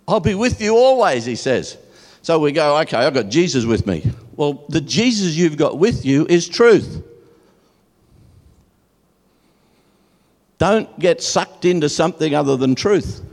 I'll 0.07 0.19
be 0.19 0.35
with 0.35 0.61
you 0.61 0.75
always, 0.75 1.25
he 1.25 1.35
says. 1.35 1.77
So 2.21 2.39
we 2.39 2.51
go, 2.51 2.77
okay, 2.79 2.97
I've 2.97 3.13
got 3.13 3.29
Jesus 3.29 3.65
with 3.65 3.87
me. 3.87 4.11
Well, 4.35 4.65
the 4.69 4.81
Jesus 4.81 5.35
you've 5.35 5.57
got 5.57 5.77
with 5.77 6.05
you 6.05 6.25
is 6.27 6.47
truth. 6.47 7.03
Don't 10.57 10.99
get 10.99 11.23
sucked 11.23 11.65
into 11.65 11.89
something 11.89 12.35
other 12.35 12.55
than 12.55 12.75
truth. 12.75 13.23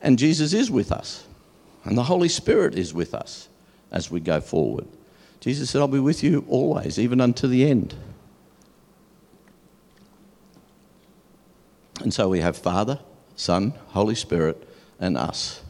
And 0.00 0.18
Jesus 0.18 0.52
is 0.52 0.70
with 0.70 0.92
us, 0.92 1.26
and 1.84 1.96
the 1.96 2.04
Holy 2.04 2.28
Spirit 2.28 2.76
is 2.76 2.92
with 2.92 3.14
us 3.14 3.48
as 3.90 4.10
we 4.10 4.20
go 4.20 4.40
forward. 4.40 4.86
Jesus 5.40 5.70
said, 5.70 5.80
I'll 5.80 5.88
be 5.88 5.98
with 5.98 6.22
you 6.22 6.44
always, 6.48 6.98
even 6.98 7.20
unto 7.20 7.48
the 7.48 7.68
end. 7.68 7.94
And 12.00 12.12
so 12.12 12.28
we 12.28 12.40
have 12.40 12.56
Father, 12.56 12.98
Son, 13.36 13.74
Holy 13.88 14.14
Spirit, 14.14 14.68
and 14.98 15.16
us 15.16 15.62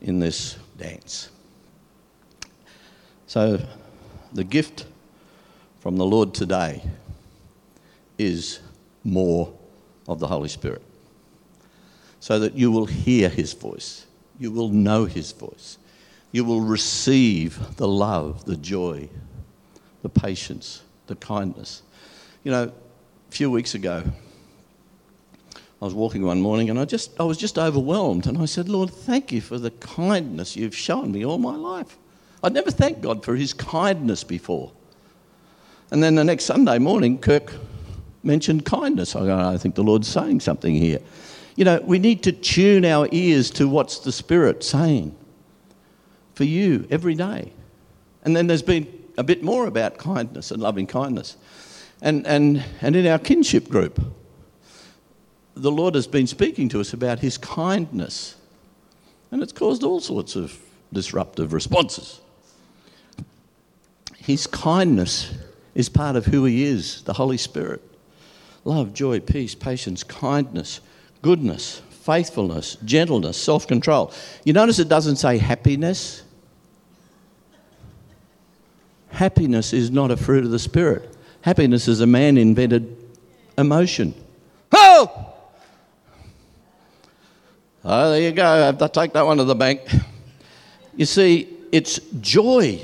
in 0.00 0.18
this 0.18 0.56
dance. 0.78 1.30
So 3.26 3.60
the 4.32 4.44
gift 4.44 4.86
from 5.80 5.96
the 5.96 6.04
Lord 6.04 6.34
today 6.34 6.82
is 8.18 8.60
more 9.04 9.52
of 10.08 10.18
the 10.18 10.26
Holy 10.26 10.48
Spirit 10.48 10.82
so 12.20 12.38
that 12.38 12.54
you 12.54 12.70
will 12.70 12.86
hear 12.86 13.28
his 13.28 13.54
voice, 13.54 14.06
you 14.38 14.50
will 14.50 14.68
know 14.68 15.06
his 15.06 15.32
voice, 15.32 15.78
you 16.32 16.44
will 16.44 16.60
receive 16.60 17.76
the 17.76 17.88
love, 17.88 18.44
the 18.44 18.56
joy, 18.56 19.08
the 20.02 20.08
patience, 20.08 20.82
the 21.06 21.16
kindness. 21.16 21.82
You 22.44 22.52
know, 22.52 22.64
a 22.64 23.32
few 23.32 23.50
weeks 23.50 23.74
ago, 23.74 24.04
I 25.80 25.86
was 25.86 25.94
walking 25.94 26.24
one 26.24 26.42
morning 26.42 26.68
and 26.68 26.78
I 26.78 26.84
just 26.84 27.18
I 27.18 27.24
was 27.24 27.38
just 27.38 27.58
overwhelmed 27.58 28.26
and 28.26 28.36
I 28.36 28.44
said, 28.44 28.68
Lord, 28.68 28.90
thank 28.90 29.32
you 29.32 29.40
for 29.40 29.58
the 29.58 29.70
kindness 29.70 30.56
you've 30.56 30.76
shown 30.76 31.12
me 31.12 31.24
all 31.24 31.38
my 31.38 31.56
life. 31.56 31.96
I'd 32.42 32.52
never 32.52 32.70
thanked 32.70 33.00
God 33.00 33.24
for 33.24 33.34
his 33.34 33.52
kindness 33.54 34.24
before. 34.24 34.72
And 35.90 36.02
then 36.02 36.14
the 36.14 36.24
next 36.24 36.44
Sunday 36.44 36.78
morning, 36.78 37.18
Kirk 37.18 37.52
mentioned 38.22 38.64
kindness. 38.64 39.16
I 39.16 39.20
go, 39.20 39.38
I 39.38 39.56
think 39.56 39.74
the 39.74 39.82
Lord's 39.82 40.08
saying 40.08 40.40
something 40.40 40.74
here. 40.74 41.00
You 41.56 41.64
know, 41.64 41.80
we 41.80 41.98
need 41.98 42.22
to 42.24 42.32
tune 42.32 42.84
our 42.84 43.08
ears 43.10 43.50
to 43.52 43.68
what's 43.68 43.98
the 43.98 44.12
Spirit 44.12 44.62
saying 44.62 45.16
for 46.34 46.44
you 46.44 46.86
every 46.90 47.14
day. 47.14 47.52
And 48.22 48.36
then 48.36 48.46
there's 48.46 48.62
been 48.62 48.86
a 49.18 49.22
bit 49.22 49.42
more 49.42 49.66
about 49.66 49.98
kindness 49.98 50.50
and 50.50 50.62
loving 50.62 50.86
kindness. 50.86 51.36
And, 52.02 52.26
and, 52.26 52.62
and 52.80 52.96
in 52.96 53.06
our 53.06 53.18
kinship 53.18 53.68
group, 53.68 54.00
the 55.60 55.70
Lord 55.70 55.94
has 55.94 56.06
been 56.06 56.26
speaking 56.26 56.68
to 56.70 56.80
us 56.80 56.92
about 56.92 57.18
His 57.18 57.36
kindness. 57.36 58.36
And 59.30 59.42
it's 59.42 59.52
caused 59.52 59.84
all 59.84 60.00
sorts 60.00 60.34
of 60.34 60.58
disruptive 60.92 61.52
responses. 61.52 62.20
His 64.16 64.46
kindness 64.46 65.34
is 65.74 65.88
part 65.88 66.16
of 66.16 66.26
who 66.26 66.44
He 66.44 66.64
is, 66.64 67.02
the 67.02 67.12
Holy 67.12 67.36
Spirit. 67.36 67.82
Love, 68.64 68.92
joy, 68.92 69.20
peace, 69.20 69.54
patience, 69.54 70.02
kindness, 70.02 70.80
goodness, 71.22 71.82
faithfulness, 71.90 72.76
gentleness, 72.84 73.36
self 73.36 73.66
control. 73.66 74.12
You 74.44 74.52
notice 74.52 74.78
it 74.78 74.88
doesn't 74.88 75.16
say 75.16 75.38
happiness. 75.38 76.22
Happiness 79.10 79.72
is 79.72 79.90
not 79.90 80.10
a 80.10 80.16
fruit 80.16 80.44
of 80.44 80.50
the 80.50 80.58
Spirit. 80.58 81.16
Happiness 81.42 81.88
is 81.88 82.00
a 82.00 82.06
man 82.06 82.38
invented 82.38 82.96
emotion. 83.58 84.14
Oh! 84.72 85.29
Oh, 87.84 88.10
there 88.10 88.20
you 88.20 88.32
go. 88.32 88.46
I 88.46 88.56
have 88.58 88.78
to 88.78 88.88
take 88.88 89.14
that 89.14 89.24
one 89.24 89.38
to 89.38 89.44
the 89.44 89.54
bank. 89.54 89.80
You 90.96 91.06
see, 91.06 91.48
it's 91.72 91.98
joy 92.20 92.80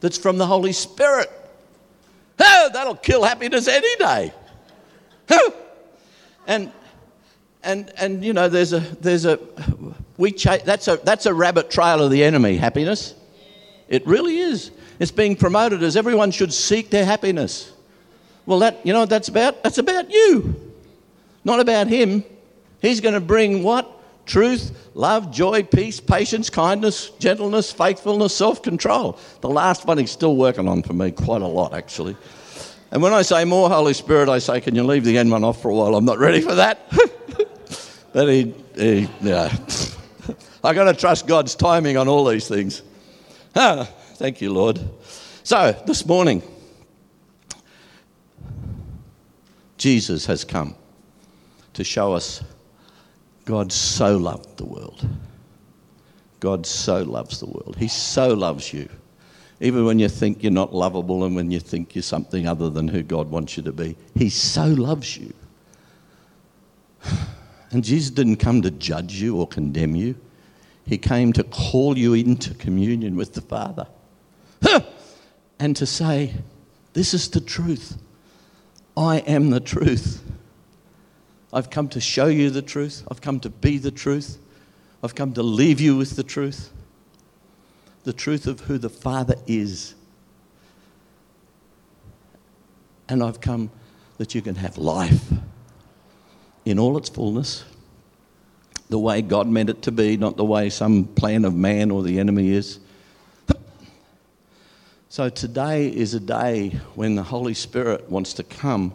that's 0.00 0.18
from 0.18 0.38
the 0.38 0.46
Holy 0.46 0.72
Spirit. 0.72 1.30
Oh, 2.40 2.70
that'll 2.72 2.96
kill 2.96 3.22
happiness 3.22 3.68
any 3.68 3.96
day. 3.96 4.32
And, 6.48 6.72
and, 7.62 7.92
and 7.96 8.24
you 8.24 8.32
know, 8.32 8.48
there's 8.48 8.72
a, 8.72 8.80
there's 8.80 9.24
a, 9.24 9.38
we 10.16 10.32
cha- 10.32 10.58
that's, 10.64 10.88
a, 10.88 10.96
that's 11.04 11.26
a 11.26 11.32
rabbit 11.32 11.70
trail 11.70 12.02
of 12.02 12.10
the 12.10 12.24
enemy, 12.24 12.56
happiness. 12.56 13.14
It 13.88 14.04
really 14.06 14.38
is. 14.38 14.72
It's 14.98 15.12
being 15.12 15.36
promoted 15.36 15.84
as 15.84 15.96
everyone 15.96 16.32
should 16.32 16.52
seek 16.52 16.90
their 16.90 17.04
happiness. 17.04 17.72
Well, 18.46 18.58
that, 18.58 18.84
you 18.84 18.92
know 18.92 19.00
what 19.00 19.10
that's 19.10 19.28
about? 19.28 19.62
That's 19.62 19.78
about 19.78 20.10
you, 20.10 20.72
not 21.44 21.60
about 21.60 21.86
him. 21.86 22.24
He's 22.82 23.00
going 23.00 23.14
to 23.14 23.20
bring 23.20 23.62
what? 23.62 24.00
Truth, 24.26 24.90
love, 24.94 25.32
joy, 25.32 25.62
peace, 25.62 25.98
patience, 26.00 26.50
kindness, 26.50 27.10
gentleness, 27.18 27.72
faithfulness, 27.72 28.36
self 28.36 28.62
control. 28.62 29.18
The 29.40 29.48
last 29.48 29.86
one 29.86 29.98
he's 29.98 30.10
still 30.10 30.36
working 30.36 30.68
on 30.68 30.82
for 30.82 30.92
me 30.92 31.10
quite 31.10 31.42
a 31.42 31.46
lot, 31.46 31.74
actually. 31.74 32.16
And 32.90 33.02
when 33.02 33.12
I 33.12 33.22
say 33.22 33.44
more 33.44 33.68
Holy 33.68 33.94
Spirit, 33.94 34.28
I 34.28 34.38
say, 34.38 34.60
can 34.60 34.74
you 34.74 34.84
leave 34.84 35.04
the 35.04 35.16
end 35.16 35.30
one 35.30 35.44
off 35.44 35.62
for 35.62 35.70
a 35.70 35.74
while? 35.74 35.94
I'm 35.96 36.04
not 36.04 36.18
ready 36.18 36.40
for 36.40 36.54
that. 36.56 36.88
but 38.12 38.28
he, 38.28 38.54
he 38.76 39.08
yeah. 39.22 39.56
I've 40.62 40.76
got 40.76 40.84
to 40.84 40.94
trust 40.94 41.26
God's 41.26 41.54
timing 41.54 41.96
on 41.96 42.08
all 42.08 42.24
these 42.24 42.48
things. 42.48 42.82
Ah, 43.54 43.86
thank 44.14 44.40
you, 44.40 44.50
Lord. 44.50 44.80
So, 45.42 45.78
this 45.86 46.06
morning, 46.06 46.42
Jesus 49.76 50.24
has 50.24 50.42
come 50.42 50.74
to 51.74 51.84
show 51.84 52.14
us 52.14 52.42
God 53.44 53.72
so 53.72 54.16
loved 54.16 54.56
the 54.56 54.64
world. 54.64 55.06
God 56.40 56.66
so 56.66 57.02
loves 57.02 57.40
the 57.40 57.46
world. 57.46 57.76
He 57.78 57.88
so 57.88 58.34
loves 58.34 58.72
you. 58.72 58.88
Even 59.60 59.84
when 59.84 60.00
you 60.00 60.08
think 60.08 60.42
you're 60.42 60.50
not 60.50 60.74
lovable 60.74 61.24
and 61.24 61.36
when 61.36 61.52
you 61.52 61.60
think 61.60 61.94
you're 61.94 62.02
something 62.02 62.48
other 62.48 62.68
than 62.68 62.88
who 62.88 63.02
God 63.02 63.30
wants 63.30 63.56
you 63.56 63.62
to 63.62 63.72
be, 63.72 63.96
He 64.14 64.28
so 64.28 64.66
loves 64.66 65.16
you. 65.16 65.32
And 67.70 67.82
Jesus 67.82 68.10
didn't 68.10 68.36
come 68.36 68.60
to 68.60 68.70
judge 68.70 69.14
you 69.14 69.38
or 69.38 69.46
condemn 69.46 69.96
you, 69.96 70.14
He 70.84 70.98
came 70.98 71.32
to 71.32 71.42
call 71.42 71.96
you 71.96 72.12
into 72.12 72.52
communion 72.54 73.16
with 73.16 73.32
the 73.32 73.40
Father 73.40 73.86
and 75.58 75.74
to 75.76 75.86
say, 75.86 76.34
This 76.92 77.14
is 77.14 77.30
the 77.30 77.40
truth. 77.40 77.96
I 78.94 79.18
am 79.18 79.48
the 79.48 79.60
truth. 79.60 80.22
I've 81.52 81.68
come 81.68 81.88
to 81.88 82.00
show 82.00 82.26
you 82.26 82.50
the 82.50 82.62
truth. 82.62 83.04
I've 83.10 83.20
come 83.20 83.38
to 83.40 83.50
be 83.50 83.78
the 83.78 83.90
truth. 83.90 84.38
I've 85.02 85.14
come 85.14 85.34
to 85.34 85.42
leave 85.42 85.80
you 85.80 85.96
with 85.96 86.16
the 86.16 86.22
truth. 86.22 86.70
The 88.04 88.12
truth 88.12 88.46
of 88.46 88.60
who 88.60 88.78
the 88.78 88.88
Father 88.88 89.36
is. 89.46 89.94
And 93.08 93.22
I've 93.22 93.40
come 93.40 93.70
that 94.18 94.34
you 94.34 94.40
can 94.40 94.54
have 94.54 94.78
life 94.78 95.30
in 96.64 96.78
all 96.78 96.96
its 96.96 97.08
fullness, 97.08 97.64
the 98.88 98.98
way 98.98 99.20
God 99.20 99.48
meant 99.48 99.68
it 99.68 99.82
to 99.82 99.92
be, 99.92 100.16
not 100.16 100.36
the 100.36 100.44
way 100.44 100.70
some 100.70 101.04
plan 101.04 101.44
of 101.44 101.54
man 101.54 101.90
or 101.90 102.02
the 102.02 102.18
enemy 102.18 102.50
is. 102.50 102.78
So 105.08 105.28
today 105.28 105.88
is 105.88 106.14
a 106.14 106.20
day 106.20 106.70
when 106.94 107.16
the 107.16 107.22
Holy 107.22 107.52
Spirit 107.52 108.08
wants 108.08 108.32
to 108.34 108.42
come 108.42 108.94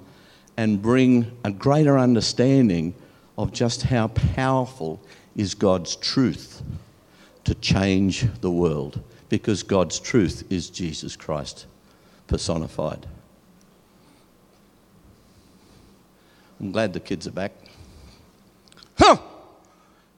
and 0.58 0.82
bring 0.82 1.32
a 1.44 1.52
greater 1.52 1.98
understanding 1.98 2.96
of 3.38 3.54
just 3.54 3.84
how 3.84 4.08
powerful 4.08 5.00
is 5.36 5.54
God's 5.54 5.96
truth 5.96 6.64
to 7.44 7.54
change 7.56 8.26
the 8.42 8.52
world 8.52 9.02
because 9.30 9.62
God's 9.64 10.00
truth 10.00 10.44
is 10.50 10.70
Jesus 10.70 11.16
Christ 11.16 11.68
personified. 12.28 13.06
I'm 16.60 16.72
glad 16.72 16.92
the 16.94 17.00
kids 17.00 17.28
are 17.28 17.32
back. 17.32 17.52
Huh! 18.98 19.18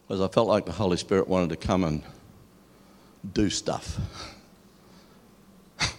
Because 0.08 0.22
I 0.22 0.30
felt 0.30 0.48
like 0.48 0.66
the 0.66 0.72
Holy 0.72 0.96
Spirit 0.96 1.28
wanted 1.28 1.50
to 1.50 1.58
come 1.58 1.84
and 1.84 2.02
do 3.34 3.50
stuff. 3.50 4.00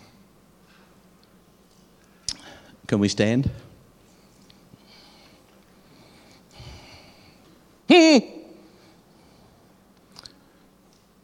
Can 2.86 2.98
we 2.98 3.08
stand? 3.08 3.50
Hmm. 7.90 8.18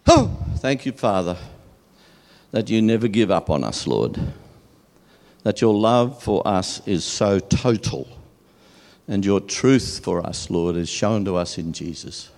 Oh, 0.08 0.36
thank 0.66 0.84
you, 0.84 0.90
Father, 0.90 1.36
that 2.50 2.68
you 2.68 2.82
never 2.82 3.06
give 3.06 3.30
up 3.30 3.50
on 3.50 3.62
us, 3.62 3.86
Lord. 3.86 4.18
That 5.44 5.60
your 5.60 5.72
love 5.72 6.20
for 6.20 6.42
us 6.44 6.84
is 6.88 7.04
so 7.04 7.38
total, 7.38 8.08
and 9.06 9.24
your 9.24 9.38
truth 9.38 10.00
for 10.02 10.26
us, 10.26 10.50
Lord, 10.50 10.74
is 10.74 10.88
shown 10.88 11.24
to 11.26 11.36
us 11.36 11.56
in 11.56 11.72
Jesus. 11.72 12.30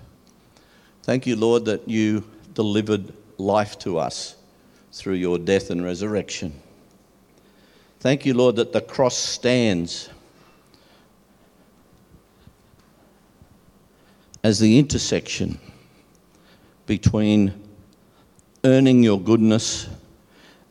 Thank 1.05 1.27
you, 1.27 1.37
Lord, 1.37 1.65
that 1.65 1.89
you 1.89 2.23
delivered 2.53 3.15
life 3.39 3.79
to 3.79 3.99
us 3.99 4.37
through 4.93 5.15
your 5.15 5.39
death 5.39 5.71
and 5.71 5.83
resurrection. 5.83 6.53
Thank 8.01 8.27
you, 8.27 8.35
Lord, 8.35 8.57
that 8.57 8.75
the 8.75 8.83
cross 8.83 9.17
stands 9.17 10.11
as 14.45 14.59
the 14.59 14.79
intersection 14.79 15.59
between 16.85 17.68
earning 18.65 19.03
your 19.03 19.21
goodness 19.21 19.89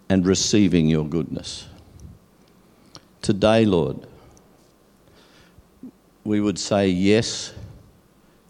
and 0.09 0.25
receiving 0.25 0.87
your 0.87 1.05
goodness. 1.05 1.67
Today, 3.21 3.65
Lord, 3.65 4.07
we 6.23 6.41
would 6.41 6.59
say 6.59 6.89
yes 6.89 7.53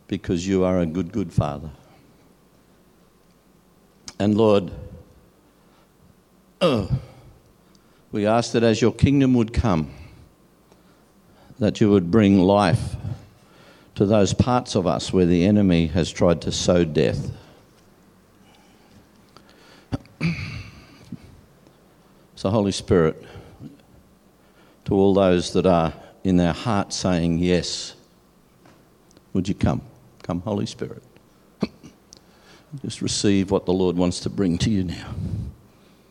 because 0.08 0.48
you 0.48 0.64
are 0.64 0.80
a 0.80 0.86
good, 0.86 1.12
good 1.12 1.32
Father. 1.32 1.70
And 4.20 4.36
Lord, 4.38 4.72
oh, 6.62 6.90
we 8.12 8.26
ask 8.26 8.54
that 8.54 8.64
as 8.64 8.82
your 8.82 8.94
kingdom 8.94 9.34
would 9.36 9.54
come, 9.54 9.92
that 11.60 11.82
you 11.82 11.90
would 11.92 12.10
bring 12.10 12.40
life 12.40 12.96
to 13.96 14.06
those 14.06 14.34
parts 14.34 14.76
of 14.76 14.88
us 14.88 15.12
where 15.12 15.26
the 15.26 15.46
enemy 15.46 15.88
has 15.88 16.12
tried 16.12 16.42
to 16.42 16.52
sow 16.52 16.84
death. 16.84 17.32
So, 22.38 22.52
Holy 22.52 22.72
Spirit, 22.72 23.20
to 24.86 24.94
all 24.94 25.16
those 25.16 25.54
that 25.54 25.66
are 25.66 25.92
in 26.24 26.38
their 26.38 26.54
heart 26.54 26.94
saying 26.94 27.40
yes, 27.40 27.96
would 29.34 29.50
you 29.50 29.56
come? 29.56 29.82
Come, 30.22 30.42
Holy 30.42 30.68
Spirit. 30.68 31.02
Just 32.84 33.02
receive 33.02 33.50
what 33.50 33.66
the 33.66 33.74
Lord 33.74 33.98
wants 33.98 34.20
to 34.20 34.30
bring 34.30 34.60
to 34.60 34.70
you 34.70 34.84
now. 34.84 35.16